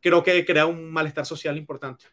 creo 0.00 0.22
que 0.22 0.44
crea 0.44 0.66
un 0.66 0.90
malestar 0.90 1.26
social 1.26 1.56
importante. 1.56 2.06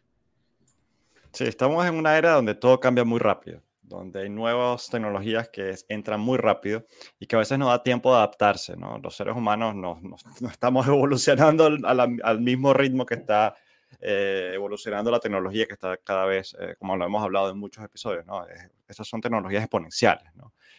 Sí, 1.32 1.44
estamos 1.44 1.84
en 1.86 1.94
una 1.94 2.16
era 2.16 2.32
donde 2.32 2.54
todo 2.54 2.78
cambia 2.78 3.04
muy 3.04 3.18
rápido 3.18 3.63
donde 3.86 4.22
hay 4.22 4.30
nuevas 4.30 4.88
tecnologías 4.88 5.48
que 5.50 5.74
entran 5.88 6.20
muy 6.20 6.38
rápido 6.38 6.86
y 7.18 7.26
que 7.26 7.36
a 7.36 7.38
veces 7.38 7.58
no 7.58 7.68
da 7.68 7.82
tiempo 7.82 8.10
de 8.10 8.16
adaptarse. 8.18 8.76
¿no? 8.76 8.98
Los 8.98 9.16
seres 9.16 9.36
humanos 9.36 9.74
no, 9.74 10.00
estamos 10.50 10.86
evolucionando 10.86 11.66
al, 11.66 12.40
mismo 12.40 12.72
ritmo 12.72 13.04
que 13.04 13.14
está 13.14 13.54
eh, 14.00 14.52
evolucionando 14.54 15.10
la 15.10 15.20
tecnología, 15.20 15.66
que 15.66 15.74
está 15.74 15.96
cada 15.98 16.24
vez, 16.24 16.56
eh, 16.58 16.74
como 16.78 16.96
lo 16.96 17.04
hemos 17.04 17.22
hablado 17.22 17.50
en 17.50 17.58
muchos 17.58 17.84
episodios, 17.84 18.26
¿no? 18.26 18.44
estas 18.88 19.06
son 19.06 19.20
tecnologías 19.20 19.62
exponenciales, 19.62 20.32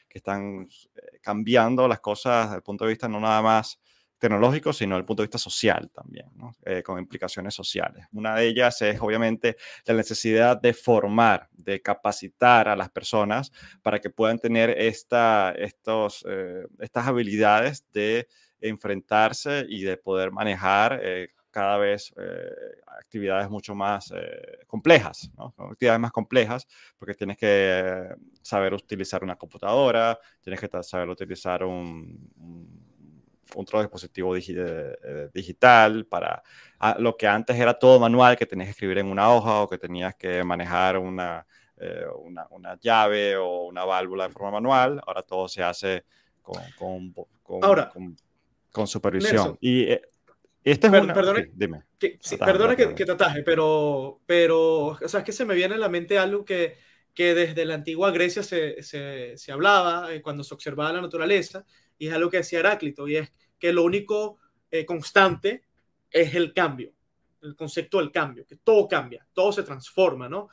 que 0.07 0.17
están 0.17 0.67
eh, 0.95 1.19
cambiando 1.21 1.87
las 1.87 1.99
cosas 1.99 2.47
desde 2.47 2.57
el 2.57 2.63
punto 2.63 2.85
de 2.85 2.89
vista 2.89 3.07
no 3.07 3.19
nada 3.19 3.41
más 3.41 3.79
tecnológico, 4.17 4.73
sino 4.73 4.95
desde 4.95 5.01
el 5.01 5.05
punto 5.05 5.23
de 5.23 5.27
vista 5.27 5.37
social 5.37 5.89
también, 5.93 6.27
eh, 6.63 6.81
con 6.83 6.99
implicaciones 6.99 7.53
sociales. 7.53 8.05
Una 8.13 8.35
de 8.35 8.47
ellas 8.47 8.81
es 8.81 8.99
obviamente 9.01 9.57
la 9.85 9.93
necesidad 9.93 10.59
de 10.59 10.73
formar, 10.73 11.49
de 11.51 11.81
capacitar 11.81 12.67
a 12.67 12.75
las 12.75 12.89
personas 12.89 13.51
para 13.81 13.99
que 13.99 14.09
puedan 14.09 14.39
tener 14.39 14.69
esta, 14.69 15.53
estos, 15.57 16.25
eh, 16.27 16.65
estas 16.79 17.07
habilidades 17.07 17.85
de 17.91 18.27
enfrentarse 18.61 19.65
y 19.67 19.83
de 19.83 19.97
poder 19.97 20.31
manejar 20.31 20.99
eh, 21.03 21.29
cada 21.51 21.77
vez 21.77 22.13
actividades 22.99 23.49
mucho 23.49 23.73
más 23.75 24.13
complejas, 24.67 25.31
actividades 25.71 26.01
más 26.01 26.11
complejas, 26.11 26.67
porque 26.97 27.13
tienes 27.13 27.37
que 27.37 28.09
saber 28.41 28.73
utilizar 28.73 29.23
una 29.23 29.37
computadora, 29.37 30.19
tienes 30.41 30.59
que 30.59 30.69
saber 30.83 31.07
utilizar 31.07 31.63
un 31.63 32.84
otro 33.53 33.79
dispositivo 33.79 34.35
eh, 34.35 35.29
digital 35.33 36.05
para 36.05 36.41
ah, 36.79 36.95
lo 36.99 37.15
que 37.15 37.27
antes 37.27 37.57
era 37.57 37.77
todo 37.77 37.99
manual, 37.99 38.37
que 38.37 38.45
tenías 38.45 38.67
que 38.67 38.71
escribir 38.71 38.97
en 38.97 39.07
una 39.07 39.31
hoja 39.31 39.61
o 39.61 39.69
que 39.69 39.77
tenías 39.77 40.15
que 40.15 40.43
manejar 40.43 40.97
una, 40.97 41.45
eh, 41.77 42.05
una, 42.23 42.47
una, 42.49 42.79
llave 42.79 43.37
o 43.37 43.65
una 43.65 43.85
válvula 43.85 44.27
de 44.27 44.33
forma 44.33 44.51
manual. 44.51 45.01
Ahora 45.05 45.21
todo 45.21 45.47
se 45.47 45.61
hace 45.61 46.05
con, 46.41 46.61
con, 46.77 47.13
con, 47.43 47.63
Ahora, 47.63 47.91
con 48.71 48.87
supervisión. 48.87 49.57
y 49.61 49.83
eh, 49.83 50.01
este 50.63 50.87
es 50.87 50.93
una... 50.93 51.13
Perdone, 51.13 51.51
dime. 51.53 51.83
Que, 51.99 52.19
perdone 52.39 52.75
que, 52.75 52.95
que, 52.95 53.05
te 53.05 53.11
ataje, 53.11 53.43
pero, 53.43 54.19
pero 54.25 54.87
o 54.87 55.07
sea, 55.07 55.19
es 55.19 55.25
que 55.25 55.31
se 55.31 55.45
me 55.45 55.53
viene 55.53 55.75
a 55.75 55.77
la 55.77 55.89
mente 55.89 56.17
algo 56.17 56.43
que, 56.43 56.77
que 57.13 57.35
desde 57.35 57.65
la 57.65 57.75
antigua 57.75 58.11
Grecia 58.11 58.41
se, 58.41 58.81
se, 58.81 59.37
se 59.37 59.51
hablaba 59.51 60.09
cuando 60.23 60.43
se 60.43 60.53
observaba 60.53 60.91
la 60.91 61.01
naturaleza, 61.01 61.65
y 61.97 62.07
es 62.07 62.13
algo 62.13 62.29
que 62.29 62.37
decía 62.37 62.59
Heráclito, 62.59 63.07
y 63.07 63.17
es 63.17 63.31
que 63.59 63.71
lo 63.73 63.83
único 63.83 64.39
eh, 64.71 64.85
constante 64.85 65.63
es 66.09 66.35
el 66.35 66.53
cambio, 66.53 66.93
el 67.41 67.55
concepto 67.55 67.99
del 67.99 68.11
cambio, 68.11 68.45
que 68.45 68.57
todo 68.57 68.87
cambia, 68.87 69.25
todo 69.33 69.51
se 69.51 69.63
transforma, 69.63 70.27
¿no? 70.27 70.49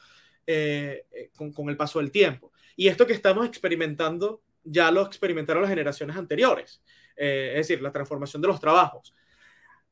Eh, 0.47 1.07
eh, 1.13 1.31
con, 1.37 1.53
con, 1.53 1.69
el 1.69 1.77
paso 1.77 1.99
del 1.99 2.11
tiempo. 2.11 2.53
Y 2.77 2.89
esto 2.89 3.07
que 3.07 3.13
estamos 3.13 3.47
experimentando 3.47 4.43
ya 4.65 4.91
lo 4.91 5.03
experimentaron 5.03 5.63
las 5.63 5.71
generaciones 5.71 6.17
anteriores, 6.17 6.83
es 7.17 7.55
decir, 7.55 7.83
la 7.83 7.93
transformación 7.93 8.41
de 8.43 8.49
los 8.49 8.61
trabajos. 8.61 9.15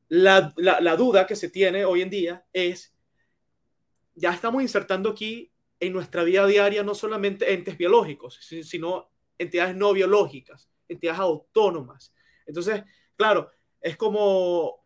La, 0.07 0.53
la, 0.57 0.81
la 0.81 0.95
duda 0.95 1.27
que 1.27 1.35
se 1.35 1.49
tiene 1.49 1.85
hoy 1.85 2.01
en 2.01 2.09
día 2.09 2.45
es, 2.51 2.93
ya 4.15 4.33
estamos 4.33 4.61
insertando 4.61 5.09
aquí 5.09 5.51
en 5.81 5.93
nuestra 5.93 6.23
vida 6.23 6.45
diaria 6.45 6.83
no 6.83 6.95
solamente 6.95 7.53
entes 7.53 7.77
biológicos, 7.77 8.39
sino 8.63 9.09
entidades 9.37 9.75
no 9.75 9.91
biológicas, 9.91 10.70
entidades 10.91 11.19
autónomas. 11.19 12.13
Entonces, 12.45 12.83
claro, 13.15 13.49
es 13.79 13.97
como 13.97 14.85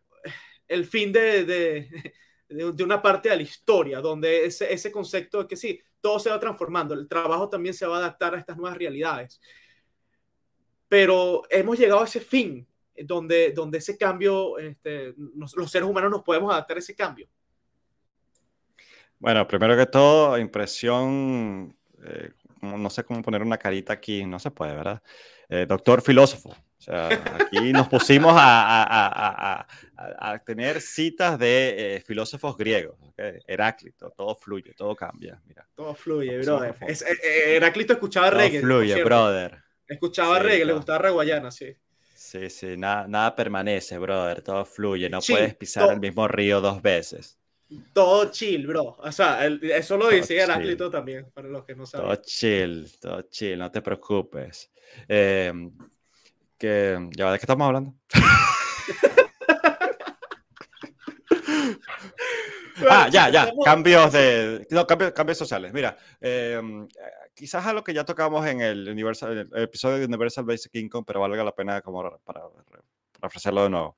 el 0.68 0.86
fin 0.86 1.12
de, 1.12 1.44
de, 1.44 2.14
de, 2.48 2.84
una 2.84 3.00
parte 3.00 3.28
de 3.28 3.36
la 3.36 3.42
historia, 3.42 4.00
donde 4.00 4.46
ese, 4.46 4.72
ese 4.72 4.90
concepto 4.90 5.42
de 5.42 5.48
que 5.48 5.56
sí, 5.56 5.80
todo 6.00 6.18
se 6.18 6.30
va 6.30 6.38
transformando, 6.38 6.94
el 6.94 7.08
trabajo 7.08 7.48
también 7.48 7.74
se 7.74 7.86
va 7.86 7.96
a 7.96 7.98
adaptar 8.00 8.34
a 8.34 8.38
estas 8.38 8.56
nuevas 8.56 8.78
realidades. 8.78 9.40
Pero 10.88 11.42
hemos 11.50 11.78
llegado 11.78 12.00
a 12.00 12.04
ese 12.04 12.20
fin, 12.20 12.66
donde, 13.04 13.52
donde 13.52 13.78
ese 13.78 13.98
cambio, 13.98 14.58
este, 14.58 15.14
los 15.34 15.70
seres 15.70 15.88
humanos 15.88 16.10
nos 16.10 16.22
podemos 16.22 16.52
adaptar 16.52 16.76
a 16.76 16.80
ese 16.80 16.94
cambio. 16.94 17.28
Bueno, 19.18 19.46
primero 19.48 19.76
que 19.76 19.86
todo, 19.86 20.38
impresión, 20.38 21.74
eh, 22.04 22.30
no 22.76 22.90
sé 22.90 23.04
cómo 23.04 23.22
poner 23.22 23.42
una 23.42 23.58
carita 23.58 23.92
aquí, 23.92 24.24
no 24.24 24.38
se 24.38 24.50
puede, 24.50 24.74
¿verdad? 24.74 25.02
Eh, 25.48 25.66
doctor 25.68 26.02
filósofo, 26.02 26.50
o 26.50 26.82
sea, 26.82 27.08
aquí 27.40 27.72
nos 27.72 27.88
pusimos 27.88 28.34
a, 28.36 29.66
a, 29.96 30.38
tener 30.44 30.80
citas 30.80 31.38
de 31.38 31.96
eh, 31.96 32.00
filósofos 32.00 32.56
griegos. 32.56 32.96
Heráclito, 33.46 34.10
todo 34.10 34.34
fluye, 34.34 34.74
todo 34.74 34.94
cambia. 34.94 35.40
Mira. 35.46 35.66
Todo 35.74 35.94
fluye, 35.94 36.38
brother. 36.40 36.74
Es, 36.86 37.02
eh, 37.02 37.56
Heráclito 37.56 37.94
escuchaba 37.94 38.30
todo 38.30 38.40
reggae. 38.40 38.60
fluye, 38.60 39.02
brother. 39.02 39.62
Escuchaba 39.86 40.38
reggae, 40.38 40.64
le 40.64 40.72
gustaba 40.72 40.98
reguayana, 40.98 41.50
sí. 41.50 41.74
Sí, 42.14 42.50
sí, 42.50 42.76
nada, 42.76 43.06
nada 43.08 43.34
permanece, 43.36 43.98
brother. 43.98 44.42
Todo 44.42 44.64
fluye. 44.64 45.08
No 45.08 45.20
puedes 45.20 45.54
pisar 45.54 45.92
el 45.92 46.00
mismo 46.00 46.26
río 46.28 46.60
dos 46.60 46.82
veces. 46.82 47.38
Todo 47.92 48.30
chill, 48.30 48.66
bro. 48.66 48.96
O 48.98 49.10
sea, 49.10 49.44
eso 49.46 49.96
lo 49.96 50.08
decía 50.08 50.44
Heráclito 50.44 50.88
también, 50.88 51.28
para 51.34 51.48
los 51.48 51.64
que 51.64 51.74
no 51.74 51.84
saben. 51.84 52.06
Todo 52.06 52.22
chill, 52.22 52.88
todo 53.00 53.22
chill, 53.22 53.58
no 53.58 53.70
te 53.70 53.82
preocupes. 53.82 54.70
Eh, 55.08 55.52
que, 56.56 57.08
¿ya 57.16 57.32
de 57.32 57.38
qué 57.38 57.42
estamos 57.42 57.66
hablando? 57.66 57.94
ah, 62.88 63.08
ya, 63.10 63.30
ya, 63.30 63.50
cambios 63.64 64.12
de, 64.12 64.66
no, 64.70 64.86
cambios, 64.86 65.12
cambios 65.12 65.38
sociales. 65.38 65.72
Mira, 65.72 65.96
em, 66.20 66.86
quizás 67.34 67.66
a 67.66 67.72
lo 67.72 67.82
que 67.82 67.92
ya 67.92 68.04
tocamos 68.04 68.46
en 68.46 68.60
el, 68.60 68.88
Universal, 68.88 69.50
el 69.52 69.62
episodio 69.62 69.98
de 69.98 70.06
Universal 70.06 70.44
Basic 70.44 70.72
Income, 70.76 71.04
pero 71.04 71.20
valga 71.20 71.42
la 71.42 71.54
pena 71.54 71.82
como 71.82 72.02
para, 72.24 72.42
para 73.18 73.22
ofrecerlo 73.22 73.64
de 73.64 73.70
nuevo. 73.70 73.96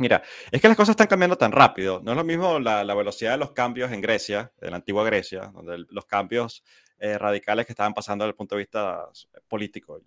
Mira, 0.00 0.22
es 0.50 0.60
que 0.60 0.68
las 0.68 0.76
cosas 0.76 0.94
están 0.94 1.08
cambiando 1.08 1.36
tan 1.36 1.52
rápido. 1.52 2.00
No 2.02 2.12
es 2.12 2.16
lo 2.16 2.24
mismo 2.24 2.58
la, 2.58 2.82
la 2.82 2.94
velocidad 2.94 3.32
de 3.32 3.36
los 3.36 3.52
cambios 3.52 3.92
en 3.92 4.00
Grecia, 4.00 4.50
en 4.60 4.70
la 4.70 4.76
antigua 4.76 5.04
Grecia, 5.04 5.52
donde 5.54 5.84
los 5.90 6.06
cambios 6.06 6.64
eh, 6.98 7.18
radicales 7.18 7.66
que 7.66 7.72
estaban 7.72 7.92
pasando 7.92 8.24
desde 8.24 8.32
el 8.32 8.36
punto 8.36 8.56
de 8.56 8.60
vista 8.60 9.08
político 9.46 10.00
y, 10.00 10.04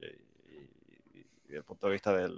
desde 1.45 1.57
el 1.57 1.63
punto 1.63 1.87
de 1.87 1.93
vista 1.93 2.11
de, 2.11 2.31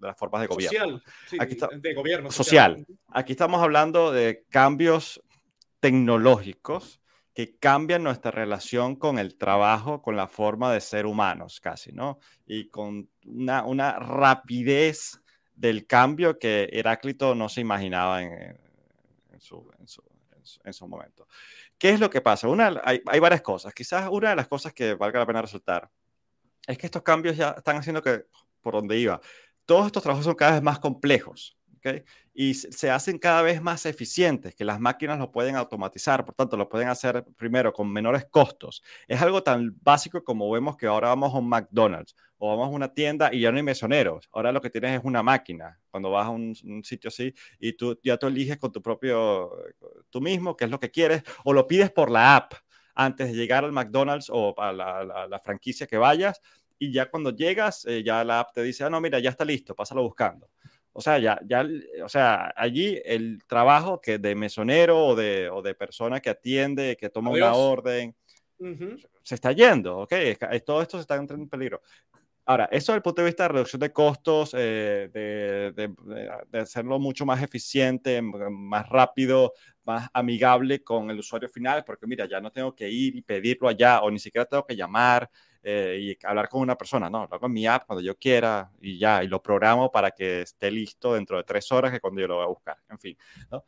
las 0.00 0.18
formas 0.18 0.42
de 0.42 0.46
gobierno. 0.46 1.00
Social, 1.00 1.40
Aquí 1.40 1.52
está, 1.54 1.68
de 1.74 1.94
gobierno. 1.94 2.30
Social. 2.30 2.86
Aquí 3.08 3.32
estamos 3.32 3.62
hablando 3.62 4.12
de 4.12 4.44
cambios 4.50 5.22
tecnológicos 5.80 7.00
que 7.32 7.56
cambian 7.58 8.02
nuestra 8.02 8.30
relación 8.30 8.96
con 8.96 9.18
el 9.18 9.36
trabajo, 9.36 10.02
con 10.02 10.16
la 10.16 10.28
forma 10.28 10.72
de 10.72 10.80
ser 10.80 11.06
humanos 11.06 11.60
casi, 11.60 11.92
¿no? 11.92 12.18
Y 12.46 12.68
con 12.68 13.08
una, 13.26 13.64
una 13.64 13.98
rapidez 13.98 15.20
del 15.54 15.86
cambio 15.86 16.38
que 16.38 16.68
Heráclito 16.72 17.34
no 17.34 17.48
se 17.48 17.60
imaginaba 17.60 18.22
en, 18.22 18.32
en, 18.32 19.40
su, 19.40 19.70
en, 19.78 19.86
su, 19.86 20.02
en, 20.64 20.72
su, 20.72 20.88
momento. 20.88 21.26
¿Qué 21.78 21.90
es 21.90 22.00
lo 22.00 22.10
que 22.10 22.20
pasa? 22.20 22.48
Una, 22.48 22.80
hay, 22.84 23.00
hay 23.06 23.20
varias 23.20 23.42
cosas. 23.42 23.72
Quizás 23.72 24.08
una 24.10 24.30
de 24.30 24.36
las 24.36 24.48
cosas 24.48 24.72
que 24.72 24.94
valga 24.94 25.20
la 25.20 25.26
pena 25.26 25.42
resaltar 25.42 25.90
es 26.66 26.78
que 26.78 26.86
estos 26.86 27.02
cambios 27.02 27.36
ya 27.36 27.50
están 27.50 27.76
haciendo 27.76 28.02
que, 28.02 28.24
por 28.60 28.74
donde 28.74 28.98
iba, 28.98 29.20
todos 29.66 29.86
estos 29.86 30.02
trabajos 30.02 30.24
son 30.24 30.34
cada 30.34 30.52
vez 30.52 30.62
más 30.62 30.78
complejos. 30.78 31.56
¿okay? 31.78 32.02
Y 32.32 32.54
se 32.54 32.90
hacen 32.90 33.18
cada 33.18 33.42
vez 33.42 33.62
más 33.62 33.86
eficientes, 33.86 34.54
que 34.54 34.64
las 34.64 34.80
máquinas 34.80 35.18
lo 35.18 35.30
pueden 35.30 35.56
automatizar, 35.56 36.24
por 36.24 36.34
tanto, 36.34 36.56
lo 36.56 36.68
pueden 36.68 36.88
hacer 36.88 37.24
primero 37.36 37.72
con 37.72 37.92
menores 37.92 38.26
costos. 38.26 38.82
Es 39.06 39.22
algo 39.22 39.42
tan 39.42 39.76
básico 39.82 40.24
como 40.24 40.50
vemos 40.50 40.76
que 40.76 40.86
ahora 40.86 41.08
vamos 41.08 41.34
a 41.34 41.38
un 41.38 41.48
McDonald's 41.48 42.16
o 42.46 42.56
vamos 42.56 42.72
a 42.72 42.76
una 42.76 42.92
tienda 42.92 43.32
y 43.32 43.40
ya 43.40 43.50
no 43.50 43.56
hay 43.56 43.62
mesoneros. 43.62 44.28
Ahora 44.32 44.52
lo 44.52 44.60
que 44.60 44.68
tienes 44.68 44.98
es 44.98 45.04
una 45.04 45.22
máquina 45.22 45.80
cuando 45.90 46.10
vas 46.10 46.26
a 46.26 46.30
un, 46.30 46.54
sitio 46.84 47.08
así 47.08 47.34
y 47.58 47.72
tú 47.72 47.98
ya 48.02 48.18
tú 48.18 48.26
eliges 48.26 48.58
con 48.58 48.70
tu 48.70 48.82
propio, 48.82 49.50
tú 50.10 50.20
mismo 50.20 50.54
qué 50.56 50.66
es 50.66 50.70
lo 50.70 50.78
que 50.78 50.90
quieres 50.90 51.22
o 51.44 51.54
lo 51.54 51.66
pides 51.66 51.90
por 51.90 52.10
la 52.10 52.36
app 52.36 52.52
antes 52.94 53.28
de 53.28 53.34
llegar 53.34 53.64
al 53.64 53.72
McDonald's 53.72 54.28
o 54.30 54.54
a 54.58 54.72
la, 54.72 55.40
franquicia 55.42 55.86
que 55.86 55.96
vayas 55.96 56.40
y 56.78 56.92
ya 56.92 57.10
cuando 57.10 57.30
llegas, 57.30 57.86
eh, 57.86 58.02
ya 58.04 58.22
la 58.24 58.40
app 58.40 58.52
te 58.52 58.62
dice, 58.62 58.84
ah, 58.84 58.90
no, 58.90 59.00
mira, 59.00 59.18
ya 59.20 59.30
está 59.30 59.44
listo, 59.44 59.74
pásalo 59.74 60.02
buscando. 60.02 60.50
O 60.92 61.00
sea, 61.00 61.18
ya, 61.18 61.40
ya, 61.46 61.66
o 62.04 62.08
sea, 62.08 62.52
allí 62.56 63.00
el 63.04 63.42
trabajo 63.46 64.00
que 64.00 64.18
de 64.18 64.34
mesonero 64.34 65.06
o 65.06 65.14
de, 65.16 65.48
o 65.48 65.62
de 65.62 65.74
persona 65.74 66.20
que 66.20 66.30
atiende, 66.30 66.96
que 66.96 67.10
toma 67.10 67.30
una 67.30 67.54
orden, 67.54 68.14
se 69.22 69.34
está 69.34 69.52
yendo, 69.52 69.98
¿ok? 69.98 70.12
todo 70.64 70.82
esto 70.82 70.98
se 70.98 71.02
está 71.02 71.16
entrando 71.16 71.44
en 71.44 71.48
peligro. 71.48 71.80
Ahora, 72.46 72.68
eso 72.70 72.92
desde 72.92 72.96
el 72.96 73.02
punto 73.02 73.22
de 73.22 73.26
vista 73.26 73.44
de 73.44 73.48
reducción 73.48 73.80
de 73.80 73.92
costos, 73.92 74.54
eh, 74.56 75.08
de, 75.12 75.72
de, 76.50 76.58
hacerlo 76.58 76.98
mucho 76.98 77.24
más 77.24 77.42
eficiente, 77.42 78.20
más 78.20 78.88
rápido, 78.88 79.54
más 79.84 80.08
amigable 80.12 80.82
con 80.84 81.10
el 81.10 81.18
usuario 81.18 81.48
final, 81.48 81.84
porque 81.84 82.06
mira, 82.06 82.26
ya 82.26 82.40
no 82.40 82.52
tengo 82.52 82.74
que 82.74 82.90
ir 82.90 83.16
y 83.16 83.22
pedirlo 83.22 83.68
allá, 83.68 84.02
o 84.02 84.10
ni 84.10 84.18
siquiera 84.18 84.44
tengo 84.44 84.66
que 84.66 84.76
llamar 84.76 85.30
eh, 85.62 85.98
y 85.98 86.26
hablar 86.26 86.50
con 86.50 86.60
una 86.60 86.76
persona, 86.76 87.08
no, 87.08 87.26
lo 87.26 87.34
hago 87.34 87.46
en 87.46 87.52
mi 87.54 87.66
app 87.66 87.86
cuando 87.86 88.02
yo 88.02 88.14
quiera 88.18 88.70
y 88.78 88.98
ya, 88.98 89.24
y 89.24 89.28
lo 89.28 89.40
programo 89.40 89.90
para 89.90 90.10
que 90.10 90.42
esté 90.42 90.70
listo 90.70 91.14
dentro 91.14 91.38
de 91.38 91.44
tres 91.44 91.72
horas 91.72 91.92
que 91.92 92.00
cuando 92.00 92.20
yo 92.20 92.28
lo 92.28 92.36
voy 92.36 92.44
a 92.44 92.48
buscar, 92.48 92.76
en 92.90 92.98
fin, 92.98 93.16
¿no? 93.50 93.64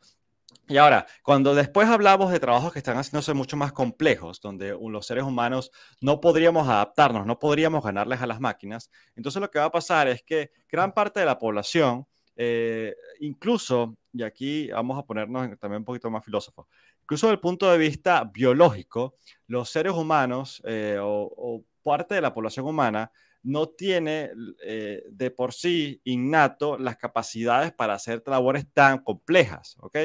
Y 0.69 0.75
ahora, 0.75 1.07
cuando 1.23 1.55
después 1.55 1.87
hablamos 1.87 2.29
de 2.29 2.41
trabajos 2.41 2.73
que 2.73 2.79
están 2.79 2.97
haciéndose 2.97 3.33
mucho 3.33 3.55
más 3.55 3.71
complejos, 3.71 4.41
donde 4.41 4.77
los 4.77 5.05
seres 5.05 5.23
humanos 5.23 5.71
no 6.01 6.19
podríamos 6.19 6.67
adaptarnos, 6.67 7.25
no 7.25 7.39
podríamos 7.39 7.81
ganarles 7.85 8.21
a 8.21 8.27
las 8.27 8.41
máquinas, 8.41 8.91
entonces 9.15 9.41
lo 9.41 9.49
que 9.49 9.59
va 9.59 9.65
a 9.65 9.71
pasar 9.71 10.09
es 10.09 10.23
que 10.23 10.51
gran 10.69 10.91
parte 10.91 11.21
de 11.21 11.25
la 11.25 11.39
población, 11.39 12.05
eh, 12.35 12.93
incluso, 13.21 13.95
y 14.11 14.23
aquí 14.23 14.69
vamos 14.69 14.99
a 14.99 15.03
ponernos 15.03 15.57
también 15.57 15.79
un 15.79 15.85
poquito 15.85 16.11
más 16.11 16.25
filósofos, 16.25 16.67
incluso 17.01 17.27
desde 17.27 17.35
el 17.35 17.39
punto 17.39 17.71
de 17.71 17.77
vista 17.77 18.25
biológico, 18.25 19.15
los 19.47 19.69
seres 19.69 19.93
humanos 19.93 20.61
eh, 20.65 20.97
o, 21.01 21.63
parte 21.81 22.15
de 22.15 22.21
la 22.21 22.33
población 22.33 22.65
humana 22.65 23.09
no 23.43 23.69
tiene 23.69 24.31
eh, 24.61 25.03
de 25.09 25.31
por 25.31 25.53
sí 25.53 26.01
innato 26.03 26.77
las 26.77 26.97
capacidades 26.97 27.71
para 27.71 27.93
hacer 27.93 28.21
labores 28.25 28.65
tan 28.73 28.97
complejas, 28.97 29.77
¿ok? 29.79 29.97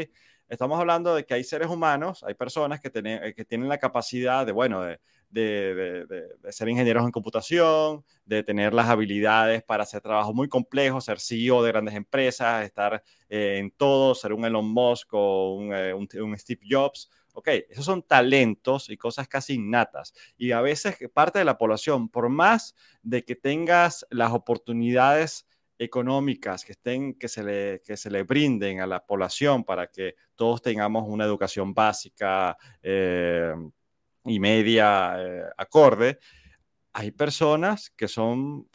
Estamos 0.53 0.79
hablando 0.79 1.15
de 1.15 1.25
que 1.25 1.33
hay 1.33 1.45
seres 1.45 1.69
humanos, 1.69 2.23
hay 2.23 2.35
personas 2.35 2.79
que, 2.79 2.91
tienen, 2.91 3.25
eh, 3.25 3.35
que 3.35 3.43
tienen 3.43 3.71
la 3.71 3.79
capacidad 3.79 4.45
de, 4.45 4.53
bueno, 4.53 4.83
de, 4.83 5.01
de, 5.31 6.05
de, 6.05 6.53
ser 6.53 6.69
ingenieros 6.69 7.05
en 7.05 7.11
computación, 7.11 8.05
de 8.27 8.43
tener 8.43 8.75
las 8.75 8.91
habilidades 8.91 9.63
para 9.63 9.85
hacer 9.85 10.03
trabajos 10.03 10.35
muy 10.35 10.51
complejos, 10.51 11.07
ser 11.07 11.21
CEO 11.21 11.63
de 11.63 11.73
grandes 11.73 11.95
empresas, 11.95 12.67
estar 12.67 13.03
eh, 13.31 13.61
en 13.61 13.71
todo, 13.71 14.15
ser 14.15 14.35
un 14.35 14.45
Elon 14.45 14.69
Musk 14.69 15.15
o 15.15 15.55
un, 15.55 15.73
eh, 15.75 15.95
un, 15.95 16.39
Steve 16.39 16.61
Jobs. 16.69 17.09
Ok, 17.33 17.49
esos 17.71 17.87
son 17.87 18.03
talentos 18.03 18.91
y 18.91 18.99
cosas 18.99 19.29
casi 19.29 19.55
innatas. 19.55 20.13
Y 20.37 20.53
a 20.53 20.61
veces 20.61 20.99
parte 21.15 21.39
de 21.39 21.47
la 21.47 21.57
población, 21.57 22.11
por 22.11 22.29
más 22.29 22.75
de 23.03 23.25
que 23.25 23.37
tengas 23.37 24.07
las 24.11 24.33
oportunidades 24.33 25.47
económicas 25.83 26.65
que, 26.65 26.73
estén, 26.73 27.15
que, 27.15 27.29
se 27.29 27.43
le, 27.43 27.83
que 27.85 27.97
se 27.97 28.11
le 28.11 28.23
brinden 28.23 28.81
a 28.81 28.87
la 28.87 29.05
población 29.05 29.65
para 29.65 29.89
que 29.89 30.15
todos 30.35 30.63
tengamos 30.63 31.05
una 31.07 31.25
educación 31.25 31.75
básica 31.75 32.57
eh, 32.83 33.53
y 34.25 34.39
media 34.39 35.17
eh, 35.19 35.43
acorde, 35.57 36.19
hay 36.93 37.11
personas 37.11 37.91
que 37.91 38.09
son 38.09 38.69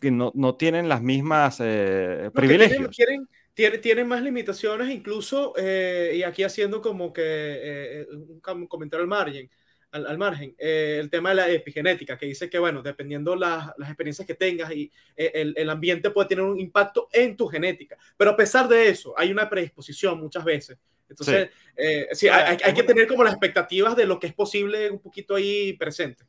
que 0.00 0.10
no, 0.10 0.32
no 0.34 0.56
tienen 0.56 0.88
las 0.88 1.00
mismas 1.00 1.58
eh, 1.60 2.30
privilegios. 2.34 2.96
Tienen, 2.96 3.28
tienen, 3.54 3.80
tienen, 3.80 4.08
más 4.08 4.20
limitaciones 4.20 4.90
incluso, 4.90 5.54
y 5.56 6.24
aquí 6.24 6.42
haciendo 6.42 6.82
como 6.82 7.12
que 7.12 8.04
un 8.10 8.66
comentario 8.66 9.02
al 9.02 9.08
margen, 9.08 9.48
al, 9.92 10.18
margen, 10.18 10.54
eh, 10.58 10.98
el 11.00 11.10
tema 11.10 11.28
de 11.30 11.34
la 11.36 11.50
epigenética, 11.50 12.16
que 12.16 12.26
dice 12.26 12.48
que, 12.48 12.58
bueno, 12.58 12.82
dependiendo 12.82 13.36
las, 13.36 13.72
las 13.76 13.90
experiencias 13.90 14.26
que 14.26 14.34
tengas 14.34 14.72
y 14.72 14.90
eh, 15.16 15.30
el, 15.34 15.54
el, 15.56 15.70
ambiente 15.70 16.10
puede 16.10 16.28
tener 16.28 16.44
un 16.44 16.58
impacto 16.58 17.08
en 17.12 17.36
tu 17.36 17.46
genética. 17.46 17.98
Pero 18.16 18.30
a 18.30 18.36
pesar 18.36 18.68
de 18.68 18.88
eso, 18.88 19.14
hay 19.16 19.30
una 19.30 19.48
predisposición 19.48 20.18
muchas 20.18 20.44
veces. 20.44 20.78
Entonces, 21.08 21.50
sí, 22.12 22.26
eh, 22.26 22.30
hay, 22.30 22.56
hay, 22.64 22.74
que 22.74 22.82
tener 22.82 23.06
como 23.06 23.22
las 23.22 23.34
expectativas 23.34 23.94
de 23.94 24.06
lo 24.06 24.18
que 24.18 24.28
es 24.28 24.34
posible 24.34 24.90
un 24.90 24.98
poquito 24.98 25.34
ahí 25.34 25.74
presente. 25.74 26.24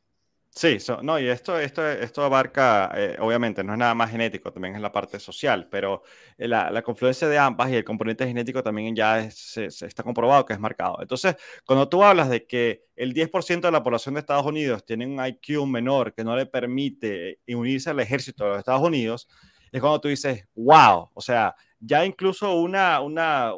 Sí, 0.56 0.78
no, 1.02 1.18
y 1.18 1.26
esto, 1.26 1.58
esto, 1.58 1.84
esto 1.90 2.22
abarca, 2.22 2.92
eh, 2.94 3.16
obviamente, 3.18 3.64
no 3.64 3.72
es 3.72 3.78
nada 3.78 3.92
más 3.96 4.12
genético, 4.12 4.52
también 4.52 4.76
es 4.76 4.80
la 4.80 4.92
parte 4.92 5.18
social, 5.18 5.66
pero 5.68 6.04
eh, 6.38 6.46
la, 6.46 6.70
la 6.70 6.82
confluencia 6.82 7.26
de 7.26 7.36
ambas 7.38 7.70
y 7.70 7.74
el 7.74 7.82
componente 7.84 8.24
genético 8.24 8.62
también 8.62 8.94
ya 8.94 9.28
se, 9.32 9.66
está 9.66 10.04
comprobado 10.04 10.44
que 10.46 10.52
es 10.52 10.60
marcado. 10.60 10.98
Entonces, 11.00 11.34
cuando 11.66 11.88
tú 11.88 12.04
hablas 12.04 12.28
de 12.30 12.46
que 12.46 12.84
el 12.94 13.12
10% 13.12 13.66
de 13.66 13.72
la 13.72 13.82
población 13.82 14.14
de 14.14 14.20
Estados 14.20 14.46
Unidos 14.46 14.84
tiene 14.86 15.06
un 15.08 15.18
IQ 15.26 15.66
menor 15.66 16.14
que 16.14 16.22
no 16.22 16.36
le 16.36 16.46
permite 16.46 17.40
unirse 17.48 17.90
al 17.90 17.98
ejército 17.98 18.44
de 18.44 18.50
los 18.50 18.58
Estados 18.60 18.82
Unidos, 18.82 19.28
es 19.72 19.80
cuando 19.80 20.00
tú 20.00 20.06
dices, 20.06 20.46
wow, 20.54 21.10
o 21.14 21.20
sea, 21.20 21.56
ya 21.80 22.04
incluso 22.06 22.54
una, 22.54 23.00
una, 23.00 23.54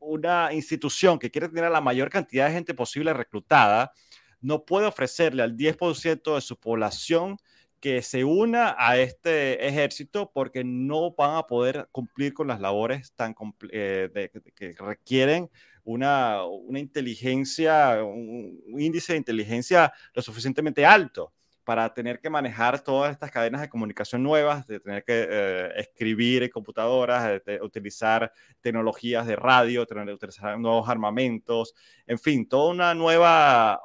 una 0.00 0.52
institución 0.52 1.18
que 1.18 1.30
quiere 1.30 1.48
tener 1.48 1.70
la 1.70 1.80
mayor 1.80 2.10
cantidad 2.10 2.48
de 2.48 2.54
gente 2.54 2.74
posible 2.74 3.12
reclutada, 3.12 3.92
no 4.40 4.64
puede 4.64 4.86
ofrecerle 4.86 5.42
al 5.42 5.56
10% 5.56 6.34
de 6.34 6.40
su 6.40 6.56
población 6.58 7.38
que 7.80 8.02
se 8.02 8.24
una 8.24 8.76
a 8.78 8.98
este 8.98 9.66
ejército 9.66 10.30
porque 10.32 10.62
no 10.64 11.14
van 11.14 11.36
a 11.36 11.46
poder 11.46 11.88
cumplir 11.90 12.34
con 12.34 12.46
las 12.46 12.60
labores 12.60 13.12
tan 13.14 13.34
eh, 13.72 14.30
que 14.54 14.74
requieren 14.78 15.50
una, 15.82 16.40
inteligencia, 16.74 18.04
un, 18.04 18.60
índice 18.78 19.14
de 19.14 19.18
inteligencia 19.18 19.92
lo 20.12 20.20
suficientemente 20.20 20.84
alto 20.84 21.32
para 21.64 21.92
tener 21.94 22.20
que 22.20 22.28
manejar 22.28 22.82
todas 22.82 23.12
estas 23.12 23.30
cadenas 23.30 23.60
de 23.60 23.68
comunicación 23.68 24.22
nuevas, 24.22 24.66
de 24.66 24.80
tener 24.80 25.04
que 25.04 25.26
eh, 25.30 25.68
escribir 25.76 26.42
en 26.42 26.50
computadoras, 26.50 27.40
utilizar 27.62 28.32
tecnologías 28.60 29.26
de 29.26 29.36
radio, 29.36 29.86
tener 29.86 30.12
utilizar 30.12 30.58
nuevos 30.58 30.88
armamentos, 30.88 31.74
en 32.06 32.18
fin, 32.18 32.48
toda 32.48 32.72
una 32.72 32.94
nueva 32.94 33.80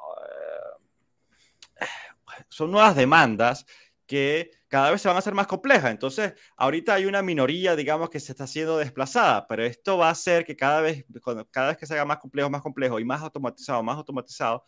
son 2.48 2.70
nuevas 2.70 2.96
demandas 2.96 3.66
que 4.06 4.50
cada 4.68 4.90
vez 4.90 5.02
se 5.02 5.08
van 5.08 5.16
a 5.16 5.18
hacer 5.18 5.34
más 5.34 5.46
complejas. 5.46 5.90
Entonces, 5.90 6.34
ahorita 6.56 6.94
hay 6.94 7.06
una 7.06 7.22
minoría, 7.22 7.74
digamos, 7.74 8.10
que 8.10 8.20
se 8.20 8.32
está 8.32 8.46
siendo 8.46 8.78
desplazada, 8.78 9.46
pero 9.46 9.64
esto 9.64 9.98
va 9.98 10.08
a 10.08 10.12
hacer 10.12 10.44
que 10.44 10.56
cada 10.56 10.80
vez, 10.80 11.04
cada 11.50 11.68
vez 11.68 11.76
que 11.76 11.86
se 11.86 11.94
haga 11.94 12.04
más 12.04 12.18
complejo, 12.18 12.50
más 12.50 12.62
complejo 12.62 13.00
y 13.00 13.04
más 13.04 13.22
automatizado, 13.22 13.82
más 13.82 13.96
automatizado, 13.96 14.64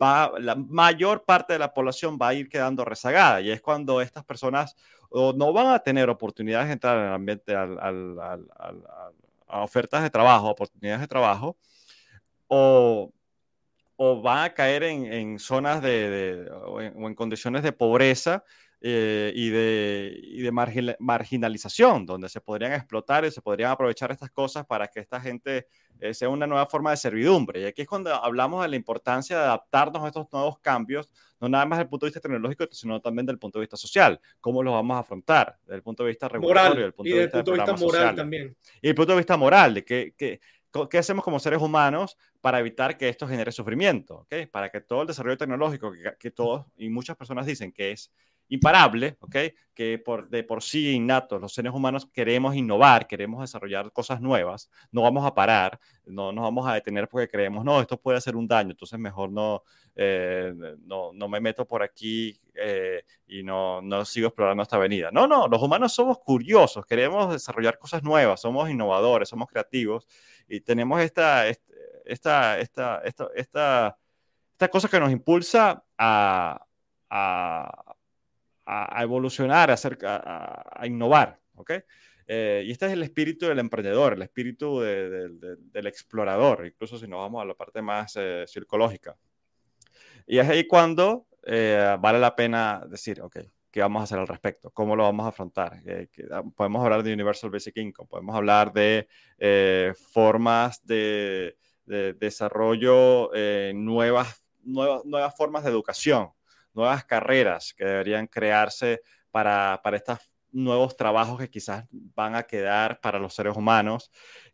va, 0.00 0.32
la 0.38 0.54
mayor 0.56 1.24
parte 1.24 1.54
de 1.54 1.58
la 1.58 1.72
población 1.72 2.18
va 2.20 2.28
a 2.28 2.34
ir 2.34 2.48
quedando 2.48 2.84
rezagada. 2.84 3.40
Y 3.40 3.50
es 3.50 3.62
cuando 3.62 4.00
estas 4.00 4.24
personas 4.24 4.76
no 5.10 5.52
van 5.52 5.68
a 5.68 5.78
tener 5.78 6.10
oportunidades 6.10 6.68
de 6.68 6.72
entrar 6.74 6.98
en 6.98 7.04
el 7.04 7.12
ambiente, 7.12 7.54
a 7.54 9.62
ofertas 9.62 10.02
de 10.02 10.10
trabajo, 10.10 10.48
oportunidades 10.48 11.02
de 11.02 11.08
trabajo, 11.08 11.56
o 12.48 13.12
o 14.04 14.20
van 14.20 14.46
a 14.46 14.52
caer 14.52 14.82
en, 14.82 15.38
zonas 15.38 15.80
de, 15.80 16.50
o, 16.50 16.80
en, 16.80 17.14
condiciones 17.14 17.62
de 17.62 17.70
pobreza 17.70 18.42
eh, 18.80 19.32
y 19.32 19.48
de, 19.48 20.42
de 20.42 20.96
marginalización, 20.98 22.04
donde 22.04 22.28
se 22.28 22.40
podrían 22.40 22.72
explotar 22.72 23.24
y 23.24 23.30
se 23.30 23.40
podrían 23.40 23.70
aprovechar 23.70 24.10
estas 24.10 24.32
cosas 24.32 24.66
para 24.66 24.88
que 24.88 24.98
esta 24.98 25.20
gente 25.20 25.68
eh, 26.00 26.14
sea 26.14 26.28
una 26.28 26.48
nueva 26.48 26.66
forma 26.66 26.90
de 26.90 26.96
servidumbre. 26.96 27.60
Y 27.60 27.64
aquí 27.64 27.82
es 27.82 27.86
cuando 27.86 28.12
hablamos 28.12 28.62
de 28.62 28.70
la 28.70 28.74
importancia 28.74 29.38
de 29.38 29.44
adaptarnos 29.44 30.02
a 30.02 30.08
estos 30.08 30.26
nuevos 30.32 30.58
cambios, 30.58 31.08
no 31.40 31.48
nada 31.48 31.64
más 31.64 31.78
desde 31.78 31.84
el 31.84 31.90
punto 31.90 32.06
de 32.06 32.08
vista 32.08 32.20
tecnológico, 32.20 32.66
sino 32.72 33.00
también 33.00 33.26
desde 33.26 33.34
el 33.34 33.38
punto 33.38 33.60
de 33.60 33.66
vista 33.66 33.76
social. 33.76 34.20
¿Cómo 34.40 34.64
los 34.64 34.74
vamos 34.74 34.96
a 34.96 35.00
afrontar? 35.00 35.58
Desde 35.62 35.76
el 35.76 35.82
punto 35.84 36.02
de 36.02 36.08
vista 36.08 36.28
regulatorio, 36.28 36.86
desde 36.86 36.92
punto 36.92 37.08
y 37.08 37.12
desde 37.12 37.24
el 37.24 37.30
punto 37.30 37.52
de 37.52 37.56
vista 37.56 37.76
moral 37.76 38.16
también. 38.16 38.42
Y 38.48 38.48
desde 38.48 38.88
el 38.88 38.94
punto 38.96 39.12
de 39.12 39.18
vista 39.18 39.36
moral, 39.36 39.74
de 39.74 39.84
que, 39.84 40.14
que 40.18 40.40
¿Qué 40.90 40.98
hacemos 40.98 41.22
como 41.22 41.38
seres 41.38 41.60
humanos 41.60 42.16
para 42.42 42.58
evitar 42.58 42.98
que 42.98 43.08
esto 43.08 43.26
genere 43.26 43.52
sufrimiento? 43.52 44.16
¿okay? 44.16 44.44
Para 44.46 44.70
que 44.70 44.82
todo 44.82 45.02
el 45.02 45.08
desarrollo 45.08 45.38
tecnológico, 45.38 45.92
que, 45.92 46.12
que, 46.18 46.30
todos 46.30 46.66
y 46.76 46.90
muchas 46.90 47.16
personas 47.16 47.46
dicen 47.46 47.72
que 47.72 47.92
es 47.92 48.12
imparable, 48.48 49.16
¿okay? 49.20 49.54
que 49.72 49.98
por, 49.98 50.28
de 50.28 50.44
por 50.44 50.62
sí 50.62 50.90
innato, 50.90 51.38
los 51.38 51.54
seres 51.54 51.72
humanos 51.72 52.06
queremos 52.12 52.54
innovar, 52.54 53.06
queremos 53.06 53.40
desarrollar 53.40 53.90
cosas 53.92 54.20
nuevas, 54.20 54.68
no 54.90 55.00
vamos 55.02 55.24
a 55.24 55.34
parar, 55.34 55.80
no 56.04 56.32
nos 56.32 56.42
vamos 56.42 56.66
a 56.68 56.74
detener 56.74 57.08
porque 57.08 57.28
creemos, 57.28 57.64
no, 57.64 57.80
esto 57.80 57.96
puede 57.98 58.18
hacer 58.18 58.36
un 58.36 58.46
daño, 58.46 58.72
entonces 58.72 58.98
mejor 58.98 59.32
no, 59.32 59.62
eh, 59.94 60.52
no, 60.84 61.12
no, 61.14 61.28
me 61.28 61.40
meto 61.40 61.66
por 61.66 61.82
aquí 61.82 62.38
eh, 62.54 63.04
y 63.26 63.42
no, 63.42 63.80
no 63.80 64.04
sigo 64.04 64.26
explorando 64.26 64.62
esta 64.62 64.76
avenida. 64.76 65.10
No, 65.10 65.26
no, 65.26 65.48
los 65.48 65.62
humanos 65.62 65.94
somos 65.94 66.18
curiosos, 66.18 66.84
queremos 66.84 67.32
desarrollar 67.32 67.78
cosas 67.78 68.02
nuevas, 68.02 68.40
somos 68.40 68.68
innovadores, 68.68 69.30
somos 69.30 69.48
creativos 69.48 70.06
y 70.46 70.60
tenemos 70.60 71.00
esta, 71.00 71.48
esta, 71.48 71.71
esta, 72.04 72.58
esta, 72.58 73.02
esta, 73.04 73.98
esta 74.52 74.68
cosa 74.68 74.88
que 74.88 75.00
nos 75.00 75.10
impulsa 75.10 75.84
a, 75.98 76.66
a, 77.10 77.96
a 78.64 79.02
evolucionar, 79.02 79.70
a, 79.70 79.74
hacer, 79.74 79.98
a, 80.02 80.86
innovar. 80.86 81.40
¿ok? 81.54 81.72
Eh, 82.26 82.62
y 82.66 82.70
este 82.70 82.86
es 82.86 82.92
el 82.92 83.02
espíritu 83.02 83.46
del 83.46 83.58
emprendedor, 83.58 84.14
el 84.14 84.22
espíritu 84.22 84.80
del 84.80 85.86
explorador, 85.86 86.66
incluso 86.66 86.98
si 86.98 87.06
nos 87.08 87.20
vamos 87.20 87.42
a 87.42 87.46
la 87.46 87.54
parte 87.54 87.82
más 87.82 88.14
eh, 88.16 88.44
psicológica. 88.46 89.16
Y 90.26 90.38
es 90.38 90.48
ahí 90.48 90.66
cuando 90.66 91.26
eh, 91.44 91.96
vale 92.00 92.18
la 92.18 92.34
pena 92.36 92.84
decir, 92.88 93.20
ok, 93.20 93.38
qué 93.70 93.80
vamos 93.80 94.00
a 94.00 94.04
hacer 94.04 94.18
al 94.18 94.28
respecto, 94.28 94.70
cómo 94.70 94.94
lo 94.94 95.04
vamos 95.04 95.26
a 95.26 95.30
afrontar. 95.30 95.80
Eh, 95.84 96.08
ah, 96.30 96.42
podemos 96.54 96.84
hablar 96.84 97.02
de 97.02 97.12
Universal 97.12 97.50
Basic 97.50 97.76
Income, 97.78 98.08
podemos 98.08 98.36
hablar 98.36 98.72
de 98.72 99.08
eh, 99.38 99.92
formas 100.10 100.84
de, 100.84 101.56
desarrollo, 101.86 103.30
nuevas, 103.74 104.44
nuevas, 104.62 105.04
nuevas 105.04 105.36
formas 105.36 105.64
de 105.64 105.70
educación, 105.70 106.30
nuevas 106.74 107.04
carreras 107.04 107.74
que 107.74 107.84
deberían 107.84 108.26
crearse 108.26 109.02
para, 109.30 109.80
para 109.82 109.96
estos 109.96 110.18
nuevos 110.52 110.96
trabajos 110.96 111.38
que 111.38 111.50
quizás 111.50 111.86
van 111.90 112.34
a 112.34 112.44
quedar 112.44 113.00
para 113.00 113.18
los 113.18 113.34
seres 113.34 113.56
humanos 113.56 114.10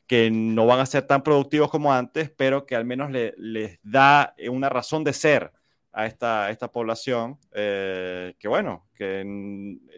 que 0.09 0.31
no 0.31 0.67
van 0.67 0.81
a 0.81 0.87
ser 0.87 1.07
tan 1.07 1.23
productivos 1.23 1.71
como 1.71 1.93
antes, 1.93 2.31
pero 2.31 2.65
que 2.65 2.75
al 2.75 2.87
menos 2.87 3.11
les 3.11 3.79
da 3.83 4.35
una 4.51 4.71
razón 4.71 5.05
de 5.05 5.13
ser 5.13 5.53
a 5.93 6.07
esta, 6.07 6.51
esta 6.51 6.73
población, 6.73 7.39
eh, 7.53 8.35
que 8.39 8.49
bueno, 8.49 8.89
que 8.95 9.23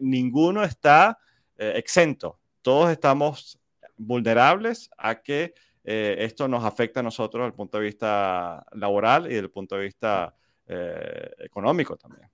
ninguno 0.01 0.65
está 0.65 1.19
eh, 1.57 1.75
exento, 1.77 2.41
todos 2.61 2.91
estamos 2.91 3.61
vulnerables 3.97 4.91
a 4.99 5.23
que 5.23 5.55
eh, 5.85 6.17
esto 6.19 6.49
nos 6.49 6.65
afecta 6.65 7.01
a 7.01 7.03
nosotros 7.03 7.43
desde 7.43 7.49
el 7.49 7.57
punto 7.57 7.79
de 7.79 7.85
vista 7.85 8.65
laboral 8.73 9.27
y 9.27 9.31
desde 9.31 9.41
el 9.41 9.51
punto 9.51 9.77
de 9.77 9.83
vista 9.83 10.35
económico 11.41 11.97
también. 11.97 12.31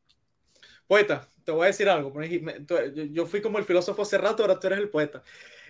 Poeta, 0.86 1.26
te 1.44 1.52
voy 1.52 1.64
a 1.64 1.66
decir 1.66 1.88
algo. 1.88 2.12
Yo 3.10 3.26
fui 3.26 3.40
como 3.40 3.58
el 3.58 3.64
filósofo 3.64 4.02
hace 4.02 4.18
rato, 4.18 4.42
ahora 4.42 4.58
tú 4.58 4.66
eres 4.68 4.78
el 4.78 4.88
poeta. 4.88 5.22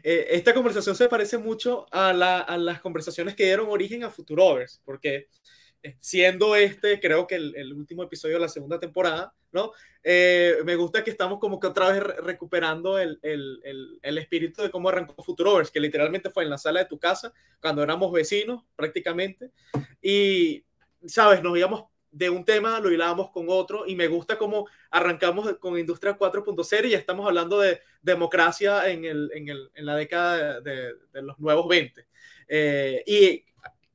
Eh, 0.02 0.26
esta 0.30 0.52
conversación 0.52 0.94
se 0.94 1.08
parece 1.08 1.38
mucho 1.38 1.86
a, 1.90 2.12
las 2.12 2.80
conversaciones 2.80 3.34
que 3.34 3.44
dieron 3.44 3.68
origen 3.68 4.04
a 4.04 4.10
Futurovers, 4.10 4.80
porque 4.84 5.16
eh, 5.16 5.28
siendo 6.00 6.56
este, 6.56 7.00
creo 7.00 7.26
que 7.26 7.36
el, 7.36 7.72
último 7.72 8.02
episodio 8.02 8.36
de 8.36 8.40
la 8.40 8.48
segunda 8.48 8.78
temporada, 8.78 9.34
¿no? 9.52 9.72
Eh, 10.02 10.56
me 10.64 10.76
gusta 10.76 11.04
que 11.04 11.10
estamos 11.10 11.38
como 11.38 11.58
que 11.60 11.66
otra 11.66 11.92
vez 11.92 12.02
recuperando 12.02 12.98
el, 12.98 13.18
el, 13.22 14.18
espíritu 14.18 14.62
de 14.62 14.70
cómo 14.70 14.88
arrancó 14.88 15.22
Futurovers, 15.22 15.70
que 15.70 15.80
literalmente 15.80 16.30
fue 16.30 16.44
en 16.44 16.50
la 16.50 16.58
sala 16.58 16.80
de 16.80 16.86
tu 16.86 16.98
casa, 16.98 17.32
cuando 17.60 17.82
éramos 17.82 18.12
vecinos 18.12 18.64
prácticamente, 18.76 19.50
y, 20.02 20.64
¿sabes? 21.06 21.42
Nos 21.42 21.56
íbamos 21.56 21.84
de 22.16 22.30
un 22.30 22.46
tema 22.46 22.80
lo 22.80 22.90
hilábamos 22.90 23.30
con 23.30 23.44
otro 23.48 23.86
y 23.86 23.94
me 23.94 24.08
gusta 24.08 24.38
cómo 24.38 24.66
arrancamos 24.90 25.58
con 25.58 25.78
Industria 25.78 26.16
4.0 26.16 26.86
y 26.86 26.90
ya 26.90 26.98
estamos 26.98 27.26
hablando 27.26 27.60
de 27.60 27.80
democracia 28.00 28.88
en, 28.88 29.04
el, 29.04 29.30
en, 29.34 29.48
el, 29.50 29.70
en 29.74 29.84
la 29.84 29.96
década 29.96 30.60
de, 30.62 30.94
de, 31.12 31.22
los 31.22 31.38
nuevos 31.38 31.68
20. 31.68 32.06
Eh, 32.48 33.02
y 33.06 33.44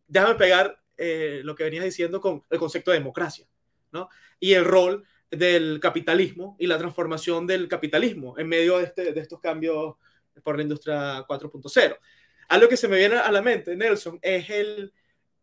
déjame 0.07 0.35
pegar 0.35 0.80
eh, 1.03 1.41
lo 1.43 1.55
que 1.55 1.63
venías 1.63 1.83
diciendo 1.83 2.21
con 2.21 2.43
el 2.47 2.59
concepto 2.59 2.91
de 2.91 2.99
democracia, 2.99 3.47
¿no? 3.91 4.07
Y 4.39 4.53
el 4.53 4.65
rol 4.65 5.03
del 5.31 5.79
capitalismo 5.79 6.55
y 6.59 6.67
la 6.67 6.77
transformación 6.77 7.47
del 7.47 7.67
capitalismo 7.67 8.37
en 8.37 8.47
medio 8.47 8.77
de, 8.77 8.83
este, 8.83 9.11
de 9.11 9.19
estos 9.19 9.39
cambios 9.39 9.95
por 10.43 10.57
la 10.57 10.61
industria 10.61 11.25
4.0. 11.25 11.97
Algo 12.49 12.69
que 12.69 12.77
se 12.77 12.87
me 12.87 12.97
viene 12.97 13.15
a 13.15 13.31
la 13.31 13.41
mente, 13.41 13.75
Nelson, 13.75 14.19
es 14.21 14.47
el, 14.51 14.93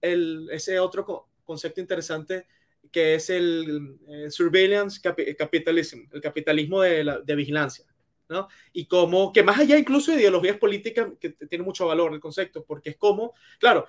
el 0.01 0.49
ese 0.53 0.79
otro 0.79 1.29
concepto 1.43 1.81
interesante 1.81 2.47
que 2.93 3.17
es 3.17 3.29
el 3.29 3.99
eh, 4.09 4.31
surveillance 4.31 5.01
capitalism, 5.37 6.03
el 6.13 6.21
capitalismo 6.21 6.83
de, 6.83 7.21
de 7.25 7.35
vigilancia. 7.35 7.85
¿no? 8.29 8.47
Y 8.73 8.87
como 8.87 9.33
que 9.33 9.43
más 9.43 9.59
allá 9.59 9.77
incluso 9.77 10.13
de 10.13 10.19
ideologías 10.19 10.59
políticas, 10.59 11.09
que 11.19 11.31
tiene 11.31 11.65
mucho 11.65 11.87
valor 11.87 12.13
el 12.13 12.21
concepto, 12.21 12.65
porque 12.65 12.91
es 12.91 12.97
como, 12.97 13.35
claro, 13.59 13.87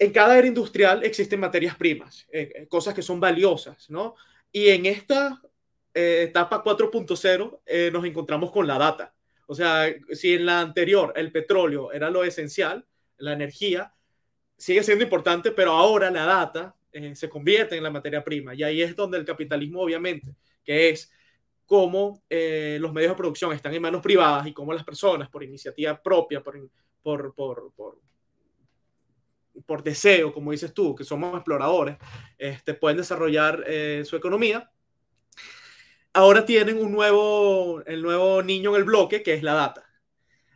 en 0.00 0.12
cada 0.12 0.36
era 0.36 0.48
industrial 0.48 1.04
existen 1.04 1.38
materias 1.38 1.76
primas, 1.76 2.26
eh, 2.32 2.50
eh, 2.54 2.66
cosas 2.66 2.92
que 2.94 3.02
son 3.02 3.20
valiosas, 3.20 3.88
¿no? 3.88 4.16
Y 4.50 4.68
en 4.70 4.86
esta 4.86 5.40
etapa 5.92 6.62
4.0 6.62 7.92
nos 7.92 8.04
encontramos 8.04 8.50
con 8.50 8.66
la 8.66 8.78
data. 8.78 9.12
O 9.46 9.54
sea, 9.54 9.92
si 10.12 10.34
en 10.34 10.46
la 10.46 10.60
anterior 10.60 11.12
el 11.16 11.32
petróleo 11.32 11.92
era 11.92 12.10
lo 12.10 12.22
esencial, 12.24 12.86
la 13.18 13.32
energía 13.32 13.92
sigue 14.56 14.82
siendo 14.82 15.04
importante, 15.04 15.52
pero 15.52 15.72
ahora 15.72 16.10
la 16.10 16.24
data 16.24 16.76
eh, 16.92 17.14
se 17.14 17.28
convierte 17.28 17.76
en 17.76 17.82
la 17.82 17.90
materia 17.90 18.22
prima. 18.22 18.54
Y 18.54 18.62
ahí 18.62 18.82
es 18.82 18.96
donde 18.96 19.18
el 19.18 19.24
capitalismo, 19.24 19.80
obviamente, 19.80 20.34
que 20.64 20.90
es 20.90 21.10
cómo 21.64 22.22
eh, 22.28 22.78
los 22.80 22.92
medios 22.92 23.12
de 23.12 23.16
producción 23.16 23.52
están 23.52 23.72
en 23.74 23.82
manos 23.82 24.02
privadas 24.02 24.46
y 24.46 24.52
cómo 24.52 24.72
las 24.72 24.84
personas, 24.84 25.28
por 25.28 25.44
iniciativa 25.44 26.00
propia, 26.02 26.42
por, 26.42 26.68
por, 27.02 27.34
por, 27.34 27.72
por, 27.74 27.98
deseo, 29.82 30.32
como 30.32 30.52
dices 30.52 30.74
tú, 30.74 30.94
que 30.94 31.04
somos 31.04 31.34
exploradores, 31.34 31.96
este, 32.38 32.74
pueden 32.74 32.98
desarrollar 32.98 33.64
eh, 33.66 34.02
su 34.04 34.16
economía. 34.16 34.70
Ahora 36.12 36.44
tienen 36.44 36.78
un 36.78 36.92
nuevo, 36.92 37.82
el 37.86 38.02
nuevo 38.02 38.42
niño 38.42 38.70
en 38.70 38.76
el 38.76 38.84
bloque, 38.84 39.22
que 39.22 39.34
es 39.34 39.42
la 39.42 39.54
data. 39.54 39.84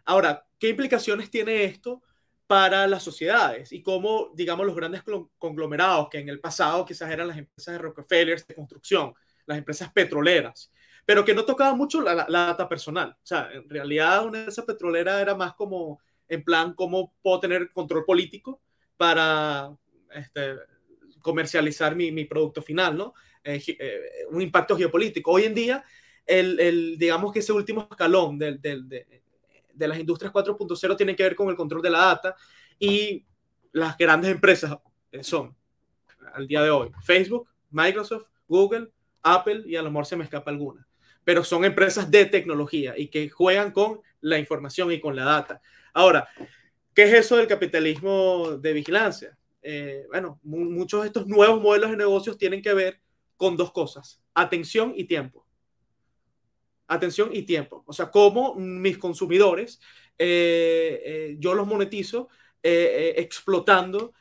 Ahora, 0.05 0.47
¿qué 0.59 0.69
implicaciones 0.69 1.31
tiene 1.31 1.65
esto 1.65 2.03
para 2.47 2.87
las 2.87 3.03
sociedades 3.03 3.73
y 3.73 3.83
cómo, 3.83 4.31
digamos, 4.35 4.67
los 4.67 4.77
grandes 4.77 5.03
conglomerados 5.39 6.09
que 6.11 6.19
en 6.19 6.29
el 6.29 6.41
pasado 6.41 6.85
quizás 6.85 7.11
eran 7.11 7.29
las 7.29 7.39
empresas 7.39 7.73
de 7.73 7.79
Rockefeller 7.79 8.45
de 8.45 8.55
construcción, 8.55 9.15
las 9.47 9.59
empresas 9.59 9.93
petroleras, 9.93 10.71
pero 11.07 11.25
que 11.25 11.35
no 11.35 11.45
tocaban 11.45 11.79
mucho 11.79 12.01
la, 12.01 12.27
data 12.29 12.69
personal. 12.69 13.11
O 13.11 13.27
sea, 13.27 13.51
en 13.53 13.69
realidad 13.69 14.27
una 14.27 14.39
empresa 14.39 14.65
petrolera 14.65 15.21
era 15.21 15.35
más 15.35 15.55
como, 15.55 16.01
en 16.29 16.43
plan, 16.45 16.75
cómo 16.75 17.15
puedo 17.23 17.41
tener 17.41 17.73
control 17.73 18.05
político 18.05 18.61
para 19.05 19.77
este, 20.15 20.55
comercializar 21.21 21.95
mi, 21.95 22.11
mi, 22.11 22.25
producto 22.25 22.63
final, 22.63 22.97
¿no? 22.97 23.13
Eh, 23.45 23.63
eh, 23.67 24.01
un 24.31 24.41
impacto 24.41 24.75
geopolítico. 24.79 25.31
Hoy 25.31 25.45
en 25.45 25.53
día, 25.53 25.85
el, 26.25 26.59
el 26.59 26.97
digamos 26.97 27.31
que 27.31 27.41
ese 27.41 27.53
último 27.53 27.87
escalón 27.91 28.39
del, 28.39 28.63
del, 28.63 28.89
de, 28.89 29.23
de 29.75 29.89
las 29.89 29.99
industrias 29.99 30.33
4.0 30.33 30.97
tienen 30.97 31.15
que 31.15 31.23
ver 31.23 31.37
con 31.37 31.51
el 31.51 31.55
control 31.55 31.83
de 31.83 31.91
la 31.91 31.99
data 31.99 32.35
y 32.79 33.27
las 33.73 33.99
grandes 33.99 34.31
empresas 34.31 34.75
son, 35.21 35.55
al 36.33 36.49
día 36.49 36.63
de 36.63 36.71
hoy, 36.71 36.91
Facebook, 37.03 37.47
Microsoft, 37.73 38.25
Google, 38.49 38.89
Apple 39.23 39.65
y 39.67 39.77
a 39.77 39.83
lo 39.83 39.91
mejor 39.91 40.07
se 40.07 40.17
me 40.17 40.25
escapa 40.25 40.51
alguna. 40.51 40.87
Pero 41.25 41.45
son 41.45 41.67
empresas 41.67 42.11
de 42.11 42.25
tecnología 42.25 42.95
y 42.97 43.09
que 43.09 43.29
juegan 43.29 43.71
con 43.71 44.01
la 44.23 44.39
información 44.39 44.91
y 44.93 44.99
con 44.99 45.15
la 45.15 45.25
data. 45.25 45.61
Ahora, 45.93 46.27
¿qué 46.95 47.05
es 47.05 47.13
eso 47.13 47.37
del 47.37 47.47
capitalismo 47.47 48.59
de 48.59 48.73
vigilancia? 48.73 49.37
Eh, 49.67 50.05
bueno, 50.09 50.39
muchos 50.43 51.01
de 51.01 51.07
estos 51.07 51.27
nuevos 51.27 51.61
modelos 51.61 51.91
de 51.91 51.97
negocios 51.97 52.37
tienen 52.37 52.61
que 52.61 52.75
ver 52.75 53.01
con 53.37 53.57
dos 53.57 53.73
cosas, 53.73 54.21
atención 54.35 54.93
y 54.95 55.05
tiempo 55.05 55.45
atención 56.87 57.31
y 57.33 57.43
tiempo. 57.43 57.83
O 57.87 57.95
sea, 57.95 58.11
cómo 58.11 58.55
mis 58.57 58.99
consumidores, 58.99 59.81
eh, 60.19 61.03
eh, 61.05 61.37
yo 61.39 61.55
los 61.55 61.67
monetizo 61.67 62.29
explotando 62.63 64.13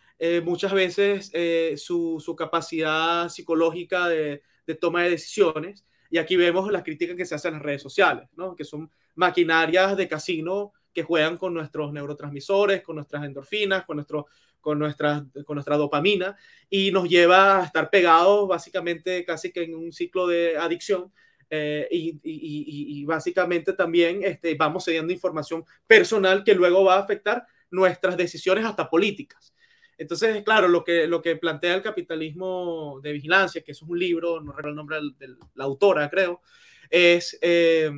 muchas 0.43 0.73
veces 0.73 1.31
su, 1.79 2.35
capacidad 2.37 3.29
psicológica 3.29 4.07
de, 4.07 4.41
toma 4.79 5.03
de 5.03 5.11
decisiones. 5.11 5.85
Y 6.09 6.17
aquí 6.17 6.35
vemos 6.35 6.71
la 6.71 6.83
crítica 6.83 7.15
que 7.15 7.25
se 7.25 7.35
hace 7.35 7.49
en 7.49 7.55
las 7.55 7.63
redes 7.63 7.81
sociales, 7.81 8.29
¿no? 8.35 8.55
que 8.55 8.63
son 8.63 8.89
maquinarias 9.15 9.95
de 9.97 10.07
casino 10.07 10.73
que 10.93 11.03
juegan 11.03 11.37
con 11.37 11.53
nuestros 11.53 11.91
neurotransmisores, 11.91 12.81
con 12.81 12.95
nuestras 12.95 13.23
endorfinas, 13.25 13.85
con, 13.85 13.97
nuestro, 13.97 14.27
con, 14.61 14.79
nuestra, 14.79 15.25
con 15.45 15.55
nuestra 15.55 15.77
dopamina 15.77 16.37
y 16.69 16.91
nos 16.91 17.09
lleva 17.09 17.61
a 17.61 17.65
estar 17.65 17.89
pegados 17.89 18.47
básicamente 18.47 19.25
casi 19.25 19.51
que 19.51 19.63
en 19.63 19.75
un 19.75 19.91
ciclo 19.91 20.27
de 20.27 20.57
adicción 20.57 21.11
eh, 21.49 21.87
y, 21.91 23.05
básicamente 23.05 23.73
también 23.73 24.21
este, 24.23 24.55
vamos 24.55 24.85
cediendo 24.85 25.13
información 25.13 25.63
personal 25.85 26.43
que 26.43 26.55
luego 26.55 26.83
va 26.83 26.95
a 26.95 27.01
afectar 27.01 27.45
nuestras 27.69 28.17
decisiones 28.17 28.65
hasta 28.65 28.89
políticas. 28.89 29.53
Entonces, 29.97 30.41
claro, 30.43 30.67
lo 30.67 30.83
que, 30.83 31.05
lo 31.05 31.21
que 31.21 31.35
plantea 31.35 31.75
el 31.75 31.83
capitalismo 31.83 32.99
de 33.03 33.13
vigilancia, 33.13 33.61
que 33.61 33.73
es 33.73 33.81
un 33.83 33.97
libro, 33.97 34.41
no 34.41 34.51
recuerdo 34.51 34.69
el 34.69 34.75
nombre 34.75 34.97
de 35.19 35.35
la 35.53 35.63
autora, 35.65 36.09
creo, 36.09 36.41
es, 36.89 37.37
eh, 37.41 37.91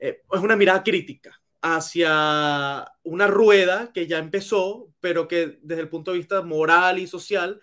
eh, 0.00 0.22
es 0.32 0.40
una 0.40 0.56
mirada 0.56 0.82
crítica 0.82 1.40
hacia 1.62 2.90
una 3.02 3.26
rueda 3.26 3.92
que 3.92 4.06
ya 4.06 4.18
empezó, 4.18 4.92
pero 5.00 5.28
que 5.28 5.58
desde 5.62 5.82
el 5.82 5.88
punto 5.88 6.10
de 6.10 6.18
vista 6.18 6.42
moral 6.42 6.98
y 6.98 7.06
social 7.06 7.60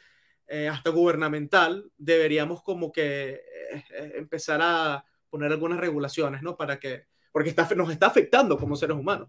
eh, 0.47 0.69
hasta 0.69 0.91
gubernamental, 0.91 1.91
deberíamos 1.97 2.63
como 2.63 2.91
que 2.91 3.31
eh, 3.31 3.83
eh, 3.91 4.13
empezar 4.15 4.61
a 4.61 5.03
poner 5.29 5.51
algunas 5.51 5.77
regulaciones, 5.79 6.41
¿no? 6.41 6.55
Para 6.55 6.79
que, 6.79 7.05
porque 7.33 7.53
nos 7.75 7.91
está 7.91 8.07
afectando 8.07 8.57
como 8.57 8.77
seres 8.77 8.95
humanos. 8.95 9.27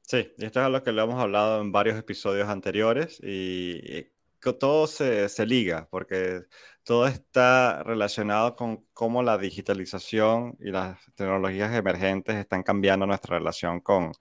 Sí, 0.00 0.32
esto 0.38 0.64
es 0.64 0.70
lo 0.70 0.82
que 0.82 0.92
le 0.92 1.02
hemos 1.02 1.20
hablado 1.20 1.60
en 1.60 1.72
varios 1.72 1.98
episodios 1.98 2.48
anteriores 2.48 3.20
y, 3.22 4.06
todo 4.52 4.86
se, 4.86 5.28
se, 5.28 5.46
liga, 5.46 5.88
porque 5.90 6.42
todo 6.84 7.06
está 7.06 7.82
relacionado 7.82 8.56
con 8.56 8.84
cómo 8.92 9.22
la 9.22 9.38
digitalización 9.38 10.56
y 10.60 10.70
las 10.70 10.98
tecnologías 11.14 11.74
emergentes 11.74 12.36
están 12.36 12.62
cambiando 12.62 13.06
nuestra 13.06 13.38
relación 13.38 13.80
con, 13.80 14.12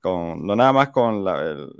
con 0.00 0.46
no 0.46 0.54
nada 0.54 0.72
más 0.72 0.90
con 0.90 1.26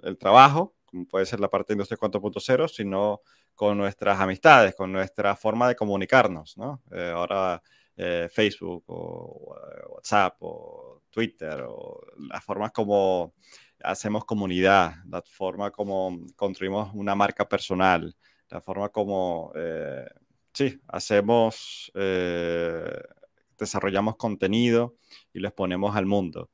el, 0.04 0.18
trabajo, 0.18 0.74
puede 1.10 1.26
ser 1.26 1.40
la 1.40 1.50
parte 1.50 1.72
de 1.72 1.74
Industria 1.74 1.98
4.0, 1.98 2.68
sino 2.68 3.20
con 3.54 3.76
nuestras 3.76 4.18
amistades, 4.18 4.74
con 4.74 4.90
nuestra 4.90 5.36
forma 5.36 5.68
de 5.68 5.76
comunicarnos, 5.76 6.56
¿no? 6.56 6.82
Eh, 6.90 7.12
ahora 7.14 7.62
eh, 7.96 8.28
Facebook 8.32 8.84
o 8.88 9.56
WhatsApp 9.90 10.36
o 10.40 11.02
Twitter 11.10 11.64
o 11.68 12.00
las 12.28 12.42
formas 12.42 12.72
como 12.72 13.34
hacemos 13.82 14.24
comunidad, 14.24 14.96
la 15.08 15.22
forma 15.22 15.70
como 15.70 16.18
construimos 16.36 16.92
una 16.94 17.14
marca 17.14 17.48
personal, 17.48 18.14
la 18.50 18.60
forma 18.60 18.88
como, 18.90 19.52
eh, 19.54 20.06
sí, 20.52 20.80
hacemos, 20.88 21.90
desarrollamos 23.58 24.16
contenido 24.16 24.96
y 25.32 25.40
lo 25.40 25.48
exponemos 25.48 25.96
al 25.96 26.06
mundo. 26.06 26.50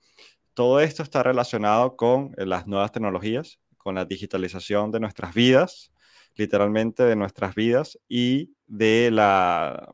Todo 0.54 0.80
esto 0.80 1.02
está 1.02 1.22
relacionado 1.22 1.96
con 1.96 2.32
las 2.36 2.66
nuevas 2.66 2.92
tecnologías, 2.92 3.60
con 3.76 3.94
la 3.94 4.04
digitalización 4.04 4.90
de 4.90 5.00
nuestras 5.00 5.34
vidas, 5.34 5.90
literalmente 6.36 7.02
de 7.02 7.16
nuestras 7.16 7.54
vidas 7.54 7.98
y 8.08 8.54
de 8.66 9.10
la... 9.10 9.92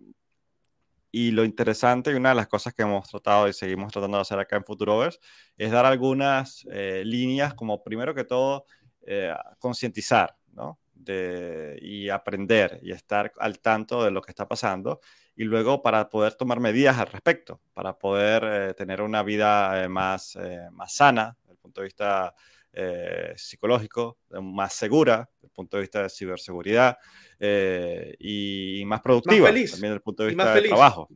Y 1.19 1.31
lo 1.31 1.47
interesante 1.47 2.13
y 2.13 2.15
una 2.15 2.29
de 2.29 2.35
las 2.35 2.47
cosas 2.47 2.75
que 2.75 2.83
hemos 2.83 3.09
tratado 3.09 3.49
y 3.49 3.55
seguimos 3.55 3.91
tratando 3.91 4.19
de 4.19 4.21
hacer 4.21 4.39
acá 4.39 4.57
en 4.57 4.65
Futurovers 4.67 5.19
es 5.57 5.71
dar 5.71 5.87
algunas 5.87 6.67
eh, 6.71 7.05
líneas 7.07 7.55
como 7.55 7.83
primero 7.83 8.15
que 8.15 8.25
todo 8.25 8.67
eh, 9.07 9.33
concientizar, 9.59 10.37
¿no? 10.53 10.79
De, 10.93 11.79
y 11.81 12.11
aprender 12.11 12.81
y 12.83 12.93
estar 12.93 13.33
al 13.39 13.61
tanto 13.61 14.05
de 14.05 14.11
lo 14.11 14.21
que 14.21 14.31
está 14.31 14.47
pasando 14.47 15.01
y 15.35 15.45
luego 15.45 15.81
para 15.81 16.11
poder 16.11 16.35
tomar 16.35 16.61
medidas 16.61 16.99
al 16.99 17.07
respecto, 17.07 17.63
para 17.73 17.99
poder 17.99 18.45
eh, 18.45 18.75
tener 18.75 19.01
una 19.01 19.23
vida 19.23 19.89
más, 19.89 20.39
más 20.73 20.97
sana 20.97 21.35
desde 21.41 21.53
el 21.53 21.59
punto 21.59 21.81
de 21.81 21.87
vista 21.87 22.35
eh, 22.79 23.33
psicológico, 23.37 24.19
más 24.43 24.75
segura 24.75 25.27
desde 25.37 25.47
el 25.47 25.51
punto 25.51 25.79
de 25.79 25.81
vista 25.81 26.03
de 26.03 26.11
ciberseguridad 26.11 26.99
eh, 27.41 28.15
y 28.19 28.83
más 28.85 29.01
productiva 29.01 29.47
también 29.47 29.65
desde 29.65 29.95
el 29.95 30.03
punto 30.03 30.25
de 30.25 30.29
vista 30.29 30.55
del 30.55 30.69
trabajo. 30.69 31.09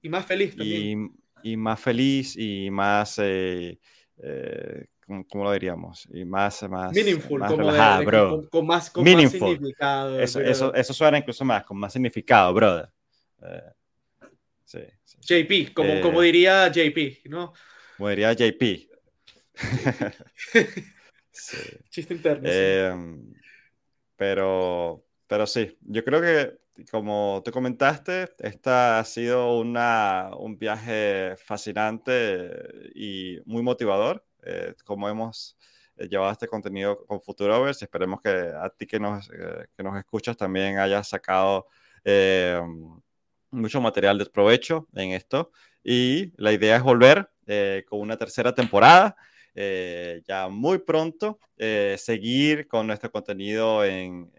Y 0.00 0.08
más 0.08 0.24
feliz 0.24 0.54
también. 0.54 1.10
Y, 1.42 1.56
más 1.56 1.80
feliz 1.80 2.36
y 2.36 2.70
más, 2.70 3.18
eh, 3.20 3.80
¿cómo, 5.28 5.42
lo 5.42 5.50
diríamos? 5.50 6.08
Y 6.12 6.24
más, 6.24 6.62
más, 6.70 6.92
Meaningful, 6.92 7.40
más 7.40 7.56
relajada, 7.56 8.00
bro. 8.02 8.48
Con, 8.48 8.64
más, 8.64 8.88
con 8.88 9.02
más, 9.02 9.32
significado. 9.32 10.20
Eso, 10.20 10.40
eso, 10.40 10.72
eso, 10.72 10.94
suena 10.94 11.18
incluso 11.18 11.44
más, 11.44 11.64
con 11.64 11.78
más 11.78 11.92
significado, 11.92 12.54
brother. 12.54 12.92
Sí, 14.64 14.78
JP, 15.20 15.74
como, 15.74 16.00
como 16.00 16.20
diría 16.20 16.68
JP, 16.68 17.28
¿no? 17.28 17.52
Como 17.96 18.08
diría 18.08 18.32
JP. 18.32 18.95
Chiste 21.90 22.14
interno. 22.14 22.48
Em, 22.50 23.32
pero, 24.16 25.04
pero 25.26 25.46
sí, 25.46 25.76
yo 25.82 26.04
creo 26.04 26.20
que 26.20 26.58
como 26.90 27.42
te 27.44 27.50
comentaste, 27.50 28.28
esta 28.38 28.98
ha 28.98 29.04
sido 29.04 29.58
una, 29.58 30.30
un 30.36 30.58
viaje 30.58 31.34
fascinante 31.38 32.50
y 32.94 33.38
muy 33.46 33.62
motivador, 33.62 34.24
eh, 34.42 34.74
como 34.84 35.08
hemos 35.08 35.56
eh, 35.96 36.08
llevado 36.08 36.32
este 36.32 36.46
contenido 36.46 37.04
con 37.06 37.20
Futurovers. 37.20 37.80
Esperemos 37.82 38.20
que 38.20 38.30
a 38.30 38.68
ti 38.70 38.86
que 38.86 39.00
nos, 39.00 39.30
eh, 39.30 39.66
que 39.76 39.82
nos 39.82 39.96
escuchas 39.98 40.36
también 40.36 40.78
hayas 40.78 41.08
sacado 41.08 41.66
em, 42.04 43.00
mucho 43.50 43.80
material 43.80 44.18
de 44.18 44.26
provecho 44.26 44.86
en 44.94 45.12
esto. 45.12 45.52
Y 45.82 46.32
la 46.36 46.52
idea 46.52 46.76
es 46.76 46.82
volver 46.82 47.30
con 47.88 48.00
una 48.00 48.16
tercera 48.16 48.52
temporada. 48.52 49.16
Eh, 49.58 50.22
ya 50.28 50.48
muy 50.48 50.76
pronto 50.76 51.38
eh, 51.56 51.96
seguir 51.98 52.68
con 52.68 52.86
nuestro 52.86 53.10
contenido 53.10 53.86
en, 53.86 54.30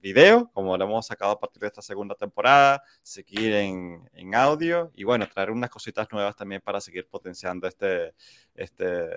video, 0.00 0.48
como 0.52 0.76
lo 0.76 0.84
hemos 0.84 1.06
sacado 1.06 1.32
a 1.32 1.40
partir 1.40 1.60
de 1.60 1.66
esta 1.66 1.82
segunda 1.82 2.14
temporada, 2.14 2.80
seguir 3.02 3.52
en, 3.52 4.08
en, 4.12 4.32
audio 4.32 4.92
y 4.94 5.02
bueno, 5.02 5.28
traer 5.28 5.50
unas 5.50 5.70
cositas 5.70 6.06
nuevas 6.12 6.36
también 6.36 6.60
para 6.60 6.80
seguir 6.80 7.08
potenciando 7.08 7.66
este, 7.66 8.14
este, 8.54 9.08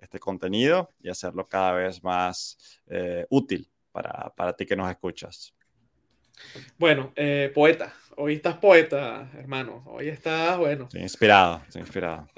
este 0.00 0.20
contenido 0.20 0.88
y 1.02 1.08
hacerlo 1.08 1.48
cada 1.48 1.72
vez 1.72 2.00
más 2.04 2.80
eh, 2.86 3.26
útil 3.28 3.68
para, 3.90 4.32
para, 4.36 4.54
ti 4.54 4.64
que 4.64 4.76
nos 4.76 4.88
escuchas. 4.88 5.52
Bueno, 6.78 7.12
poeta, 7.52 7.92
hoy 8.16 8.34
estás 8.34 8.56
poeta, 8.58 9.28
hermano, 9.36 9.82
hoy 9.86 10.10
estás, 10.10 10.56
bueno. 10.58 10.84
Estoy 10.84 11.02
inspirado, 11.02 11.60
estoy 11.66 11.82
inspirado. 11.82 12.28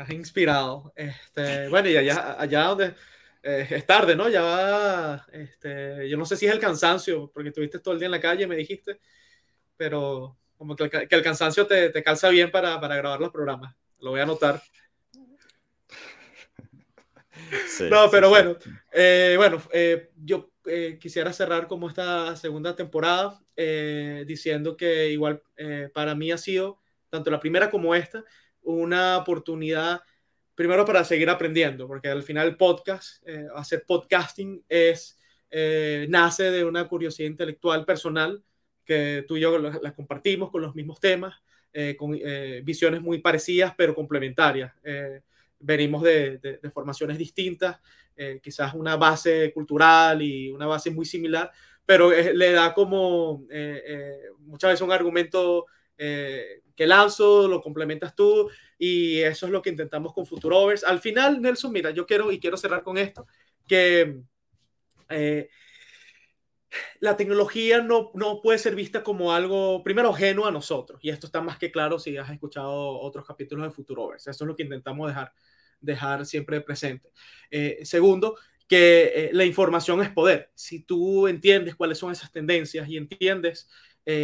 Estás 0.00 0.16
inspirado. 0.16 0.94
Este, 0.96 1.68
bueno, 1.68 1.90
y 1.90 1.96
allá, 1.98 2.40
allá 2.40 2.64
donde 2.64 2.94
eh, 3.42 3.66
es 3.68 3.84
tarde, 3.86 4.16
¿no? 4.16 4.30
Ya 4.30 4.40
va, 4.40 5.26
este, 5.30 6.08
yo 6.08 6.16
no 6.16 6.24
sé 6.24 6.38
si 6.38 6.46
es 6.46 6.52
el 6.52 6.58
cansancio, 6.58 7.30
porque 7.34 7.50
estuviste 7.50 7.80
todo 7.80 7.92
el 7.92 8.00
día 8.00 8.06
en 8.06 8.12
la 8.12 8.20
calle, 8.20 8.46
me 8.46 8.56
dijiste, 8.56 8.98
pero 9.76 10.38
como 10.56 10.74
que 10.74 10.84
el, 10.84 10.90
que 10.90 11.14
el 11.14 11.22
cansancio 11.22 11.66
te, 11.66 11.90
te, 11.90 12.02
calza 12.02 12.30
bien 12.30 12.50
para, 12.50 12.80
para, 12.80 12.96
grabar 12.96 13.20
los 13.20 13.30
programas. 13.30 13.76
Lo 13.98 14.12
voy 14.12 14.20
a 14.20 14.22
anotar. 14.22 14.62
no, 17.90 18.10
pero 18.10 18.30
bueno, 18.30 18.56
eh, 18.92 19.34
bueno, 19.36 19.60
eh, 19.70 20.12
yo 20.16 20.50
eh, 20.64 20.96
quisiera 20.98 21.30
cerrar 21.34 21.68
como 21.68 21.90
esta 21.90 22.36
segunda 22.36 22.74
temporada 22.74 23.38
eh, 23.54 24.24
diciendo 24.26 24.78
que 24.78 25.10
igual 25.10 25.42
para 25.92 26.14
mí 26.14 26.32
ha 26.32 26.38
sido, 26.38 26.80
tanto 27.10 27.30
la 27.30 27.38
primera 27.38 27.70
como 27.70 27.94
esta, 27.94 28.24
una 28.62 29.18
oportunidad, 29.18 30.00
primero 30.54 30.84
para 30.84 31.04
seguir 31.04 31.30
aprendiendo, 31.30 31.86
porque 31.86 32.08
al 32.08 32.22
final 32.22 32.56
podcast, 32.56 33.22
eh, 33.26 33.46
hacer 33.54 33.84
podcasting 33.86 34.64
es, 34.68 35.18
eh, 35.50 36.06
nace 36.08 36.50
de 36.50 36.64
una 36.64 36.86
curiosidad 36.86 37.28
intelectual 37.28 37.84
personal 37.84 38.42
que 38.84 39.24
tú 39.26 39.36
y 39.36 39.40
yo 39.40 39.58
la, 39.58 39.94
compartimos 39.94 40.50
con 40.50 40.62
los 40.62 40.74
mismos 40.74 41.00
temas, 41.00 41.42
eh, 41.72 41.96
con 41.96 42.18
visiones 42.64 43.00
muy 43.00 43.18
parecidas 43.18 43.74
pero 43.76 43.94
complementarias. 43.94 44.72
venimos 45.60 46.02
de, 46.02 46.58
formaciones 46.72 47.18
distintas, 47.18 47.78
quizás 48.42 48.74
una 48.74 48.96
base 48.96 49.52
cultural 49.52 50.20
y 50.22 50.50
una 50.50 50.66
base 50.66 50.90
muy 50.90 51.04
similar, 51.04 51.50
pero 51.86 52.10
le 52.10 52.52
da 52.52 52.74
como 52.74 53.46
muchas 54.40 54.70
veces 54.70 54.80
un 54.82 54.92
argumento 54.92 55.66
eh, 56.02 56.62
que 56.80 56.86
lanzo, 56.86 57.46
lo 57.46 57.60
complementas 57.60 58.14
tú 58.14 58.50
y 58.78 59.18
eso 59.18 59.44
es 59.44 59.52
lo 59.52 59.60
que 59.60 59.68
intentamos 59.68 60.14
con 60.14 60.24
Futurovers. 60.24 60.82
Al 60.82 60.98
final, 60.98 61.38
Nelson, 61.42 61.72
mira, 61.72 61.90
yo 61.90 62.06
quiero 62.06 62.32
y 62.32 62.40
quiero 62.40 62.56
cerrar 62.56 62.82
con 62.82 62.96
esto, 62.96 63.26
que 63.68 64.22
eh, 65.10 65.50
la 67.00 67.18
tecnología 67.18 67.82
no, 67.82 68.12
no 68.14 68.40
puede 68.40 68.58
ser 68.58 68.74
vista 68.74 69.02
como 69.02 69.34
algo, 69.34 69.82
primero, 69.84 70.08
ajeno 70.08 70.46
a 70.46 70.50
nosotros, 70.50 70.98
y 71.02 71.10
esto 71.10 71.26
está 71.26 71.42
más 71.42 71.58
que 71.58 71.70
claro 71.70 71.98
si 71.98 72.16
has 72.16 72.30
escuchado 72.30 72.98
otros 72.98 73.26
capítulos 73.26 73.66
de 73.66 73.74
Futurovers. 73.74 74.26
Eso 74.26 74.44
es 74.44 74.48
lo 74.48 74.56
que 74.56 74.62
intentamos 74.62 75.06
dejar, 75.06 75.34
dejar 75.82 76.24
siempre 76.24 76.62
presente. 76.62 77.10
Eh, 77.50 77.80
segundo, 77.82 78.38
que 78.66 79.28
la 79.34 79.44
información 79.44 80.00
es 80.00 80.08
poder. 80.08 80.50
Si 80.54 80.82
tú 80.82 81.28
entiendes 81.28 81.74
cuáles 81.74 81.98
son 81.98 82.10
esas 82.10 82.32
tendencias 82.32 82.88
y 82.88 82.96
entiendes 82.96 83.68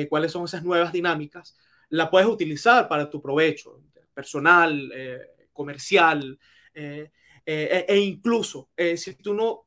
cuáles 0.09 0.33
son 0.33 0.47
esas 0.47 0.65
nuevas 0.65 0.93
dinámicas, 0.93 1.55
la 1.91 2.11
puedes 2.11 2.28
utilizar 2.28 2.89
para 2.89 3.09
tu 3.09 3.20
provecho 3.20 3.80
personal, 4.16 4.91
eh, 4.95 5.20
comercial, 5.53 6.39
eh, 6.72 7.11
eh, 7.45 7.84
e, 7.87 7.99
incluso 7.99 8.70
si 8.97 9.14
tú 9.16 9.34
no, 9.34 9.66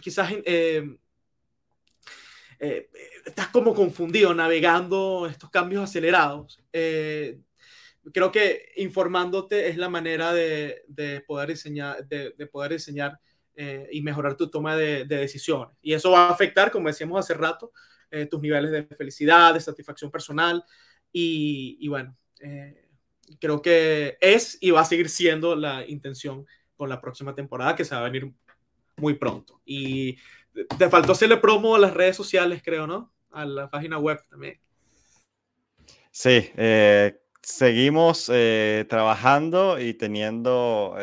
quizás 0.00 0.32
estás 3.24 3.48
como 3.52 3.74
confundido 3.74 4.32
navegando 4.32 5.26
estos 5.28 5.50
cambios 5.50 5.84
acelerados. 5.84 6.62
creo 6.70 8.32
que 8.32 8.72
informándote 8.76 9.68
es 9.68 9.76
la 9.76 9.88
manera 9.88 10.32
de, 10.32 10.84
poder 11.26 11.48
diseñar, 11.50 12.06
de, 12.06 12.46
poder 12.46 12.76
y 13.90 14.02
mejorar 14.02 14.36
tu 14.36 14.48
toma 14.48 14.76
de, 14.76 15.04
de, 15.04 15.16
decisiones. 15.16 15.76
Y 15.82 15.92
eso 15.92 16.12
va 16.12 16.28
a 16.28 16.30
afectar, 16.30 16.70
como 16.70 16.88
decíamos 16.88 17.18
hace 17.20 17.34
rato, 17.34 17.72
eh, 18.10 18.26
tus 18.26 18.40
niveles 18.40 18.72
de 18.72 18.82
felicidad, 18.82 19.54
de 19.54 19.60
satisfacción 19.60 20.10
personal. 20.10 20.64
Y, 21.12 21.86
bueno, 21.88 22.16
eh, 22.40 22.88
creo 23.40 23.62
que 23.62 24.18
es 24.20 24.58
y 24.60 24.70
va 24.70 24.80
a 24.80 24.84
seguir 24.84 25.08
siendo 25.08 25.54
la 25.54 25.86
intención 25.86 26.44
con 26.76 26.88
la 26.88 27.00
próxima 27.00 27.34
temporada 27.34 27.76
que 27.76 27.84
se 27.84 27.94
va 27.94 28.00
a 28.00 28.10
venir 28.10 28.32
muy 28.96 29.14
pronto. 29.14 29.60
Y 29.64 30.16
te 30.78 30.88
faltó 30.88 31.12
hacerle 31.12 31.36
promo 31.36 31.76
a 31.76 31.78
las 31.78 31.94
redes 31.94 32.16
sociales, 32.16 32.62
creo, 32.64 32.86
¿no? 32.86 33.12
A 33.30 33.44
la 33.44 33.70
página 33.70 33.98
web 33.98 34.18
también. 34.28 34.60
Sí, 36.10 36.50
eh, 36.56 37.20
seguimos 37.40 38.26
trabajando 38.88 39.78
y 39.78 39.94
teniendo 39.94 40.96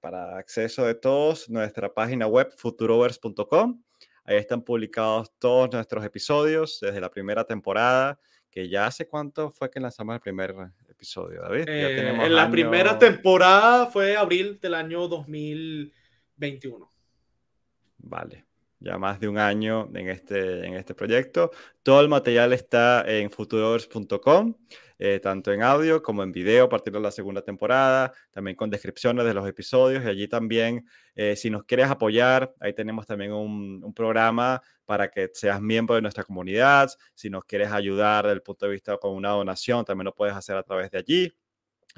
para 0.00 0.38
acceso 0.38 0.84
de 0.84 0.94
todos 0.94 1.48
nuestra 1.48 1.92
página 1.92 2.28
web 2.28 2.52
futurovers.com. 2.56 3.82
Ahí 4.26 4.36
están 4.38 4.62
publicados 4.62 5.32
todos 5.38 5.72
nuestros 5.72 6.04
episodios 6.04 6.80
desde 6.80 7.00
la 7.00 7.08
primera 7.10 7.44
temporada, 7.44 8.18
que 8.50 8.68
ya 8.68 8.86
hace 8.86 9.06
cuánto 9.06 9.50
fue 9.50 9.70
que 9.70 9.78
lanzamos 9.78 10.16
el 10.16 10.20
primer 10.20 10.52
episodio, 10.88 11.42
David. 11.42 11.68
Eh, 11.68 12.08
en 12.08 12.34
la 12.34 12.50
primera 12.50 12.98
temporada 12.98 13.86
fue 13.86 14.16
abril 14.16 14.58
del 14.60 14.74
año 14.74 15.06
2021. 15.06 16.90
Vale. 17.98 18.44
ya 18.80 18.98
más 18.98 19.20
de 19.20 19.28
un 19.28 19.38
año 19.38 19.88
en 19.94 20.08
este, 20.08 20.66
en 20.66 20.74
este 20.74 20.94
proyecto. 20.94 21.52
Todo 21.84 22.00
el 22.00 22.08
material 22.08 22.52
está 22.52 23.04
en 23.06 23.30
futurovers.com, 23.30 24.54
eh, 24.98 25.20
tanto 25.20 25.52
en 25.52 25.62
audio 25.62 26.02
como 26.02 26.22
en 26.22 26.32
video 26.32 26.64
a 26.64 26.68
partir 26.68 26.92
de 26.92 27.00
la 27.00 27.10
segunda 27.10 27.42
temporada, 27.42 28.12
también 28.30 28.56
con 28.56 28.70
descripciones 28.70 29.24
de 29.24 29.34
los 29.34 29.46
episodios 29.46 30.04
y 30.04 30.08
allí 30.08 30.28
también, 30.28 30.86
eh, 31.14 31.36
si 31.36 31.50
nos 31.50 31.64
quieres 31.64 31.90
apoyar, 31.90 32.54
ahí 32.60 32.72
tenemos 32.72 33.06
también 33.06 33.32
un, 33.32 33.92
programa 33.94 34.62
para 34.84 35.10
que 35.10 35.30
seas 35.32 35.60
miembro 35.60 35.94
de 35.94 36.02
nuestra 36.02 36.24
comunidad. 36.24 36.90
Si 37.14 37.30
nos 37.30 37.44
quieres 37.44 37.72
ayudar 37.72 38.24
desde 38.24 38.34
el 38.34 38.42
punto 38.42 38.66
de 38.66 38.72
vista 38.72 38.96
con 38.98 39.12
una 39.14 39.30
donación, 39.30 39.84
también 39.84 40.06
lo 40.06 40.14
puedes 40.14 40.34
hacer 40.34 40.56
a 40.56 40.62
través 40.62 40.90
de 40.90 40.98
allí 40.98 41.32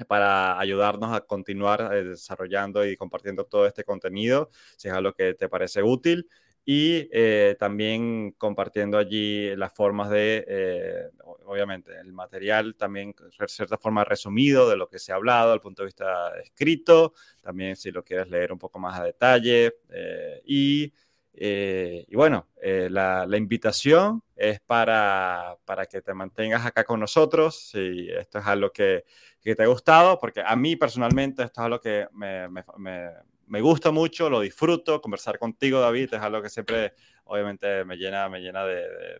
para 0.07 0.59
ayudarnos 0.59 1.13
a 1.13 1.21
continuar 1.21 1.89
eh, 1.93 2.03
desarrollando 2.03 2.85
y 2.85 2.95
compartiendo 2.95 3.45
todo 3.45 3.67
este 3.67 3.83
contenido, 3.83 4.49
si 4.77 4.87
es 4.87 4.93
algo 4.93 5.13
que 5.13 5.33
te 5.33 5.49
parece 5.49 5.83
útil 5.83 6.27
y 6.71 7.09
eh, 7.11 7.55
también 7.57 8.33
compartiendo 8.37 8.99
allí 8.99 9.55
las 9.55 9.73
formas 9.73 10.11
de, 10.11 10.45
eh, 10.47 11.09
obviamente, 11.47 11.99
el 11.99 12.13
material 12.13 12.75
también 12.75 13.15
de 13.17 13.47
cierta 13.47 13.79
forma 13.79 14.03
resumido 14.03 14.69
de 14.69 14.77
lo 14.77 14.87
que 14.87 14.99
se 14.99 15.11
ha 15.11 15.15
hablado 15.15 15.55
el 15.55 15.61
punto 15.61 15.81
de 15.81 15.87
vista 15.87 16.31
escrito, 16.39 17.13
también 17.41 17.75
si 17.75 17.89
lo 17.89 18.03
quieres 18.03 18.29
leer 18.29 18.53
un 18.53 18.59
poco 18.59 18.77
más 18.77 18.99
a 18.99 19.03
detalle. 19.03 19.77
Eh, 19.89 20.43
y, 20.45 20.93
y, 21.33 22.15
bueno, 22.15 22.49
la, 22.61 23.25
la, 23.25 23.37
invitación 23.37 24.21
es 24.35 24.59
para, 24.59 25.57
para, 25.65 25.87
que 25.87 26.03
te 26.03 26.13
mantengas 26.13 26.67
acá 26.67 26.83
con 26.83 26.99
nosotros, 26.99 27.69
si 27.71 28.11
esto 28.11 28.37
es 28.37 28.45
algo 28.45 28.71
que, 28.71 29.05
que 29.41 29.55
te 29.55 29.63
ha 29.63 29.67
gustado, 29.67 30.19
porque 30.19 30.43
a 30.45 30.55
mí 30.55 30.75
personalmente 30.75 31.41
esto 31.41 31.61
es 31.61 31.65
algo 31.65 31.81
que 31.81 32.07
me, 32.11 32.47
me, 32.47 32.63
me 32.77 33.09
me 33.49 33.61
gusta 33.61 33.91
mucho, 33.91 34.29
lo 34.29 34.41
disfruto. 34.41 35.01
Conversar 35.01 35.39
contigo, 35.39 35.79
David, 35.79 36.13
es 36.13 36.21
algo 36.21 36.41
que 36.41 36.49
siempre, 36.49 36.93
obviamente, 37.25 37.83
me 37.83 37.97
llena, 37.97 38.29
me 38.29 38.39
llena 38.39 38.63
de, 38.63 38.75
de, 38.75 39.19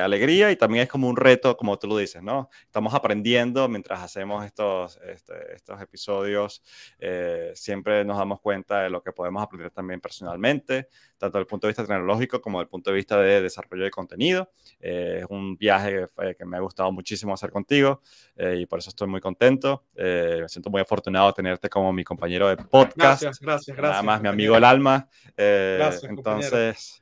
alegría 0.00 0.50
y 0.50 0.56
también 0.56 0.84
es 0.84 0.88
como 0.88 1.08
un 1.08 1.16
reto, 1.16 1.56
como 1.56 1.78
tú 1.78 1.86
lo 1.86 1.96
dices, 1.96 2.22
¿no? 2.22 2.48
Estamos 2.64 2.94
aprendiendo 2.94 3.68
mientras 3.68 4.00
hacemos 4.02 4.44
estos, 4.44 4.98
este, 5.06 5.54
estos 5.54 5.80
episodios, 5.80 6.62
eh, 6.98 7.52
siempre 7.54 8.04
nos 8.04 8.18
damos 8.18 8.40
cuenta 8.40 8.82
de 8.82 8.90
lo 8.90 9.02
que 9.02 9.12
podemos 9.12 9.42
aprender 9.42 9.70
también 9.70 10.00
personalmente, 10.00 10.88
tanto 11.18 11.38
desde 11.38 11.40
el 11.40 11.46
punto 11.46 11.66
de 11.66 11.70
vista 11.70 11.82
tecnológico 11.84 12.40
como 12.40 12.58
desde 12.58 12.66
el 12.66 12.70
punto 12.70 12.90
de 12.90 12.96
vista 12.96 13.20
de 13.20 13.42
desarrollo 13.42 13.84
de 13.84 13.90
contenido. 13.90 14.50
Eh, 14.80 15.20
es 15.22 15.26
un 15.28 15.56
viaje 15.56 16.06
que, 16.38 16.44
me 16.44 16.56
ha 16.56 16.60
gustado 16.60 16.90
muchísimo 16.92 17.32
hacer 17.32 17.50
contigo 17.50 18.02
eh, 18.36 18.58
y 18.60 18.66
por 18.66 18.78
eso 18.78 18.90
estoy 18.90 19.08
muy 19.08 19.20
contento. 19.20 19.84
me 19.96 20.48
siento 20.48 20.70
muy 20.70 20.80
afortunado 20.80 21.28
de 21.28 21.32
tenerte 21.34 21.68
como 21.68 21.92
mi 21.92 22.04
compañero 22.04 22.48
de 22.48 22.56
podcast. 22.56 23.22
Gracias, 23.22 23.40
gracias, 23.40 23.76
gracias. 23.76 23.92
Nada 23.92 24.02
más 24.02 24.22
mi 24.22 24.28
amigo 24.28 24.56
el 24.56 24.64
alma. 24.64 25.08
gracias, 25.36 26.04
entonces... 26.04 27.01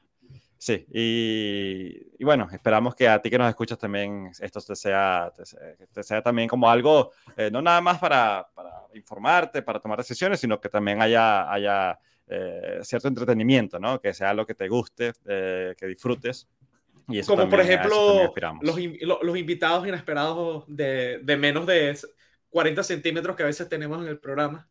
Sí, 0.62 0.84
y, 0.92 2.22
bueno, 2.22 2.46
esperamos 2.52 2.94
que 2.94 3.08
a 3.08 3.22
ti 3.22 3.30
que 3.30 3.38
nos 3.38 3.48
escuchas 3.48 3.78
también 3.78 4.30
esto 4.40 4.60
te 4.60 4.76
sea, 4.76 5.32
te, 5.34 6.02
sea 6.02 6.22
también 6.22 6.48
como 6.48 6.68
algo, 6.68 7.12
eh, 7.34 7.48
no 7.50 7.62
nada 7.62 7.80
más 7.80 7.98
para, 7.98 8.46
para, 8.54 8.70
informarte, 8.92 9.62
para 9.62 9.80
tomar 9.80 9.96
decisiones, 9.96 10.38
sino 10.38 10.60
que 10.60 10.68
también 10.68 11.00
haya, 11.00 11.50
haya 11.50 11.98
eh, 12.28 12.80
cierto 12.82 13.08
entretenimiento, 13.08 13.78
¿no? 13.78 14.02
Que 14.02 14.12
sea 14.12 14.34
lo 14.34 14.44
que 14.44 14.54
te 14.54 14.68
guste, 14.68 15.14
eh, 15.24 15.74
que 15.78 15.86
disfrutes. 15.86 16.46
Y 17.08 17.22
como 17.22 17.48
por 17.48 17.62
ejemplo 17.62 18.30
los, 18.60 18.76
los, 19.22 19.38
invitados 19.38 19.88
inesperados 19.88 20.64
de, 20.68 21.20
de, 21.22 21.36
menos 21.38 21.64
de 21.64 21.98
40 22.50 22.82
centímetros 22.82 23.34
que 23.34 23.44
a 23.44 23.46
veces 23.46 23.66
tenemos 23.66 24.02
en 24.02 24.08
el 24.08 24.18
programa. 24.18 24.68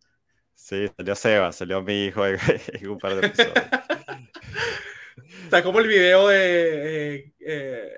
Sí, 0.53 0.87
salió 0.95 1.15
Seba, 1.15 1.51
salió 1.51 1.81
mi 1.81 2.05
hijo 2.05 2.27
en, 2.27 2.37
en 2.73 2.89
un 2.89 2.99
par 2.99 3.15
de 3.15 3.25
episodios. 3.25 3.55
Está 5.49 5.63
como 5.63 5.79
el 5.79 5.87
video 5.87 6.27
de, 6.27 7.15
eh, 7.15 7.33
eh, 7.39 7.91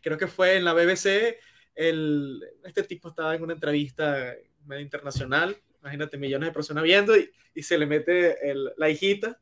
creo 0.00 0.16
que 0.16 0.28
fue 0.28 0.54
en 0.54 0.64
la 0.64 0.72
BBC, 0.72 1.36
el, 1.74 2.40
este 2.62 2.84
tipo 2.84 3.08
estaba 3.08 3.34
en 3.34 3.42
una 3.42 3.54
entrevista 3.54 4.32
medio 4.66 4.82
internacional, 4.82 5.56
imagínate 5.80 6.16
millones 6.16 6.50
de 6.50 6.52
personas 6.52 6.84
viendo 6.84 7.16
y, 7.16 7.28
y 7.56 7.64
se 7.64 7.76
le 7.76 7.86
mete 7.86 8.48
el, 8.48 8.72
la 8.76 8.88
hijita 8.88 9.40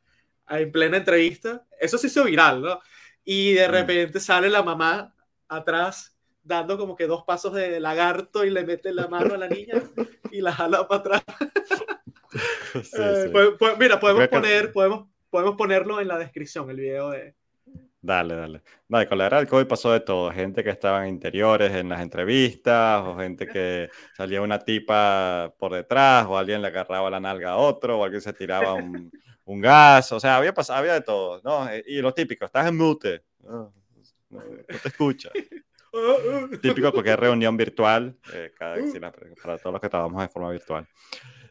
en 0.49 0.73
plena 0.73 0.97
entrevista. 0.97 1.67
Eso 1.79 1.99
se 1.99 2.07
hizo 2.07 2.25
viral, 2.25 2.63
¿no? 2.63 2.81
Y 3.27 3.53
de 3.53 3.69
repente 3.69 4.21
sale 4.21 4.49
la 4.49 4.63
mamá 4.63 5.15
atrás 5.47 6.17
dando 6.43 6.79
como 6.79 6.97
que 6.97 7.07
dos 7.07 7.25
pasos 7.27 7.53
de 7.53 7.79
lagarto 7.79 8.47
y 8.47 8.51
le 8.51 8.65
mete 8.65 8.91
la 8.91 9.07
mano 9.07 9.35
a 9.35 9.39
la 9.39 9.49
niña 9.49 9.83
y 10.31 10.41
la 10.41 10.53
jala 10.53 10.89
para 10.89 11.01
atrás. 11.01 11.23
Eh, 12.75 13.29
pues, 13.31 13.51
pues, 13.57 13.79
mira, 13.79 14.01
podemos 14.01 14.27
poner, 14.27 14.73
podemos, 14.73 15.07
podemos 15.35 15.57
ponerlo 15.57 16.01
en 16.01 16.07
la 16.07 16.17
descripción, 16.17 16.71
el 16.71 16.77
video 16.77 17.11
de... 17.11 17.35
Dale, 18.01 18.37
dale. 18.37 18.63
Dale, 18.87 19.09
con 19.09 19.19
la 19.19 19.27
era 19.27 19.39
del 19.39 19.49
COVID 19.49 19.67
pasó 19.67 19.91
de 19.91 19.99
todo. 19.99 20.31
Gente 20.31 20.63
que 20.63 20.71
estaba 20.71 21.03
en 21.03 21.13
interiores 21.13 21.73
en 21.73 21.89
las 21.89 22.03
entrevistas, 22.03 23.03
o 23.05 23.17
gente 23.17 23.49
que 23.49 23.91
salía 24.17 24.41
una 24.41 24.61
tipa 24.61 25.53
por 25.59 25.73
detrás, 25.73 26.25
o 26.29 26.39
alguien 26.39 26.63
le 26.63 26.69
agarraba 26.69 27.11
la 27.11 27.19
nalga 27.19 27.51
a 27.51 27.57
otro, 27.57 27.99
o 27.99 28.05
alguien 28.05 28.21
se 28.21 28.33
tiraba 28.33 28.75
un, 28.75 29.11
un 29.45 29.61
gas. 29.61 30.13
O 30.13 30.21
sea, 30.21 30.37
había, 30.37 30.55
pasado, 30.55 30.79
había 30.79 30.93
de 30.93 31.01
todo, 31.01 31.41
¿no? 31.43 31.69
Y 31.85 32.01
lo 32.01 32.15
típico, 32.15 32.45
estás 32.45 32.69
en 32.69 32.77
mute. 32.77 33.25
No, 33.41 33.75
te 34.69 34.89
escucha. 34.89 35.31
típico 36.63 36.93
cualquier 36.93 37.19
reunión 37.19 37.57
virtual, 37.57 38.17
eh, 38.33 38.53
cada, 38.57 38.77
para 39.43 39.59
todos 39.59 39.73
los 39.73 39.81
que 39.81 39.89
trabajamos 39.89 40.23
de 40.23 40.29
forma 40.29 40.53
virtual. 40.53 40.87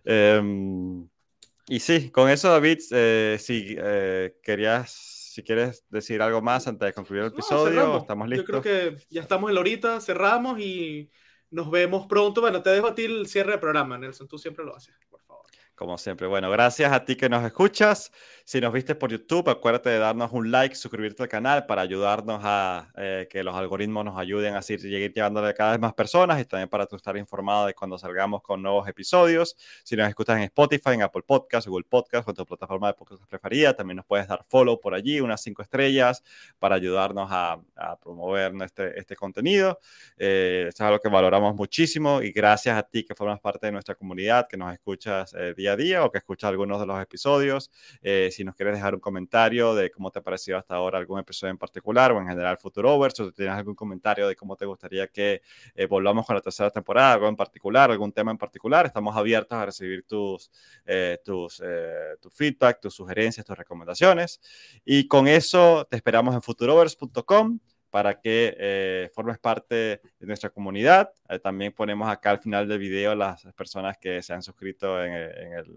Eh, 0.05 0.41
y 1.67 1.79
sí, 1.79 2.09
con 2.11 2.29
eso, 2.29 2.49
David, 2.49 2.79
eh, 2.91 3.37
si 3.39 3.75
eh, 3.77 4.37
querías, 4.43 4.91
si 4.91 5.43
quieres 5.43 5.85
decir 5.89 6.21
algo 6.21 6.41
más 6.41 6.67
antes 6.67 6.87
de 6.87 6.93
concluir 6.93 7.23
el 7.23 7.29
episodio, 7.29 7.97
estamos 7.97 8.27
listos. 8.27 8.47
Yo 8.47 8.61
creo 8.61 8.95
que 8.95 9.03
ya 9.09 9.21
estamos 9.21 9.49
en 9.49 9.55
la 9.55 9.61
horita, 9.61 10.01
cerramos 10.01 10.59
y 10.59 11.09
nos 11.49 11.71
vemos 11.71 12.07
pronto. 12.07 12.41
Bueno, 12.41 12.61
te 12.61 12.69
dejo 12.71 12.87
a 12.87 12.95
ti 12.95 13.05
el 13.05 13.27
cierre 13.27 13.51
del 13.51 13.59
programa, 13.59 13.97
Nelson, 13.97 14.27
tú 14.27 14.37
siempre 14.37 14.65
lo 14.65 14.75
haces. 14.75 14.95
Como 15.75 15.97
siempre. 15.97 16.27
Bueno, 16.27 16.51
gracias 16.51 16.91
a 16.93 17.03
ti 17.03 17.15
que 17.15 17.29
nos 17.29 17.43
escuchas. 17.43 18.11
Si 18.45 18.61
nos 18.61 18.71
viste 18.71 18.93
por 18.93 19.09
YouTube, 19.09 19.49
acuérdate 19.49 19.89
de 19.89 19.97
darnos 19.97 20.31
un 20.31 20.51
like, 20.51 20.75
suscribirte 20.75 21.23
al 21.23 21.29
canal 21.29 21.65
para 21.65 21.81
ayudarnos 21.81 22.41
a 22.43 22.91
eh, 22.95 23.27
que 23.27 23.43
los 23.43 23.55
algoritmos 23.55 24.05
nos 24.05 24.19
ayuden 24.19 24.53
a 24.55 24.61
seguir 24.61 25.11
llevándole 25.13 25.47
a 25.47 25.53
cada 25.53 25.71
vez 25.71 25.79
más 25.79 25.93
personas 25.93 26.39
y 26.39 26.45
también 26.45 26.69
para 26.69 26.85
tú 26.85 26.95
estar 26.95 27.17
informado 27.17 27.65
de 27.65 27.73
cuando 27.73 27.97
salgamos 27.97 28.43
con 28.43 28.61
nuevos 28.61 28.87
episodios. 28.87 29.55
Si 29.83 29.95
nos 29.95 30.07
escuchas 30.07 30.37
en 30.37 30.43
Spotify, 30.43 30.91
en 30.91 31.01
Apple 31.01 31.23
Podcasts, 31.25 31.67
Google 31.67 31.87
Podcasts 31.89 32.29
o 32.29 32.33
tu 32.35 32.45
plataforma 32.45 32.87
de 32.87 32.93
podcast 32.93 33.23
preferida, 33.25 33.73
también 33.73 33.97
nos 33.97 34.05
puedes 34.05 34.27
dar 34.27 34.43
follow 34.43 34.79
por 34.79 34.93
allí, 34.93 35.21
unas 35.21 35.41
cinco 35.41 35.63
estrellas 35.63 36.21
para 36.59 36.75
ayudarnos 36.75 37.29
a, 37.31 37.59
promover 38.01 38.53
este, 38.61 38.99
este 38.99 39.15
contenido. 39.15 39.79
Eh, 40.17 40.65
esto 40.67 40.83
es 40.83 40.87
algo 40.87 40.99
que 40.99 41.09
valoramos 41.09 41.55
muchísimo 41.55 42.21
y 42.21 42.31
gracias 42.31 42.77
a 42.77 42.83
ti 42.83 43.03
que 43.03 43.15
formas 43.15 43.39
parte 43.39 43.67
de 43.67 43.71
nuestra 43.71 43.95
comunidad, 43.95 44.47
que 44.47 44.57
nos 44.57 44.71
escuchas 44.71 45.33
eh, 45.33 45.53
día 45.63 45.73
a 45.73 45.75
día 45.77 46.05
o 46.05 46.11
que 46.11 46.17
escuchas 46.17 46.49
algunos 46.49 46.79
de 46.79 46.85
los 46.85 47.01
episodios. 47.01 47.71
Eh, 48.01 48.29
si 48.31 48.43
nos 48.43 48.55
quieres 48.55 48.75
dejar 48.75 48.93
un 48.93 48.99
comentario 48.99 49.73
de 49.75 49.89
cómo 49.91 50.11
te 50.11 50.19
ha 50.19 50.21
parecido 50.21 50.57
hasta 50.57 50.75
ahora 50.75 50.97
algún 50.97 51.19
episodio 51.19 51.51
en 51.51 51.57
particular 51.57 52.11
o 52.11 52.19
en 52.19 52.27
general 52.27 52.57
Futurovers, 52.57 53.15
si 53.15 53.31
tienes 53.31 53.55
algún 53.55 53.75
comentario 53.75 54.27
de 54.27 54.35
cómo 54.35 54.57
te 54.57 54.65
gustaría 54.65 55.07
que 55.07 55.41
eh, 55.75 55.85
volvamos 55.85 56.25
con 56.25 56.35
la 56.35 56.41
tercera 56.41 56.69
temporada, 56.69 57.13
algo 57.13 57.29
en 57.29 57.35
particular, 57.35 57.91
algún 57.91 58.11
tema 58.11 58.31
en 58.31 58.37
particular, 58.37 58.85
estamos 58.85 59.15
abiertos 59.15 59.57
a 59.57 59.65
recibir 59.65 60.05
tus, 60.05 60.51
eh, 60.85 61.19
tus, 61.23 61.61
tu 62.19 62.29
feedback, 62.29 62.81
tus 62.81 62.93
sugerencias, 62.93 63.45
tus 63.45 63.57
recomendaciones. 63.57 64.41
Y 64.83 65.07
con 65.07 65.27
eso 65.27 65.87
te 65.89 65.95
esperamos 65.95 66.35
en 66.35 66.41
futurovers.com 66.41 67.59
para 67.93 68.19
que 68.19 69.07
formes 69.13 69.37
parte 69.37 69.75
de 69.75 70.25
nuestra 70.25 70.49
comunidad. 70.49 71.11
también 71.43 71.71
ponemos 71.73 72.09
acá 72.09 72.31
al 72.31 72.39
final 72.39 72.67
del 72.67 72.79
video 72.79 73.13
las 73.13 73.43
personas 73.53 73.99
que 73.99 74.19
se 74.23 74.33
han 74.33 74.41
suscrito 74.41 74.99
en, 75.03 75.13
en, 75.13 75.53
el, 75.53 75.67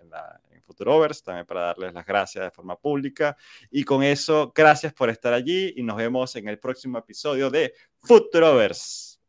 en, 0.00 0.08
la, 0.08 0.40
Futurovers, 0.62 1.22
también 1.22 1.44
para 1.44 1.64
darles 1.66 1.92
las 1.92 2.06
gracias 2.06 2.44
de 2.44 2.50
forma 2.50 2.76
pública. 2.76 3.36
Y 3.70 3.84
con 3.84 4.02
eso, 4.02 4.54
gracias 4.54 4.94
por 4.94 5.10
estar 5.10 5.34
allí 5.34 5.74
y 5.76 5.82
nos 5.82 5.98
vemos 5.98 6.34
en 6.36 6.48
el 6.48 6.58
próximo 6.58 6.96
episodio 6.96 7.50
de 7.50 7.74
Futurovers. 7.98 9.20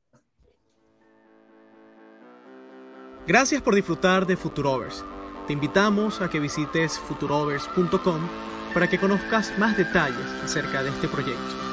Gracias 3.27 3.61
por 3.61 3.75
disfrutar 3.75 4.25
de 4.25 4.37
Futurovers. 4.37 5.03
Te 5.47 5.51
invitamos 5.51 6.21
a 6.21 6.29
que 6.29 6.39
visites 6.39 6.97
futurovers.com 6.97 8.29
para 8.73 8.89
que 8.89 8.97
conozcas 8.97 9.57
más 9.57 9.75
detalles 9.75 10.27
acerca 10.45 10.81
de 10.81 10.89
este 10.89 11.09
proyecto. 11.09 11.72